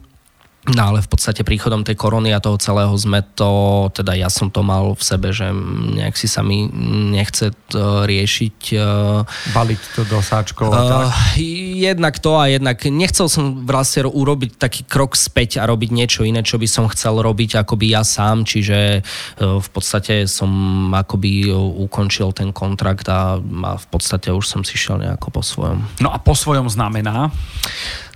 No 0.69 0.93
ale 0.93 1.01
v 1.01 1.09
podstate 1.09 1.47
príchodom 1.47 1.81
tej 1.87 1.97
korony 1.97 2.35
a 2.35 2.43
toho 2.43 2.61
celého 2.61 2.93
sme 2.99 3.25
to, 3.39 3.89
teda 3.95 4.13
ja 4.19 4.29
som 4.29 4.53
to 4.53 4.61
mal 4.61 4.93
v 4.93 5.01
sebe, 5.01 5.33
že 5.33 5.49
nejak 5.97 6.13
si 6.19 6.29
sa 6.29 6.45
mi 6.45 6.69
nechce 7.15 7.55
to 7.73 8.05
riešiť. 8.05 8.59
E, 8.77 9.55
Baliť 9.55 9.81
to 9.97 10.03
do 10.05 10.21
sáčkov 10.21 10.69
uh, 10.69 11.09
tak? 11.09 11.41
Jednak 11.79 12.21
to 12.21 12.37
a 12.37 12.53
jednak 12.53 12.85
nechcel 12.85 13.33
som 13.33 13.65
vlastne 13.65 14.11
urobiť 14.11 14.61
taký 14.61 14.83
krok 14.85 15.17
späť 15.17 15.57
a 15.57 15.65
robiť 15.65 15.89
niečo 15.95 16.27
iné, 16.27 16.45
čo 16.45 16.61
by 16.61 16.69
som 16.69 16.85
chcel 16.93 17.17
robiť 17.17 17.65
akoby 17.65 17.97
ja 17.97 18.05
sám, 18.05 18.45
čiže 18.45 19.01
v 19.39 19.69
podstate 19.73 20.29
som 20.29 20.51
akoby 20.93 21.49
ukončil 21.55 22.37
ten 22.37 22.53
kontrakt 22.53 23.09
a, 23.09 23.41
a 23.41 23.71
v 23.79 23.87
podstate 23.89 24.29
už 24.35 24.45
som 24.45 24.61
si 24.67 24.77
šiel 24.77 25.01
nejako 25.01 25.33
po 25.33 25.41
svojom. 25.41 25.81
No 26.03 26.13
a 26.13 26.19
po 26.21 26.37
svojom 26.37 26.69
znamená? 26.69 27.33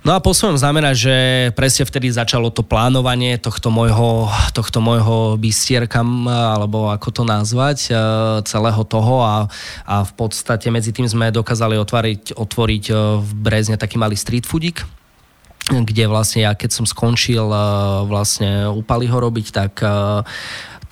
No 0.03 0.11
a 0.11 0.19
po 0.19 0.35
znamená, 0.35 0.91
že 0.91 1.47
presne 1.55 1.87
vtedy 1.87 2.11
začalo 2.11 2.51
to 2.51 2.59
plánovanie 2.59 3.39
tohto 3.39 3.71
môjho, 3.71 4.27
tohto 4.51 4.83
môjho 4.83 5.39
bystierka, 5.39 6.03
alebo 6.27 6.91
ako 6.91 7.07
to 7.07 7.23
nazvať, 7.23 7.87
e, 7.87 7.91
celého 8.43 8.83
toho 8.83 9.23
a, 9.23 9.47
a 9.87 9.95
v 10.03 10.11
podstate 10.19 10.67
medzi 10.67 10.91
tým 10.91 11.07
sme 11.07 11.31
dokázali 11.31 11.79
otvoriť, 11.79 12.35
otvoriť 12.35 12.83
e, 12.91 12.93
v 13.23 13.29
Brezne 13.31 13.79
taký 13.79 13.95
malý 13.95 14.19
street 14.19 14.43
foodík, 14.43 14.83
kde 15.71 16.11
vlastne 16.11 16.43
ja 16.43 16.51
keď 16.51 16.83
som 16.83 16.83
skončil 16.83 17.47
e, 17.47 17.59
vlastne 18.03 18.75
upali 18.75 19.07
ho 19.07 19.17
robiť, 19.23 19.47
tak 19.55 19.79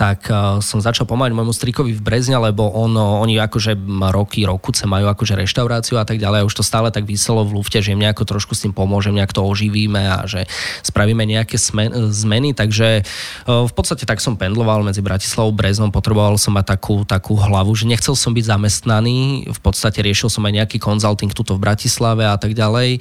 tak 0.02 0.34
uh, 0.34 0.58
som 0.66 0.82
začal 0.82 1.06
pomáhať 1.06 1.38
môjmu 1.38 1.54
strikovi 1.54 1.94
v 1.94 2.02
Brezne, 2.02 2.34
lebo 2.42 2.66
on, 2.74 2.90
uh, 2.98 3.22
oni 3.22 3.38
akože 3.38 3.78
roky, 4.10 4.50
rokuce 4.50 4.90
majú 4.90 5.06
akože 5.06 5.38
reštauráciu 5.38 6.02
a 6.02 6.06
tak 6.10 6.18
ďalej 6.18 6.42
a 6.42 6.48
už 6.50 6.58
to 6.58 6.66
stále 6.66 6.90
tak 6.90 7.06
vyselo 7.06 7.46
v 7.46 7.62
lufte, 7.62 7.78
že 7.86 7.94
im 7.94 8.02
nejako 8.02 8.26
trošku 8.26 8.58
s 8.58 8.66
tým 8.66 8.74
pomôžem, 8.74 9.14
nejak 9.14 9.30
to 9.30 9.46
oživíme 9.46 10.02
a 10.02 10.26
že 10.26 10.50
spravíme 10.82 11.22
nejaké 11.22 11.62
zmeny, 12.10 12.58
takže 12.58 13.06
uh, 13.06 13.70
v 13.70 13.74
podstate 13.78 14.10
tak 14.10 14.18
som 14.26 14.34
pendloval 14.34 14.82
medzi 14.82 15.06
Bratislavou 15.06 15.54
a 15.54 15.60
Breznom, 15.62 15.94
potreboval 15.94 16.42
som 16.42 16.58
mať 16.58 16.82
takú, 16.82 17.06
takú 17.06 17.38
hlavu, 17.38 17.70
že 17.78 17.86
nechcel 17.86 18.18
som 18.18 18.34
byť 18.34 18.58
zamestnaný, 18.58 19.54
v 19.54 19.60
podstate 19.62 20.02
riešil 20.02 20.34
som 20.34 20.42
aj 20.50 20.66
nejaký 20.66 20.78
konzulting 20.82 21.30
tuto 21.30 21.54
v 21.54 21.62
Bratislave 21.62 22.26
a 22.26 22.42
tak 22.42 22.58
ďalej. 22.58 22.98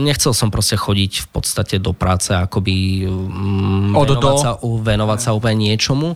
Nechcel 0.00 0.32
som 0.32 0.48
proste 0.48 0.78
chodiť 0.78 1.26
v 1.26 1.28
podstate 1.28 1.76
do 1.82 1.90
práce, 1.90 2.30
akoby 2.32 3.04
um, 3.04 3.92
venovať, 3.92 4.36
sa, 4.38 4.50
venovať 4.62 5.18
sa 5.18 5.30
úplne 5.34 5.74
niečomu 5.74 6.05
tomu, 6.06 6.14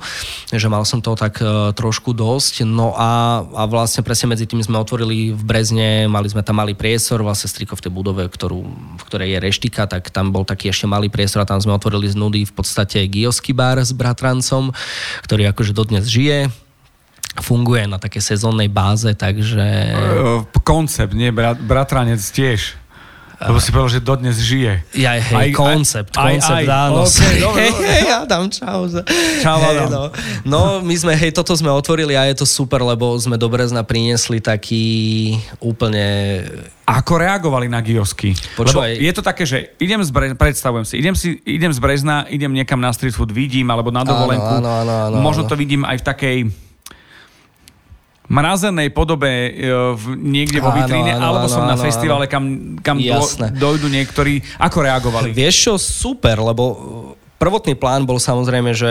že 0.55 0.69
mal 0.71 0.87
som 0.87 1.03
toho 1.03 1.19
tak 1.19 1.43
e, 1.43 1.75
trošku 1.75 2.15
dosť. 2.15 2.63
No 2.69 2.95
a, 2.95 3.43
a 3.43 3.63
vlastne 3.67 4.07
presne 4.07 4.31
medzi 4.31 4.47
tým 4.47 4.63
sme 4.63 4.79
otvorili 4.79 5.35
v 5.35 5.43
Brezne, 5.43 6.07
mali 6.07 6.31
sme 6.31 6.47
tam 6.47 6.63
malý 6.63 6.79
priestor, 6.79 7.25
vlastne 7.27 7.51
striko 7.51 7.75
v 7.75 7.83
tej 7.83 7.93
budove, 7.93 8.23
ktorú, 8.31 8.61
v 9.01 9.03
ktorej 9.11 9.35
je 9.35 9.39
reštika, 9.43 9.91
tak 9.91 10.15
tam 10.15 10.31
bol 10.31 10.47
taký 10.47 10.71
ešte 10.71 10.87
malý 10.87 11.11
priestor 11.11 11.43
a 11.43 11.51
tam 11.51 11.59
sme 11.59 11.75
otvorili 11.75 12.07
z 12.07 12.15
nudy 12.15 12.47
v 12.47 12.53
podstate 12.55 13.03
Giosky 13.11 13.51
bar 13.51 13.83
s 13.83 13.91
bratrancom, 13.91 14.71
ktorý 15.27 15.51
akože 15.51 15.75
dodnes 15.75 16.07
žije 16.07 16.53
funguje 17.31 17.87
na 17.87 17.95
také 17.95 18.19
sezónnej 18.19 18.67
báze, 18.67 19.15
takže... 19.15 19.63
E, 19.63 20.61
koncept, 20.67 21.15
nie? 21.15 21.31
Bratranec 21.31 22.19
tiež. 22.19 22.75
Lebo 23.41 23.57
si 23.57 23.73
povedal, 23.73 23.97
že 23.97 24.01
dodnes 24.05 24.37
žije. 24.37 24.85
Ja, 24.93 25.17
hej, 25.17 25.33
aj, 25.33 25.49
koncept, 25.57 26.13
aj, 26.13 26.45
koncept, 26.45 26.61
aj, 26.61 26.65
áno. 26.69 27.09
Okay, 27.09 27.37
dobre, 27.41 27.63
dobre. 27.73 27.89
Hej, 27.89 28.09
Adam, 28.13 28.45
čau. 28.53 28.81
Čau, 29.41 29.59
Adam. 29.65 29.89
Hej, 29.89 29.89
no. 29.89 30.03
no, 30.45 30.61
my 30.85 30.95
sme, 31.01 31.17
hej, 31.17 31.33
toto 31.33 31.57
sme 31.57 31.73
otvorili 31.73 32.21
a 32.21 32.29
je 32.29 32.37
to 32.37 32.47
super, 32.47 32.85
lebo 32.85 33.17
sme 33.17 33.41
do 33.41 33.49
Brezna 33.49 33.81
priniesli 33.81 34.45
taký 34.45 34.85
úplne 35.57 36.45
ako 36.85 37.13
reagovali 37.17 37.71
na 37.73 37.81
giosky? 37.81 38.37
Počúvaj. 38.61 39.01
Lebo 39.01 39.05
je 39.09 39.13
to 39.17 39.23
také, 39.25 39.49
že 39.49 39.73
idem 39.81 40.05
z 40.05 40.11
Brezna, 40.13 40.37
predstavujem 40.37 40.85
si, 40.85 40.95
idem, 41.01 41.15
si, 41.17 41.41
idem 41.49 41.73
z 41.73 41.81
Brezna, 41.81 42.29
idem 42.29 42.53
niekam 42.53 42.77
na 42.77 42.93
street 42.93 43.17
food, 43.17 43.33
vidím, 43.33 43.73
alebo 43.73 43.89
na 43.89 44.05
dovolenku. 44.05 44.61
Áno, 44.61 44.85
áno, 44.85 44.93
áno, 45.09 45.17
áno, 45.17 45.25
možno 45.25 45.49
to 45.49 45.57
vidím 45.57 45.89
aj 45.89 46.03
v 46.03 46.05
takej 46.05 46.39
mrazenej 48.31 48.95
podobe 48.95 49.27
e, 49.27 49.51
v, 49.99 50.15
niekde 50.15 50.63
vo 50.63 50.71
vitríne, 50.71 51.19
áno, 51.19 51.35
alebo 51.35 51.47
áno, 51.51 51.53
som 51.53 51.67
na 51.67 51.75
áno, 51.75 51.83
festivale, 51.83 52.31
kam, 52.31 52.79
kam 52.79 53.03
do, 53.03 53.21
dojdu 53.59 53.91
niektorí. 53.91 54.39
Ako 54.63 54.87
reagovali? 54.87 55.35
Vieš 55.35 55.57
čo, 55.67 55.73
super, 55.77 56.39
lebo 56.39 56.65
prvotný 57.43 57.75
plán 57.75 58.07
bol 58.07 58.23
samozrejme, 58.23 58.71
že 58.71 58.91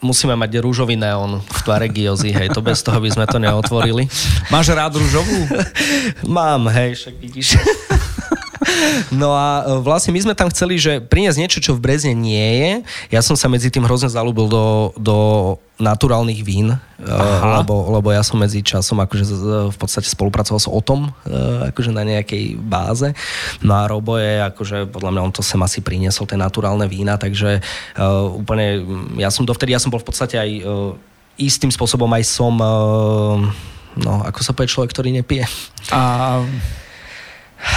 musíme 0.00 0.32
mať 0.36 0.64
rúžový 0.64 0.96
neón 0.96 1.44
v 1.44 1.60
tvare 1.64 1.88
Giozy, 1.92 2.32
hej, 2.32 2.48
to 2.52 2.64
bez 2.64 2.80
toho 2.80 2.96
by 2.96 3.12
sme 3.12 3.28
to 3.28 3.36
neotvorili. 3.36 4.08
Máš 4.48 4.72
rád 4.72 4.96
rúžovú? 4.96 5.36
Mám, 6.36 6.72
hej, 6.72 6.96
však 6.96 7.14
vidíš. 7.20 7.60
No 9.14 9.32
a 9.32 9.62
e, 9.62 9.80
vlastne 9.82 10.10
my 10.12 10.20
sme 10.22 10.34
tam 10.34 10.50
chceli, 10.50 10.76
že 10.76 10.98
priniesť 10.98 11.38
niečo, 11.38 11.58
čo 11.62 11.72
v 11.76 11.82
Brezne 11.82 12.12
nie 12.12 12.48
je. 12.60 12.72
Ja 13.14 13.20
som 13.22 13.38
sa 13.38 13.46
medzi 13.46 13.70
tým 13.70 13.86
hrozne 13.86 14.10
zalúbil 14.10 14.50
do, 14.50 14.92
do 14.98 15.16
naturálnych 15.76 16.40
vín, 16.40 16.72
e, 16.72 16.78
lebo, 17.60 17.92
lebo 17.92 18.08
ja 18.08 18.24
som 18.24 18.40
medzi 18.40 18.64
časom 18.64 18.96
akože 18.96 19.24
v 19.68 19.76
podstate 19.76 20.08
spolupracoval 20.08 20.60
s 20.60 20.68
Otom 20.68 21.12
e, 21.28 21.68
akože 21.68 21.92
na 21.92 22.02
nejakej 22.02 22.56
báze. 22.56 23.12
No 23.60 23.76
a 23.76 23.84
Robo 23.84 24.16
je 24.16 24.40
akože, 24.40 24.88
podľa 24.88 25.10
mňa 25.12 25.24
on 25.24 25.32
to 25.36 25.44
sem 25.44 25.60
asi 25.60 25.84
priniesol, 25.84 26.24
tie 26.24 26.40
naturálne 26.40 26.88
vína, 26.88 27.20
takže 27.20 27.60
uh, 27.60 28.26
úplne, 28.32 28.82
ja 29.20 29.28
som 29.28 29.44
dovtedy, 29.44 29.76
ja 29.76 29.80
som 29.82 29.92
bol 29.92 30.00
v 30.00 30.08
podstate 30.08 30.40
aj 30.40 30.50
uh, 30.64 30.96
istým 31.36 31.68
spôsobom 31.68 32.08
aj 32.16 32.24
som, 32.24 32.56
uh, 32.56 33.36
no 34.00 34.12
ako 34.24 34.40
sa 34.40 34.56
povie 34.56 34.72
človek, 34.72 34.90
ktorý 34.96 35.12
nepije. 35.12 35.44
A 35.92 36.40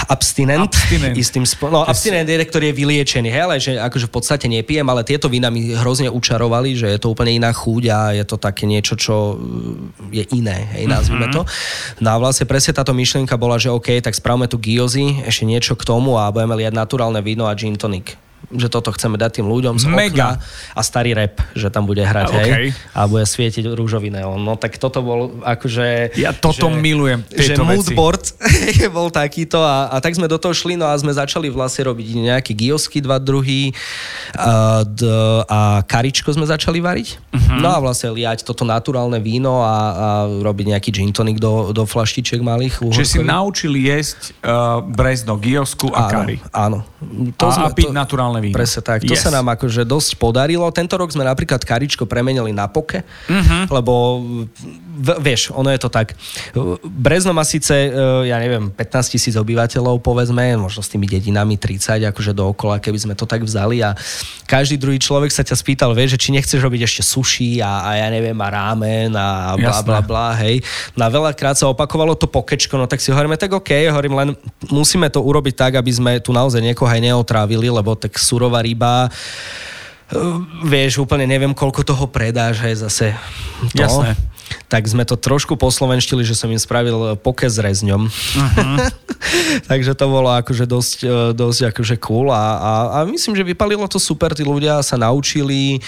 abstinent. 0.08 0.70
abstinent. 0.70 1.14
Istým 1.14 1.44
spo- 1.44 1.70
no, 1.70 1.82
abstinent 1.84 2.26
je, 2.26 2.38
ktorý 2.40 2.70
je 2.72 2.74
vyliečený, 2.74 3.28
hej, 3.28 3.42
ale 3.42 3.56
že 3.58 3.72
akože 3.78 4.06
v 4.08 4.12
podstate 4.12 4.46
nepijem, 4.46 4.86
ale 4.86 5.02
tieto 5.02 5.26
vína 5.26 5.50
mi 5.50 5.74
hrozne 5.74 6.08
učarovali, 6.08 6.78
že 6.78 6.86
je 6.90 6.98
to 7.00 7.12
úplne 7.12 7.36
iná 7.36 7.50
chuť 7.50 7.82
a 7.90 7.98
je 8.14 8.24
to 8.24 8.36
také 8.38 8.64
niečo, 8.64 8.94
čo 8.94 9.34
uh, 9.34 10.14
je 10.14 10.24
iné, 10.34 10.70
hej, 10.78 10.84
nazvime 10.86 11.28
mm-hmm. 11.28 11.36
to. 11.36 12.02
No 12.02 12.08
a 12.14 12.16
vlastne 12.18 12.46
presne 12.46 12.74
táto 12.74 12.94
myšlienka 12.94 13.34
bola, 13.36 13.58
že 13.58 13.72
OK, 13.72 14.00
tak 14.00 14.14
spravme 14.16 14.46
tu 14.46 14.56
giozy, 14.56 15.26
ešte 15.26 15.44
niečo 15.44 15.74
k 15.74 15.82
tomu 15.82 16.16
a 16.16 16.30
budeme 16.30 16.56
liať 16.58 16.74
naturálne 16.74 17.20
víno 17.20 17.50
a 17.50 17.54
gin 17.58 17.74
tonic 17.76 18.29
že 18.50 18.66
toto 18.66 18.90
chceme 18.90 19.14
dať 19.14 19.40
tým 19.40 19.46
ľuďom 19.46 19.78
z 19.78 19.86
Mega. 19.86 20.06
okna 20.10 20.28
a 20.74 20.80
starý 20.82 21.14
rap, 21.14 21.38
že 21.54 21.70
tam 21.70 21.86
bude 21.86 22.02
hrať, 22.02 22.26
a, 22.30 22.34
hej, 22.42 22.50
okay. 22.50 22.66
a 22.94 23.00
bude 23.06 23.22
svietiť 23.22 23.70
rúžový 23.70 24.10
neon. 24.10 24.42
No 24.42 24.58
tak 24.58 24.76
toto 24.82 25.00
bol 25.00 25.38
akože... 25.46 26.18
Ja 26.18 26.34
toto 26.34 26.66
že, 26.66 26.74
milujem, 26.74 27.22
tieto 27.30 27.62
že 27.62 27.70
moodboard 27.70 28.24
bol 28.96 29.08
takýto 29.14 29.62
a, 29.62 29.94
a 29.94 29.96
tak 30.02 30.18
sme 30.18 30.26
do 30.26 30.36
toho 30.36 30.50
šli, 30.50 30.74
no 30.74 30.90
a 30.90 30.94
sme 30.98 31.14
začali 31.14 31.46
vlastne 31.46 31.86
robiť 31.86 32.06
nejaké 32.18 32.52
giosky, 32.58 32.98
dva 32.98 33.22
druhy 33.22 33.70
a, 34.34 34.82
d, 34.82 35.06
a 35.46 35.86
karičko 35.86 36.34
sme 36.34 36.46
začali 36.46 36.82
variť. 36.82 37.22
Uh-huh. 37.30 37.62
No 37.62 37.70
a 37.70 37.78
vlastne 37.78 38.10
liať 38.10 38.42
toto 38.42 38.66
naturálne 38.66 39.22
víno 39.22 39.62
a, 39.62 39.70
a 39.70 40.08
robiť 40.26 40.66
nejaký 40.74 40.90
gin 40.90 41.10
tonic 41.14 41.38
do, 41.38 41.70
do 41.70 41.86
flaštičiek 41.86 42.42
malých. 42.42 42.82
Čiže 42.82 43.06
si 43.06 43.18
naučili 43.22 43.86
jesť 43.86 44.34
uh, 44.42 44.82
brezno, 44.82 45.38
giosku 45.38 45.92
a 45.94 46.06
áno, 46.06 46.10
kari. 46.10 46.36
Áno. 46.50 46.78
To 47.38 47.46
a, 47.48 47.52
sme, 47.54 47.66
a 47.68 47.74
piť 47.74 47.92
to, 47.92 47.96
naturálne 47.96 48.39
víno. 48.40 48.56
Presne 48.56 48.80
tak. 48.80 49.04
To 49.04 49.14
yes. 49.14 49.22
sa 49.22 49.30
nám 49.30 49.52
akože 49.52 49.84
dosť 49.84 50.16
podarilo. 50.16 50.66
Tento 50.72 50.96
rok 50.96 51.12
sme 51.12 51.22
napríklad 51.22 51.60
karičko 51.62 52.08
premenili 52.08 52.50
na 52.50 52.66
poke, 52.66 53.04
uh-huh. 53.04 53.68
lebo 53.68 54.24
vieš, 55.00 55.50
ono 55.56 55.72
je 55.72 55.80
to 55.80 55.88
tak. 55.88 56.12
Brezno 56.84 57.32
má 57.32 57.42
síce, 57.42 57.72
uh, 57.72 58.22
ja 58.22 58.36
neviem, 58.36 58.68
15 58.68 59.16
tisíc 59.16 59.34
obyvateľov, 59.34 60.04
povedzme, 60.04 60.54
možno 60.60 60.84
s 60.84 60.92
tými 60.92 61.08
dedinami 61.08 61.56
30, 61.56 62.04
akože 62.12 62.36
dookola, 62.36 62.78
keby 62.78 62.98
sme 63.00 63.14
to 63.16 63.24
tak 63.24 63.40
vzali 63.40 63.80
a 63.80 63.96
každý 64.44 64.76
druhý 64.76 65.00
človek 65.00 65.32
sa 65.32 65.40
ťa 65.40 65.56
spýtal, 65.56 65.96
vieš, 65.96 66.20
že 66.20 66.28
či 66.28 66.28
nechceš 66.36 66.60
robiť 66.60 66.82
ešte 66.84 67.02
sushi 67.02 67.64
a, 67.64 67.88
a 67.88 67.90
ja 67.96 68.08
neviem, 68.12 68.36
a 68.36 68.48
rámen 68.52 69.16
a 69.16 69.56
bla, 69.56 69.80
bla, 69.80 70.00
bla, 70.04 70.28
hej. 70.44 70.60
Na 70.94 71.08
no 71.08 71.16
veľakrát 71.22 71.56
sa 71.56 71.72
opakovalo 71.72 72.12
to 72.14 72.28
pokečko, 72.28 72.76
no 72.76 72.84
tak 72.84 73.00
si 73.00 73.08
hovoríme, 73.10 73.40
tak 73.40 73.56
OK, 73.56 73.70
hovorím 73.88 74.14
len, 74.20 74.28
musíme 74.68 75.08
to 75.08 75.24
urobiť 75.24 75.54
tak, 75.56 75.72
aby 75.80 75.90
sme 75.90 76.12
tu 76.20 76.36
naozaj 76.36 76.60
niekoho 76.60 76.86
aj 76.86 77.00
neotrávili, 77.00 77.72
lebo 77.72 77.96
tak 77.96 78.20
surová 78.20 78.60
ryba 78.60 79.08
vieš, 80.66 80.98
úplne 80.98 81.22
neviem, 81.22 81.54
koľko 81.54 81.86
toho 81.86 82.04
predáš, 82.10 82.58
hej, 82.66 82.82
zase 82.82 83.14
to. 83.74 83.82
Jasné. 83.82 84.18
Tak 84.70 84.86
sme 84.86 85.02
to 85.02 85.18
trošku 85.18 85.58
poslovenštili, 85.58 86.22
že 86.22 86.38
som 86.38 86.50
im 86.50 86.58
spravil 86.58 87.18
poke 87.18 87.46
s 87.46 87.58
rezňom. 87.58 88.06
Uh-huh. 88.06 88.78
Takže 89.70 89.92
to 89.94 90.06
bolo 90.08 90.32
akože 90.32 90.64
dosť, 90.64 90.98
e, 91.04 91.16
dosť 91.36 91.60
akože 91.74 91.96
cool 92.00 92.32
a, 92.32 92.44
a, 92.56 92.72
a 92.90 92.98
myslím, 93.06 93.36
že 93.36 93.44
vypalilo 93.44 93.84
to 93.86 94.00
super, 94.00 94.32
tí 94.32 94.42
ľudia 94.46 94.80
sa 94.80 94.96
naučili, 94.96 95.76
e, 95.76 95.80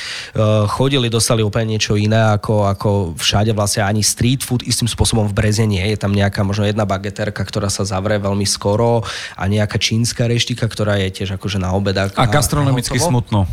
chodili, 0.68 1.08
dostali 1.08 1.40
úplne 1.40 1.76
niečo 1.76 1.96
iné 1.96 2.18
ako, 2.36 2.68
ako 2.68 2.90
všade 3.16 3.54
vlastne 3.56 3.86
ani 3.86 4.04
street 4.04 4.44
food 4.44 4.62
istým 4.66 4.86
spôsobom 4.86 5.24
v 5.30 5.36
Breze 5.36 5.64
nie. 5.64 5.82
Je 5.82 5.98
tam 5.98 6.12
nejaká 6.12 6.44
možno 6.44 6.68
jedna 6.68 6.84
bageterka, 6.84 7.40
ktorá 7.40 7.72
sa 7.72 7.88
zavrie 7.88 8.20
veľmi 8.20 8.44
skoro 8.44 9.02
a 9.34 9.42
nejaká 9.48 9.80
čínska 9.80 10.28
reštika, 10.28 10.68
ktorá 10.68 11.00
je 11.00 11.22
tiež 11.22 11.40
akože 11.40 11.56
na 11.56 11.72
obedách. 11.72 12.12
A 12.20 12.28
gastronomicky 12.28 13.00
smutno. 13.00 13.48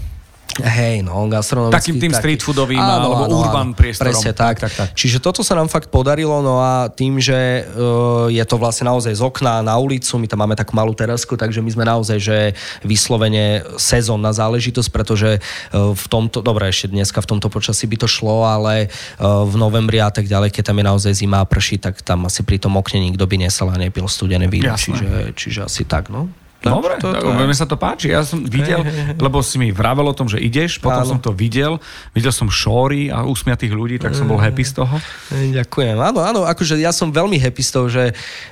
Hej, 0.59 1.05
no, 1.05 1.29
gastronomický. 1.29 1.77
Takým 1.77 1.95
tým 2.01 2.11
taký, 2.11 2.19
street 2.19 2.41
foodovým 2.43 2.81
áno, 2.81 3.15
alebo 3.15 3.23
áno, 3.29 3.37
urban 3.45 3.69
áno, 3.71 3.77
priestorom. 3.77 4.11
Presne 4.11 4.31
tak. 4.35 4.59
tak, 4.59 4.67
tak, 4.67 4.73
tak. 4.75 4.87
Čiže 4.97 5.21
toto 5.23 5.45
sa 5.45 5.55
nám 5.55 5.71
fakt 5.71 5.87
podarilo, 5.87 6.41
no 6.43 6.59
a 6.59 6.91
tým, 6.91 7.21
že 7.21 7.63
uh, 7.63 8.27
je 8.27 8.43
to 8.43 8.59
vlastne 8.59 8.89
naozaj 8.89 9.13
z 9.13 9.23
okna 9.23 9.63
na 9.63 9.77
ulicu, 9.79 10.19
my 10.19 10.27
tam 10.27 10.43
máme 10.43 10.59
takú 10.59 10.75
malú 10.75 10.91
terasku, 10.91 11.39
takže 11.39 11.63
my 11.63 11.69
sme 11.71 11.83
naozaj, 11.87 12.17
že 12.19 12.37
vyslovene 12.83 13.63
sezónna 13.79 14.35
záležitosť, 14.35 14.89
pretože 14.91 15.39
uh, 15.39 15.95
v 15.95 16.05
tomto, 16.11 16.43
dobre, 16.43 16.67
ešte 16.67 16.91
dneska 16.91 17.23
v 17.23 17.29
tomto 17.37 17.47
počasí 17.47 17.87
by 17.87 17.95
to 18.01 18.07
šlo, 18.09 18.43
ale 18.43 18.91
uh, 19.21 19.47
v 19.47 19.55
novembri 19.55 20.03
a 20.03 20.11
tak 20.11 20.27
ďalej, 20.27 20.51
keď 20.51 20.73
tam 20.73 20.79
je 20.81 20.85
naozaj 20.89 21.13
zima 21.13 21.39
a 21.39 21.47
prší, 21.47 21.79
tak 21.79 22.03
tam 22.03 22.27
asi 22.27 22.43
pri 22.43 22.59
tom 22.59 22.75
okne 22.75 22.99
nikto 22.99 23.23
by 23.23 23.37
nesel 23.39 23.71
a 23.71 23.77
nepil 23.79 24.09
studené 24.11 24.51
víno. 24.51 24.75
Čiže, 24.75 25.31
čiže 25.37 25.59
asi 25.69 25.87
tak, 25.87 26.11
no. 26.11 26.27
Dobre, 26.59 26.99
to, 26.99 27.15
to, 27.15 27.31
mne 27.31 27.55
sa 27.55 27.63
to 27.63 27.79
páči. 27.79 28.11
Ja 28.11 28.27
som 28.27 28.43
videl, 28.43 28.83
lebo 29.25 29.39
si 29.39 29.55
mi 29.55 29.71
vravel 29.71 30.03
o 30.03 30.15
tom, 30.15 30.27
že 30.27 30.43
ideš, 30.43 30.83
potom 30.83 31.07
áno. 31.07 31.11
som 31.15 31.19
to 31.23 31.31
videl, 31.31 31.79
videl 32.11 32.35
som 32.35 32.51
šóry 32.51 33.07
a 33.07 33.23
usmiatých 33.23 33.71
ľudí, 33.71 33.95
tak 33.95 34.11
som 34.11 34.27
bol 34.27 34.35
happy 34.35 34.67
z 34.67 34.83
toho. 34.83 34.95
Ďakujem. 35.31 35.95
Áno, 35.95 36.19
áno, 36.19 36.41
akože 36.43 36.75
ja 36.75 36.91
som 36.91 37.15
veľmi 37.15 37.39
happy 37.39 37.63
z 37.63 37.71
toho, 37.71 37.87
že, 37.87 38.05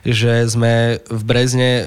že 0.08 0.48
sme 0.48 1.04
v 1.04 1.22
Brezne 1.28 1.84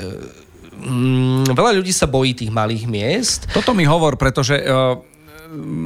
mm, 0.80 1.56
veľa 1.56 1.72
ľudí 1.80 1.92
sa 1.92 2.04
bojí 2.04 2.36
tých 2.36 2.52
malých 2.52 2.84
miest. 2.84 3.40
Toto 3.56 3.72
mi 3.72 3.88
hovor, 3.88 4.20
pretože 4.20 4.60
uh, 4.60 5.00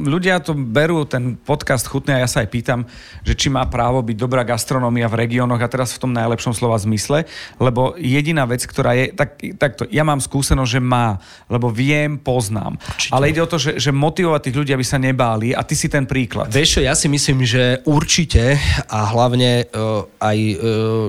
ľudia 0.05 0.37
to 0.41 0.53
berú, 0.53 1.03
ten 1.09 1.35
podcast 1.35 1.89
chutný 1.89 2.15
a 2.15 2.23
ja 2.23 2.29
sa 2.29 2.45
aj 2.45 2.49
pýtam, 2.53 2.79
že 3.25 3.33
či 3.33 3.49
má 3.49 3.65
právo 3.65 4.05
byť 4.05 4.17
dobrá 4.17 4.45
gastronómia 4.45 5.09
v 5.09 5.25
regiónoch 5.25 5.59
a 5.61 5.71
teraz 5.71 5.97
v 5.97 6.01
tom 6.05 6.11
najlepšom 6.13 6.53
slova 6.53 6.77
zmysle, 6.77 7.25
lebo 7.57 7.97
jediná 7.97 8.45
vec, 8.45 8.61
ktorá 8.63 8.93
je, 8.93 9.11
tak, 9.11 9.41
takto, 9.57 9.89
ja 9.89 10.05
mám 10.05 10.21
skúsenosť, 10.21 10.69
že 10.69 10.81
má, 10.81 11.17
lebo 11.49 11.73
viem, 11.73 12.17
poznám. 12.21 12.77
Určite. 12.77 13.13
Ale 13.13 13.33
ide 13.33 13.41
o 13.41 13.49
to, 13.49 13.57
že, 13.57 13.81
že 13.81 13.89
motivovať 13.89 14.41
tých 14.49 14.57
ľudí, 14.57 14.71
aby 14.73 14.85
sa 14.85 15.01
nebáli 15.01 15.57
a 15.57 15.65
ty 15.65 15.73
si 15.73 15.89
ten 15.89 16.05
príklad. 16.05 16.53
Vieš 16.53 16.79
čo, 16.79 16.81
ja 16.85 16.93
si 16.93 17.09
myslím, 17.09 17.41
že 17.43 17.81
určite 17.89 18.57
a 18.85 18.99
hlavne 19.09 19.65
uh, 19.73 20.05
aj 20.21 20.37
uh, 20.37 20.57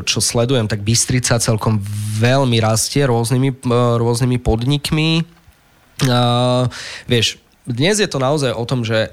čo 0.02 0.18
sledujem, 0.24 0.64
tak 0.66 0.80
Bystrica 0.80 1.36
celkom 1.36 1.78
veľmi 2.16 2.56
rastie 2.64 3.04
rôznymi, 3.04 3.50
uh, 3.68 4.00
rôznymi 4.00 4.38
podnikmi. 4.40 5.10
Uh, 6.04 6.68
vieš, 7.08 7.40
dnes 7.66 7.98
je 7.98 8.06
to 8.06 8.22
naozaj 8.22 8.54
o 8.54 8.64
tom, 8.64 8.86
že 8.86 9.10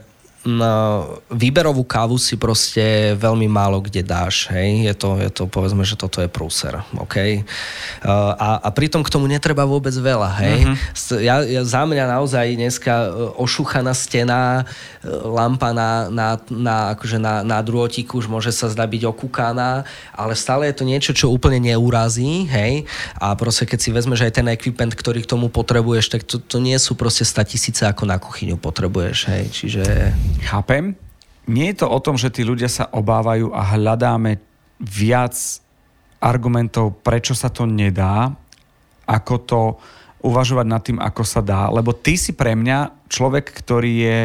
výberovú 1.32 1.88
kávu 1.88 2.20
si 2.20 2.36
proste 2.36 3.16
veľmi 3.16 3.48
málo 3.48 3.80
kde 3.80 4.04
dáš, 4.04 4.52
hej, 4.52 4.92
je 4.92 4.94
to, 4.94 5.10
je 5.16 5.32
to 5.32 5.44
povedzme, 5.48 5.88
že 5.88 5.96
toto 5.96 6.20
je 6.20 6.28
prúser, 6.28 6.84
OK? 7.00 7.16
Uh, 7.16 8.36
a, 8.36 8.60
a 8.60 8.70
pritom 8.76 9.08
k 9.08 9.12
tomu 9.12 9.32
netreba 9.32 9.64
vôbec 9.64 9.96
veľa, 9.96 10.30
hej. 10.44 10.68
Uh-huh. 10.68 11.24
Ja, 11.24 11.40
ja, 11.48 11.64
za 11.64 11.88
mňa 11.88 12.20
naozaj 12.20 12.60
dneska 12.60 12.92
e, 12.92 13.08
ošuchaná 13.40 13.96
stena, 13.96 14.68
e, 15.00 15.08
lampa 15.08 15.72
na, 15.72 16.12
na, 16.12 16.36
na, 16.52 16.92
akože 16.92 17.24
na, 17.24 17.40
na 17.48 17.64
drôtiku 17.64 18.20
už 18.20 18.28
môže 18.28 18.52
sa 18.52 18.68
zdať 18.68 18.88
byť 19.00 19.04
okúkaná, 19.16 19.88
ale 20.12 20.34
stále 20.36 20.68
je 20.68 20.76
to 20.76 20.84
niečo, 20.84 21.12
čo 21.16 21.32
úplne 21.32 21.64
neurazí, 21.64 22.52
hej, 22.52 22.84
a 23.16 23.32
proste 23.40 23.64
keď 23.64 23.80
si 23.80 23.90
vezmeš 23.96 24.28
aj 24.28 24.44
ten 24.44 24.48
equipment, 24.52 24.92
ktorý 24.92 25.24
k 25.24 25.32
tomu 25.32 25.48
potrebuješ, 25.48 26.12
tak 26.12 26.28
to, 26.28 26.36
to 26.44 26.60
nie 26.60 26.76
sú 26.76 27.00
proste 27.00 27.24
100 27.24 27.48
tisíce 27.48 27.84
ako 27.88 28.04
na 28.04 28.20
kuchyňu 28.20 28.60
potrebuješ, 28.60 29.18
hej, 29.32 29.44
čiže... 29.48 29.84
Chápem. 30.42 30.98
Nie 31.44 31.76
je 31.76 31.84
to 31.84 31.88
o 31.92 32.00
tom, 32.00 32.16
že 32.16 32.32
tí 32.32 32.48
ľudia 32.48 32.72
sa 32.72 32.88
obávajú 32.88 33.52
a 33.52 33.76
hľadáme 33.76 34.40
viac 34.80 35.36
argumentov, 36.24 37.04
prečo 37.04 37.36
sa 37.36 37.52
to 37.52 37.68
nedá, 37.68 38.32
ako 39.04 39.36
to 39.44 39.62
uvažovať 40.24 40.66
nad 40.66 40.82
tým, 40.82 41.00
ako 41.04 41.24
sa 41.28 41.44
dá. 41.44 41.68
Lebo 41.68 41.92
ty 41.92 42.16
si 42.16 42.32
pre 42.32 42.56
mňa 42.56 43.08
človek, 43.12 43.52
ktorý 43.52 43.94
je, 44.00 44.20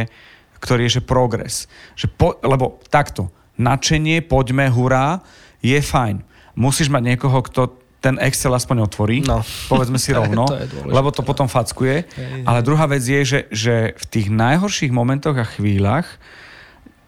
ktorý 0.63 0.87
je 0.87 0.95
že 0.99 1.03
progres. 1.03 1.67
Že 1.99 2.07
po, 2.15 2.29
lebo 2.47 2.79
takto, 2.87 3.35
nadšenie, 3.59 4.23
poďme, 4.23 4.71
hurá, 4.71 5.19
je 5.59 5.75
fajn. 5.83 6.23
Musíš 6.55 6.87
mať 6.87 7.03
niekoho, 7.03 7.43
kto 7.43 7.88
ten 7.99 8.15
Excel 8.23 8.55
aspoň 8.55 8.87
otvorí, 8.87 9.27
no. 9.27 9.43
povedzme 9.67 9.99
si 9.99 10.15
rovno, 10.19 10.47
to 10.47 10.87
lebo 10.87 11.11
to 11.11 11.27
potom 11.27 11.51
fackuje. 11.51 12.07
Ale 12.47 12.63
druhá 12.63 12.87
vec 12.87 13.03
je, 13.03 13.23
že, 13.27 13.41
že 13.51 13.75
v 13.99 14.05
tých 14.07 14.29
najhorších 14.31 14.95
momentoch 14.95 15.35
a 15.35 15.47
chvíľach 15.47 16.07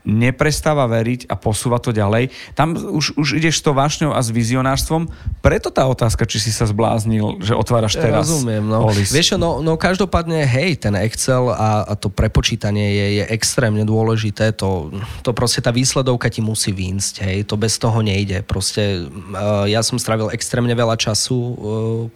neprestáva 0.01 0.89
veriť 0.89 1.29
a 1.29 1.37
posúva 1.37 1.77
to 1.77 1.93
ďalej. 1.93 2.33
Tam 2.57 2.73
už, 2.73 3.21
už 3.21 3.37
ideš 3.37 3.61
s 3.61 3.63
tou 3.65 3.77
vášňou 3.77 4.17
a 4.17 4.21
s 4.25 4.33
vizionárstvom. 4.33 5.13
Preto 5.45 5.69
tá 5.69 5.85
otázka, 5.85 6.25
či 6.25 6.41
si 6.41 6.51
sa 6.53 6.65
zbláznil, 6.65 7.45
že 7.45 7.53
otváraš 7.53 8.01
teraz. 8.01 8.25
Rozumiem, 8.33 8.65
no. 8.65 8.89
Olis. 8.89 9.13
Vieš, 9.13 9.37
no, 9.37 9.61
no 9.61 9.77
každopádne, 9.77 10.49
hej, 10.49 10.81
ten 10.81 10.97
Excel 10.97 11.53
a, 11.53 11.85
a 11.85 11.93
to 12.01 12.09
prepočítanie 12.09 12.97
je, 12.97 13.07
je 13.21 13.25
extrémne 13.29 13.85
dôležité. 13.85 14.57
To, 14.57 14.89
to 15.21 15.37
proste 15.37 15.61
tá 15.61 15.69
výsledovka 15.69 16.33
ti 16.33 16.41
musí 16.41 16.73
výjsť, 16.73 17.15
hej. 17.21 17.39
To 17.45 17.61
bez 17.61 17.77
toho 17.77 18.01
nejde. 18.01 18.41
Proste 18.41 19.05
uh, 19.05 19.69
ja 19.69 19.85
som 19.85 20.01
strávil 20.01 20.33
extrémne 20.33 20.73
veľa 20.73 20.97
času 20.97 21.37
uh, 21.37 21.55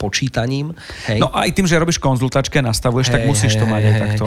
počítaním. 0.00 0.72
Hej. 1.04 1.20
No 1.20 1.28
aj 1.36 1.52
tým, 1.52 1.68
že 1.68 1.76
robíš 1.76 2.00
konzultačke, 2.00 2.64
nastavuješ, 2.64 3.12
hej, 3.12 3.14
tak 3.14 3.20
musíš 3.28 3.54
hej, 3.56 3.60
to 3.60 3.66
mať 3.68 3.82
hej, 3.84 3.92
aj 3.92 4.00
takto. 4.00 4.26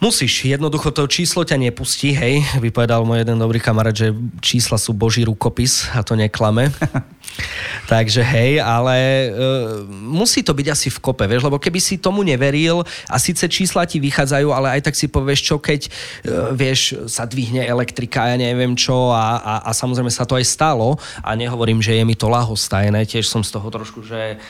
Musíš, 0.00 0.48
jednoducho 0.48 0.96
to 0.96 1.04
číslo 1.04 1.44
ťa 1.44 1.60
nepustí, 1.60 2.16
hej, 2.16 2.40
vypovedal 2.56 3.04
môj 3.04 3.20
jeden 3.20 3.36
dobrý 3.36 3.60
kamarát, 3.60 3.92
že 3.92 4.16
čísla 4.40 4.80
sú 4.80 4.96
boží 4.96 5.28
rukopis 5.28 5.92
a 5.92 6.00
to 6.00 6.16
neklame. 6.16 6.72
Takže 7.92 8.24
hej, 8.24 8.64
ale 8.64 8.96
e, 8.96 9.28
musí 9.92 10.40
to 10.40 10.56
byť 10.56 10.66
asi 10.72 10.88
v 10.88 11.04
kope, 11.04 11.28
vieš, 11.28 11.44
lebo 11.44 11.60
keby 11.60 11.76
si 11.84 12.00
tomu 12.00 12.24
neveril 12.24 12.80
a 13.12 13.20
síce 13.20 13.44
čísla 13.44 13.84
ti 13.84 14.00
vychádzajú, 14.00 14.48
ale 14.48 14.80
aj 14.80 14.88
tak 14.88 14.96
si 14.96 15.04
povieš, 15.04 15.40
čo 15.44 15.60
keď, 15.60 15.80
e, 15.84 15.90
vieš, 16.56 16.96
sa 17.04 17.28
dvihne 17.28 17.60
elektrika, 17.68 18.24
ja 18.32 18.40
neviem 18.40 18.72
čo 18.80 19.12
a, 19.12 19.36
a, 19.36 19.54
a 19.68 19.70
samozrejme 19.76 20.08
sa 20.08 20.24
to 20.24 20.32
aj 20.32 20.48
stalo 20.48 20.96
a 21.20 21.36
nehovorím, 21.36 21.84
že 21.84 22.00
je 22.00 22.08
mi 22.08 22.16
to 22.16 22.32
lahostajné, 22.32 23.04
tiež 23.04 23.28
som 23.28 23.44
z 23.44 23.52
toho 23.52 23.68
trošku, 23.68 24.00
že 24.00 24.40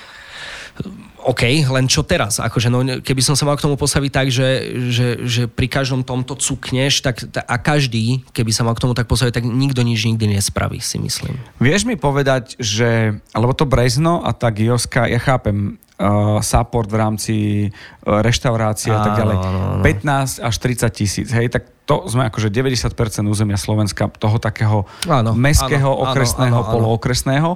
OK, 1.26 1.42
len 1.68 1.86
čo 1.90 2.00
teraz? 2.00 2.40
Akože 2.40 2.72
no, 2.72 2.80
keby 3.04 3.20
som 3.20 3.36
sa 3.36 3.44
mal 3.44 3.58
k 3.58 3.64
tomu 3.68 3.76
postaviť 3.76 4.10
tak, 4.10 4.26
že, 4.32 4.48
že, 4.88 5.08
že 5.26 5.42
pri 5.46 5.68
každom 5.68 6.00
tomto 6.00 6.38
cukneš 6.38 7.04
tak, 7.04 7.20
a 7.36 7.56
každý, 7.60 8.24
keby 8.32 8.50
sa 8.54 8.64
mal 8.64 8.72
k 8.72 8.82
tomu 8.82 8.96
tak 8.96 9.04
postaviť, 9.10 9.42
tak 9.42 9.44
nikto 9.44 9.84
nič 9.84 10.06
nikdy 10.08 10.38
nespraví, 10.38 10.80
si 10.80 10.96
myslím. 10.96 11.36
Vieš 11.60 11.84
mi 11.84 12.00
povedať, 12.00 12.56
že, 12.56 13.20
alebo 13.36 13.52
to 13.52 13.68
Brezno 13.68 14.24
a 14.24 14.32
tá 14.32 14.48
Gioska, 14.48 15.04
ja 15.06 15.20
chápem, 15.20 15.76
uh, 16.00 16.40
support 16.40 16.88
v 16.88 16.96
rámci 16.96 17.36
uh, 17.68 18.24
reštaurácie 18.24 18.90
a 18.90 19.00
tak 19.04 19.20
ďalej. 19.20 19.36
Áno, 19.36 19.60
áno. 19.76 19.84
15 19.84 20.40
až 20.40 20.54
30 20.56 20.88
tisíc, 20.96 21.28
hej, 21.30 21.52
tak 21.52 21.68
to 21.84 22.08
sme 22.08 22.24
akože 22.30 22.48
90% 22.48 23.26
územia 23.28 23.60
Slovenska, 23.60 24.08
toho 24.08 24.40
takého 24.40 24.88
áno, 25.04 25.36
mestského, 25.36 25.90
áno, 25.92 26.08
okresného, 26.08 26.58
áno, 26.62 26.66
áno, 26.66 26.72
polookresného. 26.72 27.50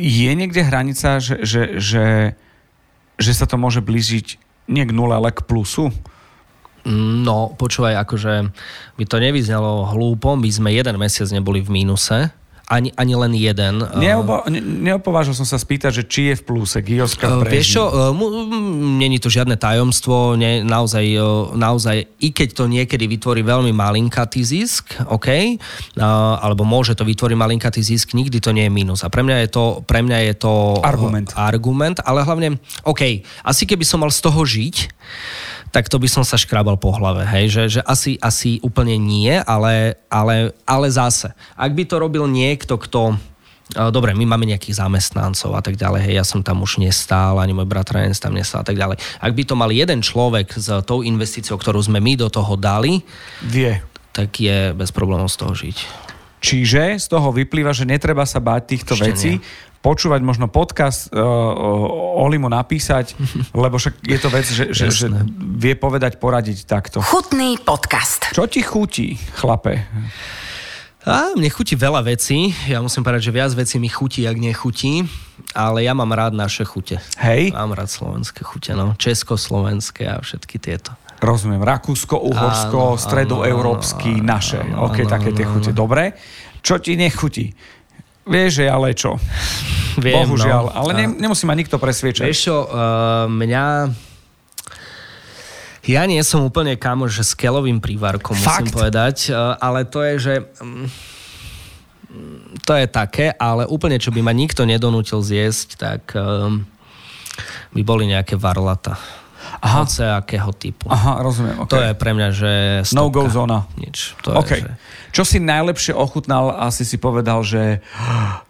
Je 0.00 0.32
niekde 0.32 0.64
hranica, 0.64 1.20
že, 1.20 1.44
že, 1.44 1.62
že 1.76 2.04
že 3.18 3.32
sa 3.32 3.46
to 3.46 3.56
môže 3.60 3.80
blížiť 3.84 4.40
nie 4.70 4.84
k 4.84 4.92
nule, 4.96 5.14
ale 5.14 5.30
k 5.30 5.44
plusu? 5.44 5.92
No, 7.24 7.56
počúvaj, 7.56 7.96
akože 8.04 8.52
by 9.00 9.04
to 9.08 9.16
nevyznalo 9.16 9.88
hlúpo, 9.96 10.36
my 10.36 10.48
sme 10.52 10.76
jeden 10.76 11.00
mesiac 11.00 11.32
neboli 11.32 11.64
v 11.64 11.80
mínuse 11.80 12.28
ani, 12.64 12.88
ani 12.96 13.14
len 13.14 13.32
jeden. 13.36 13.84
Neobo, 14.00 14.40
ne, 14.48 14.60
neopovážil 14.60 15.36
som 15.36 15.44
sa 15.44 15.60
spýtať, 15.60 16.00
že 16.00 16.04
či 16.08 16.22
je 16.32 16.34
v 16.40 16.42
pluse 16.42 16.80
Gioska 16.80 17.28
v 17.28 17.32
Uh, 17.34 17.52
vieš 17.52 17.76
čo, 17.76 17.84
uh, 17.88 18.12
není 18.96 19.20
to 19.20 19.28
žiadne 19.28 19.60
tajomstvo, 19.60 20.38
ne, 20.40 20.64
naozaj, 20.64 21.04
naozaj, 21.52 22.08
i 22.24 22.28
keď 22.32 22.48
to 22.56 22.64
niekedy 22.64 23.04
vytvorí 23.04 23.44
veľmi 23.44 23.72
malinkatý 23.74 24.40
zisk, 24.40 24.96
OK, 25.12 25.60
alebo 26.40 26.64
môže 26.64 26.96
to 26.96 27.04
vytvoriť 27.04 27.36
malinkatý 27.36 27.84
zisk, 27.84 28.16
nikdy 28.16 28.40
to 28.40 28.56
nie 28.56 28.64
je 28.66 28.72
minus. 28.72 29.04
A 29.04 29.12
pre 29.12 29.20
mňa 29.20 29.44
je 29.44 29.48
to, 29.52 29.64
pre 29.84 30.00
mňa 30.00 30.18
je 30.32 30.34
to 30.40 30.52
Argument. 30.80 31.28
Argument, 31.36 31.96
ale 32.00 32.24
hlavne, 32.24 32.56
OK, 32.88 33.20
asi 33.44 33.68
keby 33.68 33.84
som 33.84 34.00
mal 34.00 34.10
z 34.10 34.24
toho 34.24 34.40
žiť, 34.40 34.76
tak 35.70 35.88
to 35.88 35.96
by 36.00 36.08
som 36.10 36.24
sa 36.26 36.36
škrabal 36.36 36.76
po 36.76 36.92
hlave, 36.92 37.24
hej, 37.28 37.46
že, 37.48 37.62
že 37.78 37.80
asi, 37.84 38.18
asi 38.18 38.58
úplne 38.60 38.98
nie, 38.98 39.32
ale, 39.44 39.96
ale, 40.10 40.52
ale 40.66 40.86
zase, 40.90 41.32
ak 41.54 41.72
by 41.72 41.84
to 41.86 41.96
robil 42.02 42.26
niekto, 42.26 42.76
kto 42.80 43.16
Dobre, 43.72 44.12
my 44.12 44.28
máme 44.28 44.44
nejakých 44.44 44.76
zamestnancov 44.76 45.56
a 45.56 45.64
tak 45.64 45.80
ďalej, 45.80 46.04
hej, 46.04 46.14
ja 46.20 46.24
som 46.28 46.44
tam 46.44 46.60
už 46.60 46.84
nestál, 46.84 47.40
ani 47.40 47.56
môj 47.56 47.64
bratranec 47.64 48.12
tam 48.20 48.36
nestál 48.36 48.60
a 48.60 48.68
tak 48.68 48.76
ďalej. 48.76 49.00
Ak 49.00 49.32
by 49.32 49.42
to 49.48 49.56
mal 49.56 49.72
jeden 49.72 50.04
človek 50.04 50.52
s 50.52 50.68
tou 50.84 51.00
investíciou, 51.00 51.56
ktorú 51.56 51.80
sme 51.80 51.96
my 51.96 52.12
do 52.12 52.28
toho 52.28 52.60
dali, 52.60 53.00
Vie. 53.40 53.80
tak 54.12 54.36
je 54.36 54.76
bez 54.76 54.92
problémov 54.92 55.32
z 55.32 55.36
toho 55.40 55.52
žiť. 55.56 55.78
Čiže 56.44 57.00
z 57.00 57.06
toho 57.08 57.32
vyplýva, 57.32 57.72
že 57.72 57.88
netreba 57.88 58.28
sa 58.28 58.36
báť 58.36 58.62
týchto 58.68 59.00
Ešte 59.00 59.06
vecí, 59.08 59.32
nie. 59.40 59.44
Počúvať 59.84 60.24
možno 60.24 60.48
podcast, 60.48 61.12
uh, 61.12 61.20
Olimu 62.24 62.48
napísať, 62.48 63.12
lebo 63.52 63.76
však 63.76 64.00
je 64.00 64.18
to 64.18 64.28
vec, 64.32 64.46
že, 64.48 64.64
že, 64.72 64.88
že 64.88 65.06
vie 65.60 65.76
povedať, 65.76 66.16
poradiť 66.16 66.64
takto. 66.64 67.04
Chutný 67.04 67.60
podcast. 67.60 68.32
Čo 68.32 68.48
ti 68.48 68.64
chutí, 68.64 69.20
chlape? 69.36 69.84
A 71.04 71.36
mne 71.36 71.52
chutí 71.52 71.76
veľa 71.76 72.00
vecí, 72.00 72.56
ja 72.64 72.80
musím 72.80 73.04
povedať, 73.04 73.28
že 73.28 73.36
viac 73.36 73.52
vecí 73.52 73.76
mi 73.76 73.92
chutí, 73.92 74.24
ak 74.24 74.40
nechutí, 74.40 75.04
ale 75.52 75.84
ja 75.84 75.92
mám 75.92 76.08
rád 76.08 76.32
naše 76.32 76.64
chute. 76.64 76.96
Hej, 77.20 77.52
Mám 77.52 77.76
rád 77.76 77.92
slovenské 77.92 78.40
chute, 78.40 78.72
no. 78.72 78.96
Československé 78.96 80.08
a 80.08 80.24
všetky 80.24 80.56
tieto. 80.56 80.96
rozumiem. 81.20 81.60
Rakúsko, 81.60 82.24
Uhorsko, 82.24 82.96
Áno, 82.96 83.00
stredoeurópsky, 83.00 84.16
áno, 84.16 84.32
naše. 84.32 84.64
áno, 84.64 84.88
OK, 84.88 85.04
áno, 85.04 85.12
také 85.12 85.36
tie 85.36 85.44
áno, 85.44 85.52
chute. 85.52 85.76
Dobre. 85.76 86.16
Čo 86.64 86.80
ti 86.80 86.96
nechutí? 86.96 87.52
Vieš, 88.24 88.50
že 88.60 88.64
ale 88.68 88.96
čo? 88.96 89.20
Viem, 90.00 90.26
Bohužiaľ. 90.26 90.64
no. 90.68 90.74
Ale 90.74 90.90
ne, 90.96 91.06
nemusí 91.12 91.44
ma 91.44 91.54
nikto 91.54 91.76
presviečať. 91.76 92.24
Vieš 92.24 92.40
čo, 92.50 92.56
uh, 92.66 93.28
mňa... 93.28 93.92
Ja 95.84 96.08
nie 96.08 96.24
som 96.24 96.40
úplne 96.40 96.80
kamoš 96.80 97.20
s 97.20 97.32
kelovým 97.36 97.76
prívarkom, 97.76 98.32
musím 98.32 98.72
Fakt? 98.72 98.72
povedať, 98.72 99.28
uh, 99.28 99.60
ale 99.60 99.84
to 99.84 100.00
je, 100.00 100.14
že... 100.16 100.34
mm, 100.56 100.88
to 102.64 102.72
je 102.72 102.86
také, 102.88 103.36
ale 103.36 103.68
úplne, 103.68 104.00
čo 104.00 104.08
by 104.08 104.24
ma 104.24 104.32
nikto 104.32 104.64
nedonútil 104.64 105.20
zjesť, 105.20 105.68
tak 105.76 106.02
um, 106.16 106.64
by 107.74 107.82
boli 107.84 108.08
nejaké 108.08 108.38
varlata. 108.38 108.96
Aha. 109.64 109.80
Hoce 109.80 110.04
akého 110.04 110.52
typu. 110.52 110.86
Aha, 110.86 111.18
rozumiem. 111.18 111.56
To 111.64 111.72
Okay. 111.72 111.88
je 111.88 111.92
pre 111.94 112.10
mňa, 112.12 112.28
že 112.30 112.52
No 112.92 113.08
stopka. 113.08 113.16
go 113.16 113.22
zóna. 113.26 113.58
Nič. 113.74 114.12
To 114.20 114.36
OK. 114.36 114.50
je, 114.50 114.60
že... 114.60 114.70
Čo 115.10 115.22
si 115.24 115.38
najlepšie 115.38 115.92
ochutnal, 115.92 116.52
asi 116.52 116.82
si 116.82 116.96
povedal, 116.96 117.40
že 117.40 117.80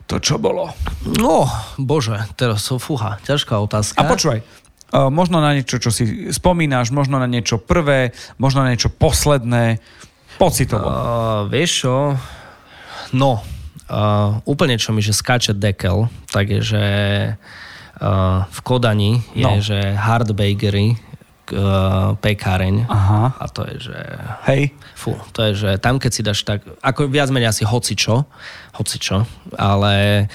to 0.04 0.18
čo 0.18 0.36
bolo? 0.36 0.74
No, 1.06 1.46
bože, 1.76 2.18
teraz 2.34 2.60
som 2.60 2.76
fúha. 2.76 3.22
Ťažká 3.22 3.54
otázka. 3.54 3.94
A 3.94 4.04
počúvaj, 4.04 4.42
uh, 4.42 5.06
možno 5.06 5.38
na 5.38 5.54
niečo, 5.54 5.78
čo 5.78 5.88
si 5.88 6.02
spomínaš, 6.28 6.90
možno 6.90 7.16
na 7.16 7.26
niečo 7.26 7.56
prvé, 7.56 8.10
možno 8.34 8.60
na 8.60 8.74
niečo 8.74 8.90
posledné, 8.90 9.78
pocitovo. 10.34 10.82
Uh, 10.82 10.96
vieš 11.46 11.86
čo? 11.86 11.94
No, 13.12 13.38
uh, 13.86 14.42
úplne 14.42 14.74
čo 14.74 14.90
mi, 14.90 14.98
že 14.98 15.12
skáče 15.12 15.52
dekel, 15.52 16.10
tak 16.26 16.48
je, 16.48 16.60
že 16.60 16.84
uh, 18.00 18.42
v 18.44 18.58
Kodani 18.60 19.22
je, 19.30 19.44
No. 19.44 19.60
že 19.60 19.94
Hard 19.94 20.32
Bakery, 20.32 20.98
uh, 21.52 22.14
pekáreň. 22.16 22.88
Aha. 22.88 23.36
A 23.36 23.44
to 23.52 23.66
je, 23.68 23.90
že... 23.90 23.98
Hej. 24.48 24.72
Fú, 24.96 25.18
to 25.36 25.50
je, 25.50 25.52
že 25.52 25.70
tam 25.82 26.00
keď 26.00 26.10
si 26.12 26.22
dáš 26.24 26.40
tak, 26.46 26.64
ako 26.80 27.12
viac 27.12 27.28
menej 27.28 27.52
asi 27.52 27.68
hocičo, 27.68 28.24
hocičo, 28.74 29.22
ale 29.54 30.26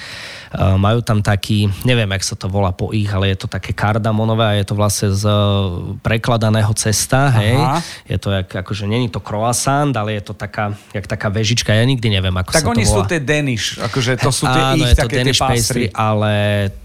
uh, 0.56 0.80
majú 0.80 1.04
tam 1.04 1.20
taký, 1.20 1.68
neviem, 1.84 2.08
jak 2.16 2.24
sa 2.24 2.34
to 2.40 2.48
volá 2.48 2.72
po 2.72 2.88
ich, 2.90 3.06
ale 3.12 3.36
je 3.36 3.44
to 3.44 3.48
také 3.52 3.76
kardamonové 3.76 4.44
a 4.44 4.54
je 4.56 4.64
to 4.64 4.74
vlastne 4.74 5.12
z 5.12 5.28
uh, 5.28 5.94
prekladaného 6.00 6.72
cesta, 6.72 7.28
hej. 7.36 7.54
Aha. 7.60 7.78
Je 8.08 8.16
to 8.16 8.32
jak, 8.32 8.48
akože 8.48 8.88
není 8.88 9.12
to 9.12 9.20
croissant, 9.20 9.92
ale 9.92 10.16
je 10.16 10.22
to 10.24 10.32
taká, 10.32 10.72
jak 10.96 11.04
taká 11.04 11.28
vežička, 11.28 11.70
ja 11.76 11.84
nikdy 11.84 12.08
neviem, 12.08 12.32
ako 12.32 12.50
Tak 12.56 12.64
sa 12.64 12.72
oni 12.72 12.84
to 12.84 12.90
sú 12.90 13.00
volá. 13.04 13.10
tie 13.12 13.20
Danish, 13.20 13.76
akože 13.76 14.12
to 14.16 14.30
sú 14.32 14.44
tie 14.48 14.62
Áno, 14.64 14.80
ich 14.80 14.90
je 14.90 14.96
to 14.96 15.00
také 15.04 15.12
tie 15.12 15.18
Danish 15.20 15.40
pastry, 15.40 15.58
pastry. 15.60 15.84
ale 15.92 16.32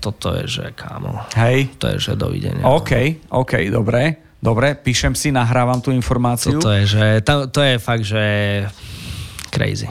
toto 0.03 0.28
je, 0.36 0.43
že 0.60 0.66
kámo, 0.76 1.24
Hej. 1.39 1.72
to 1.80 1.86
je, 1.95 1.95
že 1.97 2.12
dovidenia. 2.20 2.68
OK, 2.68 2.91
OK, 3.32 3.72
dobre. 3.72 4.22
Dobre, 4.45 4.78
píšem 4.78 5.18
si, 5.18 5.34
nahrávam 5.34 5.82
tú 5.82 5.89
informáciu. 5.89 6.62
Toto 6.62 6.70
je, 6.70 6.86
že, 6.86 7.06
tam, 7.26 7.49
to 7.49 7.66
je 7.66 7.82
fakt, 7.82 8.06
že 8.06 8.24
crazy. 9.49 9.89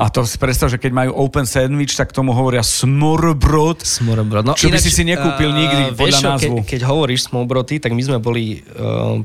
A 0.00 0.08
to 0.08 0.24
si 0.24 0.40
predstav, 0.40 0.72
že 0.72 0.80
keď 0.80 0.96
majú 0.96 1.10
open 1.12 1.44
sandwich, 1.44 1.92
tak 1.92 2.16
tomu 2.16 2.32
hovoria 2.32 2.64
smorbrod. 2.64 3.84
Smorbrod. 3.84 4.48
No, 4.48 4.56
Čo 4.56 4.72
by 4.72 4.80
si 4.80 4.88
si 4.88 5.04
nekúpil 5.04 5.52
nikdy 5.52 5.82
eh, 5.82 5.88
podľa 5.92 6.08
vieš 6.08 6.24
názvu. 6.24 6.54
Ke, 6.64 6.68
keď 6.72 6.80
hovoríš 6.88 7.28
smobroty, 7.28 7.76
tak 7.84 7.92
my 7.92 8.00
sme 8.00 8.16
boli 8.16 8.64
uh, 8.80 9.20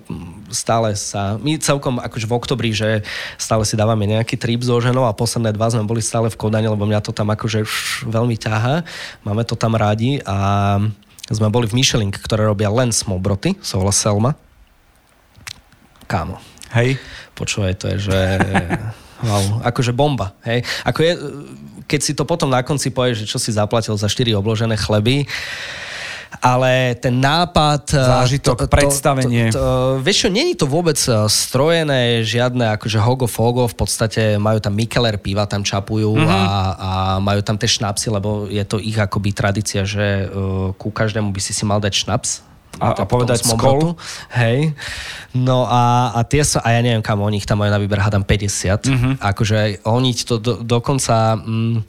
stále 0.52 0.92
sa, 1.00 1.40
my 1.40 1.56
celkom 1.64 2.04
akože 2.04 2.28
v 2.28 2.36
oktobri, 2.36 2.70
že 2.76 3.08
stále 3.40 3.64
si 3.64 3.80
dávame 3.80 4.04
nejaký 4.04 4.36
trip 4.36 4.68
so 4.68 4.76
ženou 4.84 5.08
a 5.08 5.16
posledné 5.16 5.56
dva 5.56 5.72
sme 5.72 5.88
boli 5.88 6.04
stále 6.04 6.28
v 6.28 6.36
Kodani, 6.36 6.68
lebo 6.68 6.84
mňa 6.84 7.00
to 7.08 7.16
tam 7.16 7.32
akože 7.32 7.64
už 7.64 7.76
veľmi 8.12 8.36
ťaha. 8.36 8.84
Máme 9.24 9.48
to 9.48 9.56
tam 9.56 9.80
rádi 9.80 10.20
a 10.28 10.76
sme 11.32 11.48
boli 11.48 11.72
v 11.72 11.80
Michelin, 11.80 12.12
ktoré 12.12 12.52
robia 12.52 12.68
len 12.68 12.92
smobroty, 12.92 13.56
sa 13.64 13.80
volá 13.80 13.96
Selma. 13.96 14.36
Kámo, 16.12 16.36
Hej. 16.76 17.00
počúvaj, 17.32 17.80
to 17.80 17.96
je, 17.96 18.12
že... 18.12 18.20
Wow, 19.24 19.64
akože 19.64 19.96
bomba, 19.96 20.36
hej. 20.44 20.64
Ako 20.84 21.00
je, 21.00 21.12
keď 21.88 22.00
si 22.04 22.12
to 22.12 22.28
potom 22.28 22.52
na 22.52 22.66
konci 22.66 22.92
povieš, 22.92 23.24
že 23.24 23.30
čo 23.32 23.40
si 23.40 23.56
zaplatil 23.56 23.96
za 23.96 24.12
4 24.12 24.36
obložené 24.36 24.76
chleby, 24.76 25.24
ale 26.44 27.00
ten 27.00 27.16
nápad... 27.24 27.96
Zážitok, 27.96 28.68
predstavenie. 28.68 29.56
To, 29.56 29.56
to, 29.56 29.60
to, 29.60 29.66
vieš 30.04 30.28
čo, 30.28 30.30
není 30.32 30.54
to 30.58 30.68
vôbec 30.68 30.98
eh, 31.08 31.16
strojené, 31.32 32.28
žiadne 32.28 32.76
akože 32.76 33.00
hogo 33.00 33.28
fogo, 33.30 33.64
v 33.72 33.76
podstate 33.78 34.36
majú 34.36 34.60
tam 34.60 34.76
Mikeler 34.76 35.16
piva, 35.22 35.48
tam 35.48 35.64
čapujú 35.64 36.12
Mhm. 36.12 36.22
mm-hmm. 36.22 36.46
a, 36.48 36.60
a 36.76 36.90
majú 37.24 37.42
tam 37.46 37.56
tie 37.56 37.70
šnapsy, 37.70 38.08
lebo 38.12 38.52
je 38.52 38.64
to 38.68 38.84
ich 38.84 38.98
akoby 38.98 39.32
tradícia, 39.32 39.88
že 39.88 40.28
uh, 40.28 40.76
ku 40.76 40.92
každému 40.92 41.32
by 41.32 41.40
si 41.40 41.56
si 41.56 41.64
mal 41.64 41.80
dať 41.80 41.94
šnaps. 42.04 42.44
A- 42.80 42.92
a 42.92 43.04
Tak 43.04 43.08
povedať 43.08 43.44
smobrotu. 43.44 43.96
Hej. 44.36 44.76
No 45.36 45.68
a, 45.68 46.16
a 46.16 46.24
tie 46.24 46.44
sa, 46.48 46.64
a 46.64 46.72
ja 46.76 46.80
neviem 46.80 47.04
kam, 47.04 47.20
oni 47.20 47.44
ich 47.44 47.48
tam 47.48 47.60
majú 47.60 47.72
na 47.72 47.80
výber, 47.80 48.00
hádam 48.00 48.24
50. 48.24 48.32
Mhm. 48.32 48.92
Mm-hmm. 48.92 49.14
Akože 49.20 49.58
oni 49.88 50.12
to 50.16 50.36
do, 50.40 50.54
dokonca... 50.64 51.36
Mm, 51.40 51.84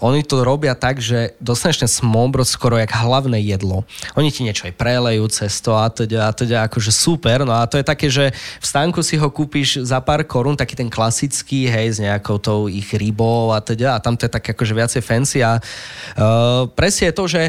oni 0.00 0.24
to 0.24 0.40
robia 0.40 0.72
tak, 0.72 1.04
že 1.04 1.36
dostaneš 1.36 1.84
ten 1.84 1.90
smombrod 1.90 2.48
skoro 2.48 2.80
jak 2.80 2.88
hlavné 2.88 3.36
jedlo. 3.44 3.84
Oni 4.16 4.32
ti 4.32 4.40
niečo 4.40 4.64
aj 4.64 4.72
prelejú 4.80 5.28
cez 5.28 5.60
to 5.60 5.76
a 5.76 5.84
teda, 5.92 6.26
a 6.26 6.32
teda 6.32 6.64
akože 6.64 6.88
super. 6.88 7.44
No 7.44 7.52
a 7.52 7.68
to 7.68 7.76
je 7.76 7.84
také, 7.84 8.08
že 8.08 8.32
v 8.32 8.66
stánku 8.66 9.04
si 9.04 9.20
ho 9.20 9.28
kúpiš 9.28 9.84
za 9.84 10.00
pár 10.00 10.24
korún, 10.24 10.56
taký 10.56 10.80
ten 10.80 10.88
klasický, 10.88 11.68
hej, 11.68 11.86
s 11.92 11.98
nejakou 12.00 12.40
tou 12.40 12.72
ich 12.72 12.88
rybou 12.88 13.52
a 13.52 13.60
teda. 13.60 13.92
A 13.92 14.00
tam 14.00 14.16
to 14.16 14.24
je 14.24 14.32
také 14.32 14.56
akože 14.56 14.72
viacej 14.72 15.02
fancy 15.04 15.44
a 15.44 15.60
uh, 15.60 16.64
presne 16.72 17.12
je 17.12 17.14
to, 17.14 17.24
že 17.28 17.42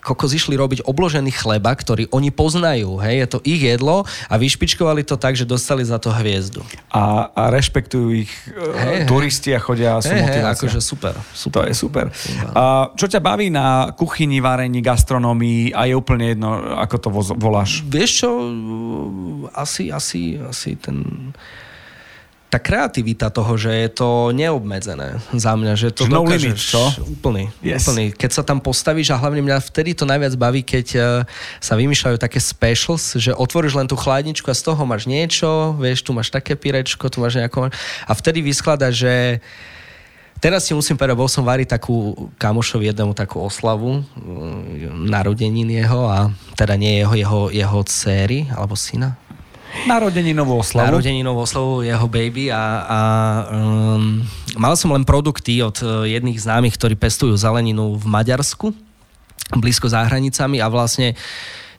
kokos 0.00 0.32
išli 0.32 0.56
robiť 0.56 0.84
obložený 0.84 1.30
chleba, 1.30 1.70
ktorý 1.70 2.08
oni 2.10 2.28
poznajú, 2.28 2.96
hej, 2.98 3.16
je 3.20 3.28
to 3.28 3.38
ich 3.44 3.60
jedlo 3.60 4.02
a 4.26 4.34
vyšpičkovali 4.34 5.04
to 5.04 5.14
tak, 5.14 5.36
že 5.36 5.44
dostali 5.44 5.84
za 5.84 6.00
to 6.00 6.08
hviezdu. 6.10 6.64
A, 6.88 7.28
a 7.30 7.42
rešpektujú 7.48 8.08
ich 8.16 8.32
Hej, 8.50 9.04
hej. 9.04 9.06
turisti 9.06 9.50
a 9.52 9.60
chodia 9.60 9.96
a 9.96 10.02
sú 10.02 10.10
hej, 10.10 10.24
motivácia. 10.24 10.56
akože 10.56 10.80
super, 10.80 11.14
To 11.14 11.36
super. 11.36 11.64
je 11.68 11.74
super. 11.76 12.06
A 12.52 12.90
čo 12.96 13.06
ťa 13.06 13.20
baví 13.20 13.52
na 13.52 13.92
kuchyni, 13.92 14.40
varení, 14.40 14.80
gastronomii 14.80 15.70
a 15.70 15.84
je 15.84 15.94
úplne 15.94 16.32
jedno, 16.32 16.48
ako 16.80 16.96
to 16.96 17.08
voláš? 17.36 17.84
Vieš 17.84 18.10
čo, 18.24 18.30
asi, 19.52 19.92
asi, 19.92 20.40
asi 20.40 20.76
ten 20.80 21.30
tá 22.50 22.58
kreativita 22.58 23.30
toho, 23.30 23.54
že 23.54 23.70
je 23.70 23.88
to 23.94 24.34
neobmedzené 24.34 25.22
za 25.30 25.54
mňa, 25.54 25.72
že 25.78 25.94
to 25.94 26.10
no 26.10 26.26
dokážeš 26.26 26.42
limit, 26.42 26.58
čo? 26.58 26.82
Úplný, 26.98 27.44
Yes. 27.62 27.86
úplný. 27.86 28.10
Keď 28.10 28.30
sa 28.34 28.42
tam 28.42 28.58
postavíš 28.58 29.14
a 29.14 29.20
hlavne 29.22 29.38
mňa 29.46 29.62
vtedy 29.62 29.94
to 29.94 30.02
najviac 30.02 30.34
baví, 30.34 30.66
keď 30.66 30.86
eh, 30.98 31.02
sa 31.62 31.78
vymýšľajú 31.78 32.18
také 32.18 32.42
specials, 32.42 33.14
že 33.14 33.30
otvoríš 33.30 33.78
len 33.78 33.86
tú 33.86 33.94
chladničku 33.94 34.50
a 34.50 34.58
z 34.58 34.66
toho 34.66 34.82
máš 34.82 35.06
niečo, 35.06 35.78
vieš, 35.78 36.02
tu 36.02 36.10
máš 36.10 36.34
také 36.34 36.58
pirečko, 36.58 37.06
tu 37.06 37.22
máš 37.22 37.38
nejako... 37.38 37.70
A 38.10 38.12
vtedy 38.18 38.42
vysklada, 38.42 38.90
že 38.90 39.38
Teraz 40.40 40.64
si 40.64 40.72
musím 40.72 40.96
povedať, 40.96 41.20
bol 41.20 41.28
som 41.28 41.44
variť 41.44 41.76
takú 41.76 42.32
kamošovi 42.40 42.88
jednému 42.88 43.12
takú 43.12 43.44
oslavu 43.44 44.00
mm, 44.16 45.04
narodenín 45.12 45.68
jeho 45.68 46.08
a 46.08 46.32
teda 46.56 46.80
nie 46.80 46.96
jeho, 46.96 47.12
jeho, 47.12 47.40
jeho 47.52 47.78
céry 47.84 48.48
alebo 48.48 48.72
syna. 48.72 49.20
Narodeninovú 49.86 50.60
oslavu. 50.60 50.98
Narodeninovú 50.98 51.46
oslavu 51.46 51.86
jeho 51.86 52.06
baby 52.10 52.50
a, 52.52 52.64
a 52.84 53.00
um, 53.54 54.20
mal 54.58 54.74
som 54.74 54.92
len 54.92 55.06
produkty 55.06 55.62
od 55.62 55.76
uh, 55.80 56.04
jedných 56.04 56.36
známych, 56.36 56.76
ktorí 56.76 56.98
pestujú 56.98 57.38
zeleninu 57.38 57.96
v 57.96 58.04
Maďarsku, 58.04 58.74
blízko 59.56 59.88
za 59.88 60.04
hranicami 60.06 60.60
a 60.62 60.68
vlastne 60.68 61.16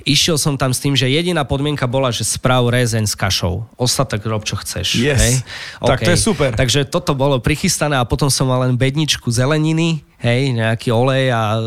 Išiel 0.01 0.41
som 0.41 0.57
tam 0.57 0.73
s 0.73 0.81
tým, 0.81 0.97
že 0.97 1.05
jediná 1.05 1.45
podmienka 1.45 1.85
bola, 1.85 2.09
že 2.09 2.25
správ 2.25 2.73
rezeň 2.73 3.05
s 3.05 3.13
kašou. 3.13 3.69
Ostatok 3.77 4.25
rob, 4.25 4.41
čo 4.41 4.57
chceš. 4.57 4.97
Yes. 4.97 5.21
Hej? 5.21 5.33
Tak 5.77 5.97
okay. 6.01 6.05
to 6.09 6.11
je 6.17 6.19
super. 6.19 6.51
Takže 6.57 6.89
toto 6.89 7.13
bolo 7.13 7.37
prichystané 7.37 7.97
a 8.01 8.07
potom 8.07 8.33
som 8.33 8.49
mal 8.49 8.65
len 8.65 8.73
bedničku 8.73 9.29
zeleniny, 9.29 10.01
hej, 10.21 10.53
nejaký 10.57 10.89
olej 10.93 11.33
a, 11.33 11.57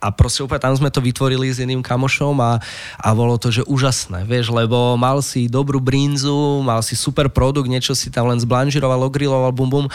a 0.00 0.08
proste 0.12 0.44
úplne 0.44 0.60
tam 0.60 0.76
sme 0.76 0.92
to 0.92 1.00
vytvorili 1.00 1.48
s 1.48 1.60
jedným 1.60 1.84
kamošom 1.84 2.36
a, 2.40 2.60
a 3.00 3.08
bolo 3.16 3.36
to, 3.40 3.52
že 3.52 3.64
úžasné, 3.64 4.28
vieš, 4.28 4.52
lebo 4.52 4.96
mal 5.00 5.24
si 5.24 5.48
dobrú 5.48 5.80
brinzu, 5.80 6.60
mal 6.60 6.84
si 6.84 6.96
super 6.96 7.32
produkt, 7.32 7.68
niečo 7.68 7.96
si 7.96 8.12
tam 8.12 8.28
len 8.28 8.40
zblanžiroval, 8.40 9.08
ogriloval, 9.08 9.52
bum 9.56 9.68
bum, 9.68 9.86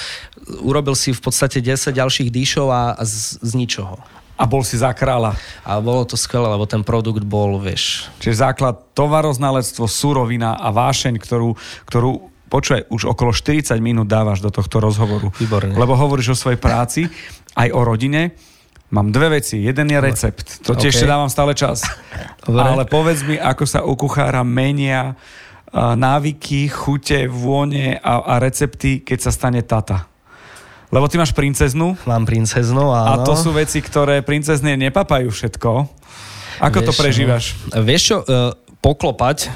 urobil 0.62 0.98
si 0.98 1.14
v 1.14 1.22
podstate 1.22 1.62
10 1.62 1.94
ďalších 1.94 2.30
dýšov 2.34 2.68
a, 2.70 2.98
a 2.98 3.02
z, 3.06 3.38
z 3.42 3.52
ničoho. 3.54 4.02
A 4.40 4.48
bol 4.48 4.64
si 4.64 4.80
za 4.80 4.96
kráľa. 4.96 5.36
A 5.68 5.84
bolo 5.84 6.08
to 6.08 6.16
skvelé, 6.16 6.48
lebo 6.48 6.64
ten 6.64 6.80
produkt 6.80 7.28
bol, 7.28 7.60
vieš... 7.60 8.08
Čiže 8.24 8.48
základ 8.48 8.80
tovaroznalectvo, 8.96 9.84
surovina 9.84 10.56
a 10.56 10.72
vášeň, 10.72 11.20
ktorú, 11.20 11.60
ktorú 11.84 12.32
počuje, 12.48 12.88
už 12.88 13.12
okolo 13.12 13.36
40 13.36 13.76
minút 13.84 14.08
dávaš 14.08 14.40
do 14.40 14.48
tohto 14.48 14.80
rozhovoru. 14.80 15.36
Výborne. 15.36 15.76
Lebo 15.76 15.94
hovoríš 16.00 16.34
o 16.34 16.40
svojej 16.40 16.56
práci, 16.56 17.12
aj 17.60 17.68
o 17.76 17.84
rodine. 17.84 18.34
Mám 18.90 19.14
dve 19.14 19.38
veci. 19.38 19.62
Jeden 19.62 19.92
je 19.92 20.00
recept. 20.02 20.66
To 20.66 20.74
ti 20.74 20.90
Okay. 20.90 20.96
ešte 20.98 21.06
dávam 21.06 21.30
stále 21.30 21.54
čas. 21.54 21.86
Dobre. 22.42 22.64
Ale 22.64 22.84
povedz 22.90 23.22
mi, 23.22 23.38
ako 23.38 23.64
sa 23.70 23.86
u 23.86 23.94
kuchára 23.94 24.42
menia 24.42 25.14
návyky, 25.78 26.66
chute, 26.66 27.30
vône 27.30 28.02
a, 28.02 28.26
a 28.26 28.34
recepty, 28.42 29.06
keď 29.06 29.30
sa 29.30 29.30
stane 29.30 29.62
tata. 29.62 30.09
Lebo 30.90 31.06
ty 31.06 31.22
máš 31.22 31.38
princeznú 31.38 31.94
Mám 32.10 32.26
princeznu, 32.26 32.90
a 32.90 33.22
áno. 33.22 33.26
to 33.26 33.38
sú 33.38 33.54
veci, 33.54 33.78
ktoré 33.78 34.26
princezne 34.26 34.74
nepapajú 34.74 35.30
všetko. 35.30 35.86
Ako 36.60 36.80
to 36.82 36.92
Vieš, 36.92 37.00
prežívaš? 37.00 37.44
No, 37.72 37.86
vieš 37.86 38.02
čo, 38.10 38.18
uh, 38.26 38.52
poklopať, 38.80 39.52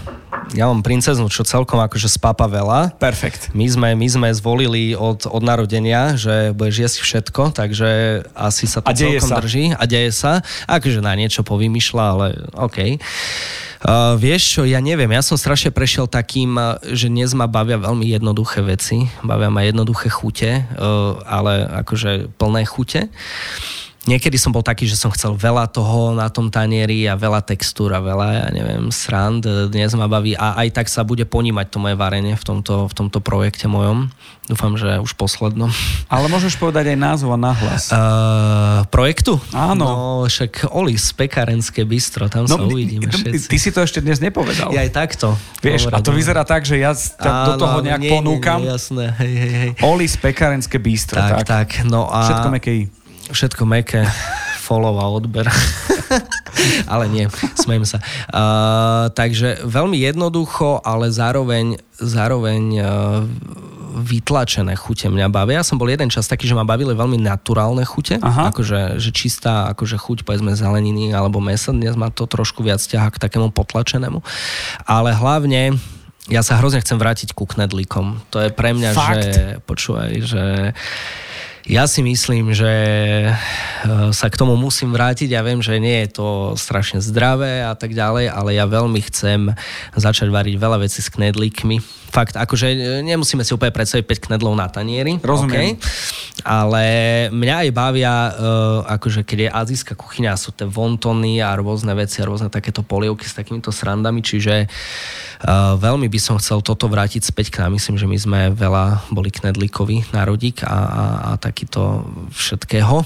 ja 0.51 0.69
mám 0.69 0.84
princeznu, 0.84 1.32
čo 1.32 1.47
celkom 1.47 1.80
akože 1.80 2.11
spápa 2.11 2.45
veľa. 2.45 2.99
Perfekt. 2.99 3.49
My 3.55 3.65
sme, 3.65 3.89
my 3.95 4.07
sme 4.11 4.28
zvolili 4.36 4.93
od, 4.93 5.26
od 5.26 5.41
narodenia, 5.41 6.19
že 6.19 6.51
budeš 6.51 6.78
jesť 6.84 6.97
všetko, 7.01 7.41
takže 7.55 8.21
asi 8.36 8.67
sa 8.67 8.84
A 8.84 8.91
to 8.91 9.01
deje 9.01 9.24
celkom 9.24 9.32
sa. 9.32 9.39
drží. 9.39 9.65
A 9.74 9.84
deje 9.88 10.11
sa. 10.11 10.43
Akože 10.67 10.99
na 10.99 11.15
niečo 11.15 11.41
povymýšľa, 11.41 12.03
ale 12.03 12.28
OK. 12.53 12.78
Uh, 13.84 14.15
vieš 14.15 14.59
čo, 14.59 14.61
ja 14.63 14.80
neviem, 14.80 15.11
ja 15.11 15.19
som 15.19 15.36
strašne 15.36 15.67
prešiel 15.67 16.07
takým, 16.07 16.55
uh, 16.55 16.80
že 16.95 17.11
dnes 17.11 17.36
ma 17.36 17.51
bavia 17.51 17.76
veľmi 17.76 18.07
jednoduché 18.15 18.63
veci, 18.63 19.11
bavia 19.28 19.51
ma 19.51 19.67
jednoduché 19.67 20.07
chute, 20.07 20.63
uh, 20.63 21.19
ale 21.28 21.67
akože 21.84 22.32
plné 22.39 22.63
chute. 22.63 23.11
Niekedy 24.04 24.36
som 24.36 24.51
bol 24.51 24.60
taký, 24.60 24.84
že 24.84 24.99
som 24.99 25.08
chcel 25.16 25.32
veľa 25.32 25.72
toho 25.72 26.12
na 26.12 26.28
tom 26.28 26.51
tanieri 26.51 27.08
a 27.08 27.16
veľa 27.16 27.39
textúr 27.39 27.95
a 27.95 28.04
veľa, 28.04 28.28
ja 28.36 28.47
neviem, 28.51 28.91
srand. 28.91 29.47
Dnes 29.72 29.95
ma 29.95 30.12
baví 30.12 30.36
a 30.36 30.60
aj 30.60 30.76
tak 30.76 30.88
sa 30.91 31.08
bude 31.08 31.24
ponímať 31.24 31.72
to 31.72 31.80
moje 31.80 31.95
varenie 31.95 32.36
v 32.36 32.43
tomto, 32.43 32.91
v 32.91 32.93
tomto 32.99 33.24
projekte 33.24 33.72
mojom. 33.72 34.12
Dúfam, 34.43 34.76
že 34.76 34.99
už 34.99 35.16
poslednom. 35.16 35.72
Ale 36.12 36.28
môžeš 36.28 36.60
povedať 36.60 36.91
aj 36.91 36.97
názov 36.99 37.32
a 37.32 37.39
nahlas. 37.39 37.95
Uh, 37.95 38.84
projektu? 38.91 39.39
Áno. 39.56 39.88
No, 39.88 40.28
však 40.28 40.68
Olis, 40.76 41.16
pekárenské 41.16 41.88
bistro, 41.88 42.28
tam 42.28 42.43
sa 42.43 42.60
uvidíme 42.60 43.08
všetci. 43.08 43.47
ty 43.47 43.56
si 43.56 43.72
to 43.72 43.88
ešte 43.88 44.04
dnes 44.04 44.20
nepovedal. 44.20 44.76
Ja 44.76 44.84
aj 44.84 44.91
takto. 44.91 45.39
Vieš, 45.64 45.88
Dobre, 45.88 45.95
a 45.95 45.99
to 46.04 46.12
dobre. 46.12 46.20
vyzerá 46.20 46.43
tak, 46.43 46.68
že 46.68 46.76
ja 46.76 46.91
ťa 46.91 47.56
do 47.56 47.56
toho 47.56 47.80
nejak 47.80 48.04
nie, 48.04 48.12
nie, 48.12 48.16
ponúkam. 48.20 48.60
Nie, 48.68 48.76
jasné, 48.76 49.16
hej, 49.16 49.34
hej, 49.39 49.54
hej. 49.64 49.72
Olis 49.80 50.20
pekárenské 50.20 50.76
bistro. 50.76 51.24
Tak, 51.24 51.47
tak, 51.47 51.68
no 51.88 52.12
a... 52.12 52.28
Všetko 52.28 52.51
meké 52.51 52.72
i. 52.84 53.03
Všetko 53.32 53.63
meké, 53.63 54.03
follow 54.65 54.99
a 54.99 55.07
odber. 55.07 55.47
ale 56.93 57.05
nie, 57.11 57.26
smejem 57.59 57.86
sa. 57.88 57.99
Uh, 58.32 59.11
takže 59.13 59.63
veľmi 59.63 59.99
jednoducho, 59.99 60.84
ale 60.84 61.11
zároveň, 61.11 61.80
zároveň 61.99 62.63
uh, 62.80 62.88
vytlačené 63.93 64.74
chute 64.74 65.05
mňa 65.05 65.30
bavia. 65.30 65.61
Ja 65.61 65.65
som 65.65 65.78
bol 65.78 65.88
jeden 65.88 66.09
čas 66.09 66.26
taký, 66.26 66.49
že 66.49 66.57
ma 66.57 66.65
bavili 66.65 66.97
veľmi 66.97 67.21
naturálne 67.21 67.86
chute, 67.86 68.17
Aha. 68.17 68.49
akože 68.49 68.97
že 68.97 69.09
čistá 69.13 69.69
akože 69.71 70.01
chuť 70.01 70.17
povedzme 70.26 70.57
zeleniny 70.57 71.13
alebo 71.13 71.38
mesa. 71.38 71.69
Dnes 71.69 71.93
má 71.93 72.09
to 72.09 72.26
trošku 72.26 72.65
viac 72.65 72.82
ťaha 72.82 73.13
k 73.13 73.21
takému 73.21 73.53
potlačenému. 73.53 74.19
Ale 74.89 75.13
hlavne 75.13 75.78
ja 76.32 76.41
sa 76.41 76.57
hrozne 76.57 76.82
chcem 76.82 76.97
vrátiť 76.97 77.36
ku 77.36 77.43
knedlíkom. 77.45 78.32
To 78.32 78.39
je 78.41 78.49
pre 78.49 78.74
mňa, 78.74 78.89
Fakt? 78.95 79.21
že 79.21 79.59
počúvaj, 79.67 80.11
že 80.24 80.43
ja 81.64 81.88
si 81.88 82.03
myslím, 82.03 82.51
že 82.51 82.72
e, 82.72 83.32
sa 84.11 84.28
k 84.28 84.36
tomu 84.36 84.59
musím 84.59 84.91
vrátiť. 84.91 85.32
Ja 85.32 85.41
viem, 85.47 85.64
že 85.64 85.80
nie 85.80 86.03
je 86.03 86.20
to 86.20 86.28
strašne 86.59 86.99
zdravé 86.99 87.64
a 87.64 87.72
tak 87.72 87.95
ďalej, 87.95 88.28
ale 88.28 88.59
ja 88.59 88.68
veľmi 88.68 88.99
chcem 89.07 89.55
začať 89.95 90.28
variť 90.28 90.59
veľa 90.59 90.84
vecí 90.84 90.99
s 90.99 91.07
knedlíkmi. 91.07 91.80
Fakt, 92.11 92.36
akože 92.36 92.68
e, 92.68 92.78
nemusíme 93.07 93.47
si 93.47 93.55
úplne 93.55 93.72
predstaviť 93.72 94.03
5 94.03 94.26
knedlov 94.30 94.53
na 94.59 94.68
tanieri. 94.68 95.18
Rozumiem. 95.24 95.49
okej? 95.49 95.70
Ale 96.43 96.84
mňa 97.32 97.55
aj 97.64 97.70
bavia, 97.72 98.14
uh, 98.14 98.84
akože 98.99 99.24
keď 99.24 99.38
je 99.39 99.49
azijská 99.49 99.93
kuchyňa, 99.95 100.36
sú 100.36 100.51
tie 100.51 100.68
wontony 100.68 101.39
a 101.39 101.55
rôzne 101.55 101.95
veci 101.95 102.20
a 102.20 102.28
rôzne 102.28 102.51
takéto 102.51 102.84
polievky 102.84 103.24
s 103.24 103.32
takýmito 103.32 103.72
srandami, 103.72 104.20
čiže 104.20 104.68
veľmi 105.80 106.07
by 106.07 106.20
som 106.20 106.39
chcel 106.39 106.64
toto 106.64 106.88
vrátiť 106.88 107.24
späť 107.24 107.51
k 107.51 107.59
nám. 107.64 107.76
Myslím, 107.76 107.99
že 107.99 108.07
my 108.07 108.18
sme 108.18 108.39
veľa 108.55 109.11
boli 109.11 109.28
knedlíkovi 109.28 110.16
národík 110.16 110.64
a, 110.64 110.68
a, 110.68 111.03
a 111.28 111.32
takýto 111.54 112.01
všetkého. 112.34 113.06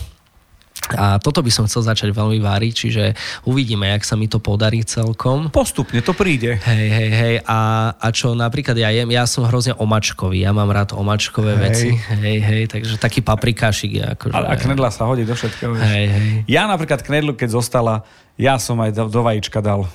A 0.96 1.20
toto 1.20 1.44
by 1.44 1.52
som 1.52 1.68
chcel 1.68 1.84
začať 1.84 2.16
veľmi 2.16 2.40
váriť, 2.40 2.72
čiže 2.72 3.04
uvidíme, 3.44 3.92
jak 3.92 4.08
sa 4.08 4.16
mi 4.16 4.32
to 4.32 4.40
podarí 4.40 4.88
celkom. 4.88 5.52
Postupne 5.52 6.00
to 6.00 6.16
príde. 6.16 6.56
Hej, 6.64 6.88
hej, 6.88 7.12
hej. 7.12 7.36
A, 7.44 7.92
a 8.00 8.08
čo 8.16 8.32
napríklad 8.32 8.78
ja 8.80 8.88
jem, 8.96 9.10
ja 9.12 9.28
som 9.28 9.44
hrozne 9.44 9.76
omačkový, 9.76 10.48
ja 10.48 10.56
mám 10.56 10.72
rád 10.72 10.96
omačkové 10.96 11.60
Hej. 11.60 11.62
veci. 11.68 11.90
Hej, 11.92 12.38
hej, 12.40 12.64
takže 12.72 12.94
taký 13.04 13.20
paprikášik 13.20 14.00
je 14.00 14.06
akože... 14.16 14.32
Ale 14.38 14.48
a 14.48 14.56
knedla 14.56 14.88
sa 14.88 15.04
hodí 15.12 15.28
do 15.28 15.36
všetkého. 15.36 15.76
Hej, 15.76 16.06
hej. 16.08 16.28
Ja 16.48 16.72
napríklad 16.72 17.04
knedlu, 17.04 17.36
keď 17.36 17.60
zostala, 17.60 18.08
ja 18.40 18.56
som 18.56 18.80
aj 18.80 18.96
do, 18.96 19.04
do 19.12 19.22
vajíčka 19.28 19.60
dal. 19.60 19.92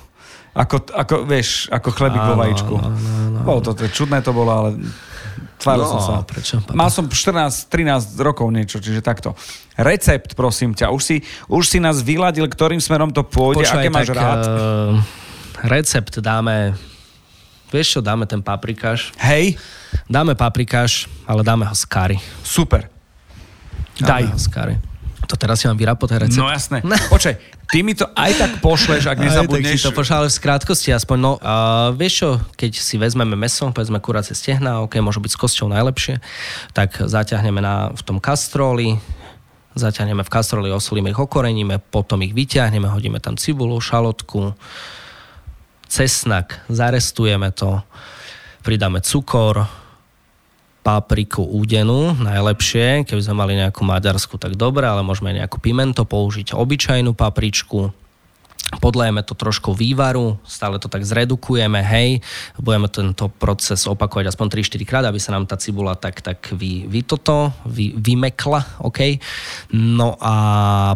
Ako, 0.53 0.93
ako, 0.93 1.25
vieš, 1.25 1.65
ako 1.73 1.89
chlebík 1.89 2.21
vo 2.21 2.37
Áno, 2.37 2.41
vajíčku. 2.45 2.73
áno, 2.77 2.93
áno, 2.93 3.39
Bolo 3.41 3.59
to, 3.65 3.71
to, 3.73 3.89
čudné 3.89 4.21
to 4.21 4.29
bolo, 4.29 4.51
ale 4.53 4.69
tváril 5.63 5.81
No, 5.81 5.89
som 5.89 6.01
sa. 6.03 6.13
prečo? 6.21 6.59
Mal 6.69 6.89
som 6.89 7.07
14-13 7.07 7.71
rokov 8.19 8.45
niečo, 8.47 8.77
čiže 8.77 8.99
takto. 8.99 9.31
Recept, 9.73 10.35
prosím 10.35 10.71
ťa. 10.71 10.91
Už 10.91 11.01
si, 11.01 11.15
už 11.47 11.63
si 11.63 11.79
nás 11.79 11.99
vyladil, 11.99 12.45
ktorým 12.45 12.77
smerom 12.77 13.09
to 13.09 13.23
pôjde, 13.23 13.63
Počúvaj, 13.63 13.79
aké 13.79 13.89
máš 13.89 14.07
tak, 14.07 14.17
rád. 14.17 14.41
eh, 14.43 14.93
recept 15.65 16.19
dáme... 16.19 16.75
Vieš 17.69 17.87
čo, 17.89 17.99
dáme 17.99 18.29
ten 18.29 18.37
paprikáš. 18.37 19.09
Hej, 19.17 19.57
Dáme 20.05 20.33
paprikáš, 20.33 21.09
ale 21.23 21.41
dáme 21.41 21.65
ho 21.65 21.73
z 21.73 21.85
kary. 21.85 22.17
super. 22.43 22.85
Daj. 23.97 24.25
Dáme 24.25 24.33
ho 24.33 24.37
z 24.37 24.47
kary. 24.49 24.75
To 25.27 25.35
teraz 25.39 25.63
si 25.63 25.65
mám 25.71 25.79
vyrapať 25.79 26.07
ten 26.09 26.19
recept? 26.27 26.41
No 26.41 26.51
jasné. 26.51 26.83
Počkaj, 26.83 27.35
ty 27.71 27.79
mi 27.81 27.95
to 27.95 28.05
aj 28.11 28.31
tak 28.37 28.51
pošleš, 28.59 29.07
ak 29.07 29.17
nezabudneš. 29.23 29.65
Aj, 29.65 29.75
tak 29.75 29.81
si 29.81 29.87
to 29.87 29.95
pošla, 29.95 30.15
ale 30.23 30.27
v 30.27 30.35
skrátkosti 30.35 30.89
aspoň. 30.91 31.17
No, 31.17 31.31
uh, 31.39 31.95
vieš 31.95 32.13
čo, 32.19 32.29
keď 32.59 32.71
si 32.75 32.95
vezmeme 32.99 33.33
meso, 33.39 33.65
povedzme 33.71 34.03
kuracie 34.03 34.35
stehna, 34.35 34.83
ok, 34.83 34.99
môžu 34.99 35.23
byť 35.23 35.31
s 35.31 35.39
kosťou 35.39 35.67
najlepšie, 35.71 36.19
tak 36.75 36.99
zaťahneme 36.99 37.63
na, 37.63 37.95
v 37.95 38.01
tom 38.03 38.17
kastróli, 38.19 38.99
zaťahneme 39.73 40.21
v 40.21 40.29
kastroli, 40.29 40.69
osolíme 40.69 41.09
ich, 41.09 41.19
okoreníme, 41.19 41.81
potom 41.89 42.21
ich 42.21 42.35
vyťahneme, 42.37 42.85
hodíme 42.85 43.17
tam 43.17 43.39
cibulu, 43.39 43.81
šalotku, 43.81 44.53
cesnak, 45.89 46.61
zarestujeme 46.69 47.49
to, 47.53 47.81
pridáme 48.61 49.01
cukor, 49.01 49.65
papriku 50.83 51.47
údenú, 51.47 52.11
najlepšie, 52.19 53.07
keby 53.07 53.21
sme 53.23 53.39
mali 53.39 53.53
nejakú 53.55 53.87
maďarsku, 53.87 54.35
tak 54.35 54.59
dobre, 54.59 54.83
ale 54.83 54.99
môžeme 54.99 55.31
aj 55.31 55.47
nejakú 55.47 55.57
pimento 55.63 56.03
použiť, 56.03 56.51
obyčajnú 56.51 57.15
papričku, 57.15 58.02
podlejeme 58.79 59.21
to 59.25 59.33
trošku 59.33 59.73
vývaru, 59.73 60.37
stále 60.45 60.79
to 60.79 60.87
tak 60.87 61.05
zredukujeme, 61.05 61.81
hej, 61.81 62.21
budeme 62.57 62.87
tento 62.89 63.29
proces 63.29 63.85
opakovať 63.85 64.33
aspoň 64.33 64.47
3-4 64.61 64.89
krát, 64.89 65.05
aby 65.05 65.19
sa 65.19 65.35
nám 65.35 65.49
tá 65.49 65.59
cibula 65.59 65.97
tak, 65.97 66.21
tak 66.23 66.53
vy, 66.53 66.85
vy 66.87 67.01
toto, 67.03 67.51
vy, 67.67 67.93
vymekla, 67.97 68.81
ok. 68.81 69.17
No 69.73 70.15
a 70.21 70.35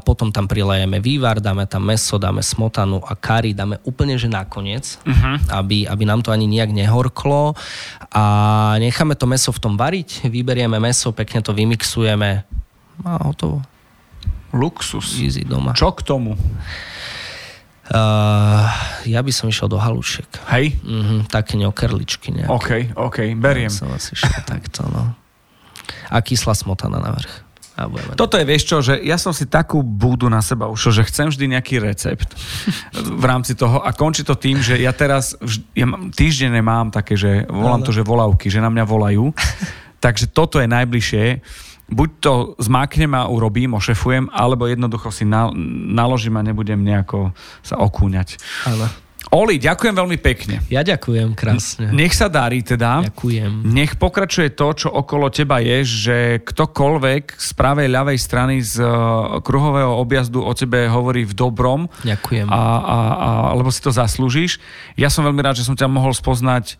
potom 0.01 0.31
tam 0.31 0.45
prilejeme 0.45 1.01
vývar, 1.03 1.41
dáme 1.41 1.65
tam 1.65 1.85
meso, 1.89 2.21
dáme 2.21 2.41
smotanu 2.41 3.01
a 3.03 3.13
kari, 3.13 3.51
dáme 3.51 3.81
úplne, 3.83 4.15
že 4.15 4.31
nakoniec, 4.31 5.01
uh-huh. 5.03 5.35
aby, 5.53 5.85
aby 5.85 6.03
nám 6.05 6.23
to 6.23 6.31
ani 6.31 6.47
nejak 6.47 6.71
nehorklo 6.71 7.53
a 8.13 8.23
necháme 8.81 9.17
to 9.19 9.25
meso 9.29 9.49
v 9.51 9.61
tom 9.61 9.73
variť, 9.75 10.29
vyberieme 10.29 10.79
meso, 10.79 11.11
pekne 11.11 11.43
to 11.43 11.51
vymixujeme 11.51 12.45
a 13.05 13.11
hotovo. 13.21 13.61
Luxus. 14.55 15.19
Easy 15.19 15.43
doma. 15.43 15.75
Čo 15.75 15.91
k 15.93 16.01
tomu? 16.07 16.33
Uh, 17.87 18.67
ja 19.05 19.19
by 19.19 19.31
som 19.31 19.47
išiel 19.47 19.65
do 19.65 19.75
halušiek. 19.75 20.27
Hej? 20.49 20.75
Mhm, 20.77 21.27
také 21.27 21.55
neokerličky 21.55 22.31
nejaké. 22.31 22.51
OK, 22.51 22.69
OK, 22.93 23.17
beriem. 23.33 23.69
Som 23.69 23.89
asi 23.89 24.11
šiel 24.13 24.43
takto, 24.43 24.83
no. 24.85 25.15
A 26.07 26.19
kyslá 26.19 26.51
smotana 26.51 26.99
na 26.99 27.11
vrch. 27.11 27.47
Toto 28.17 28.35
je, 28.35 28.43
vieš 28.43 28.63
čo, 28.65 28.81
že 28.81 28.97
ja 28.97 29.15
som 29.15 29.29
si 29.29 29.45
takú 29.45 29.79
búdu 29.79 30.25
na 30.25 30.41
seba 30.41 30.65
ušol, 30.65 30.91
že 30.95 31.03
chcem 31.05 31.29
vždy 31.29 31.45
nejaký 31.47 31.77
recept 31.77 32.33
v 32.91 33.21
rámci 33.23 33.53
toho 33.53 33.79
a 33.79 33.93
končí 33.93 34.25
to 34.25 34.33
tým, 34.33 34.57
že 34.57 34.75
ja 34.75 34.89
teraz 34.89 35.37
vž- 35.37 35.61
ja 35.71 35.85
mám- 35.85 36.09
týždenne 36.09 36.57
mám 36.57 36.89
také, 36.89 37.13
že 37.13 37.45
volám 37.45 37.85
to, 37.85 37.93
že 37.93 38.01
volavky, 38.01 38.49
že 38.49 38.57
na 38.57 38.67
mňa 38.67 38.81
volajú. 38.83 39.29
Takže 39.97 40.25
toto 40.27 40.57
je 40.57 40.65
najbližšie. 40.65 41.23
Buď 41.87 42.09
to 42.19 42.33
zmáknem 42.59 43.15
a 43.15 43.31
urobím, 43.31 43.75
ošefujem, 43.79 44.27
alebo 44.35 44.67
jednoducho 44.67 45.07
si 45.07 45.23
na, 45.23 45.47
naložím 45.91 46.35
a 46.35 46.43
nebudem 46.43 46.83
nejako 46.83 47.31
sa 47.63 47.79
okúňať. 47.79 48.35
Áno. 48.67 48.87
Oli, 49.27 49.59
ďakujem 49.59 49.91
veľmi 49.91 50.17
pekne. 50.23 50.63
Ja 50.71 50.87
ďakujem 50.87 51.35
krásne. 51.35 51.91
Nech 51.91 52.15
sa 52.15 52.31
darí 52.31 52.63
teda. 52.63 53.03
Ďakujem. 53.11 53.67
Nech 53.67 53.99
pokračuje 53.99 54.55
to, 54.55 54.71
čo 54.71 54.87
okolo 54.87 55.27
teba 55.27 55.59
je, 55.59 55.83
že 55.83 56.17
ktokoľvek 56.47 57.35
z 57.35 57.49
pravej, 57.51 57.91
ľavej 57.91 58.19
strany 58.23 58.63
z 58.63 58.79
eh, 58.79 58.87
kruhového 59.43 59.99
objazdu 59.99 60.39
o 60.39 60.53
tebe 60.55 60.87
hovorí 60.87 61.27
v 61.27 61.35
dobrom, 61.35 61.91
Ďakujem. 62.07 62.47
a, 62.47 62.55
a, 62.55 62.59
a, 62.63 63.29
lebo 63.59 63.67
si 63.67 63.83
to 63.83 63.91
zaslúžiš. 63.91 64.63
Ja 64.95 65.11
som 65.11 65.27
veľmi 65.27 65.43
rád, 65.43 65.59
že 65.59 65.67
som 65.67 65.75
ťa 65.75 65.91
mohol 65.91 66.15
spoznať 66.15 66.79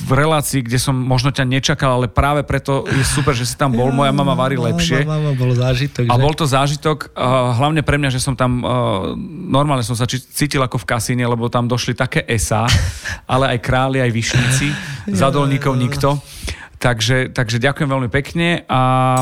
v 0.00 0.12
relácii, 0.16 0.64
kde 0.64 0.80
som 0.80 0.96
možno 0.96 1.28
ťa 1.28 1.44
nečakal, 1.44 2.00
ale 2.00 2.08
práve 2.08 2.40
preto 2.40 2.88
je 2.88 3.04
super, 3.04 3.36
že 3.36 3.44
si 3.44 3.52
tam 3.52 3.76
bol. 3.76 3.92
Moja 3.92 4.12
mama 4.16 4.32
varí 4.32 4.56
lepšie. 4.56 5.04
Mama, 5.04 5.36
bol 5.36 5.52
zážitok, 5.52 6.08
A 6.08 6.14
že? 6.16 6.22
bol 6.24 6.32
to 6.32 6.46
zážitok, 6.48 7.12
uh, 7.12 7.52
hlavne 7.60 7.84
pre 7.84 8.00
mňa, 8.00 8.10
že 8.16 8.20
som 8.24 8.32
tam, 8.32 8.64
uh, 8.64 9.12
normálne 9.28 9.84
som 9.84 9.92
sa 9.92 10.08
cítil 10.08 10.64
ako 10.64 10.80
v 10.80 10.88
kasíne, 10.88 11.24
lebo 11.28 11.52
tam 11.52 11.68
došli 11.68 11.92
také 11.92 12.24
esá, 12.24 12.64
ale 13.32 13.52
aj 13.56 13.58
králi, 13.60 14.00
aj 14.00 14.10
vyšníci, 14.12 14.66
za 15.12 15.28
dolníkov 15.28 15.76
nikto. 15.76 16.16
Takže, 16.80 17.36
takže 17.36 17.60
ďakujem 17.60 17.92
veľmi 17.92 18.08
pekne 18.08 18.64
a, 18.64 19.20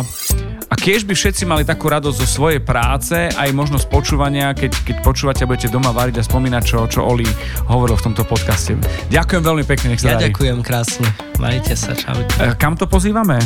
a 0.69 0.77
keď 0.77 1.09
by 1.09 1.15
všetci 1.17 1.43
mali 1.43 1.65
takú 1.65 1.89
radosť 1.89 2.17
zo 2.19 2.29
svojej 2.29 2.61
práce, 2.61 3.17
aj 3.17 3.49
možno 3.51 3.81
z 3.81 3.89
počúvania, 3.89 4.53
keď, 4.53 4.73
keď 4.85 4.97
počúvate 5.01 5.41
a 5.43 5.49
budete 5.49 5.73
doma 5.73 5.91
variť 5.91 6.21
a 6.21 6.23
spomínať, 6.23 6.63
čo, 6.63 6.85
čo 6.85 7.01
Oli 7.03 7.25
hovoril 7.67 7.97
v 7.97 8.05
tomto 8.05 8.23
podcaste. 8.23 8.77
Ďakujem 9.09 9.43
veľmi 9.43 9.65
pekne, 9.65 9.97
nech 9.97 10.05
sa 10.05 10.13
Ja 10.13 10.21
darí. 10.21 10.29
ďakujem 10.29 10.61
krásne. 10.61 11.09
Majte 11.41 11.73
sa, 11.73 11.97
čaute. 11.97 12.29
E, 12.37 12.53
Kam 12.55 12.77
to 12.77 12.85
pozývame? 12.85 13.41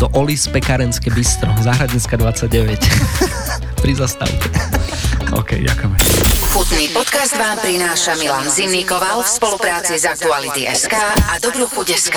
Do 0.00 0.08
Olis 0.16 0.48
Pekárenské 0.48 1.12
bistro, 1.12 1.52
Záhradnická 1.60 2.16
29. 2.16 2.80
Pri 3.84 3.92
zastávke. 3.92 4.48
OK, 5.36 5.60
ďakujeme. 5.60 5.96
Chutný 6.48 6.88
podcast 6.90 7.36
vám 7.36 7.60
prináša 7.60 8.16
Milan 8.16 8.48
Zimnikoval 8.48 9.20
v 9.20 9.28
spolupráci 9.28 10.00
s 10.00 10.08
Aktuality 10.08 10.64
SK 10.64 10.96
a 11.28 11.36
Dobrú 11.38 11.68
chuť 11.68 11.88
SK. 11.92 12.16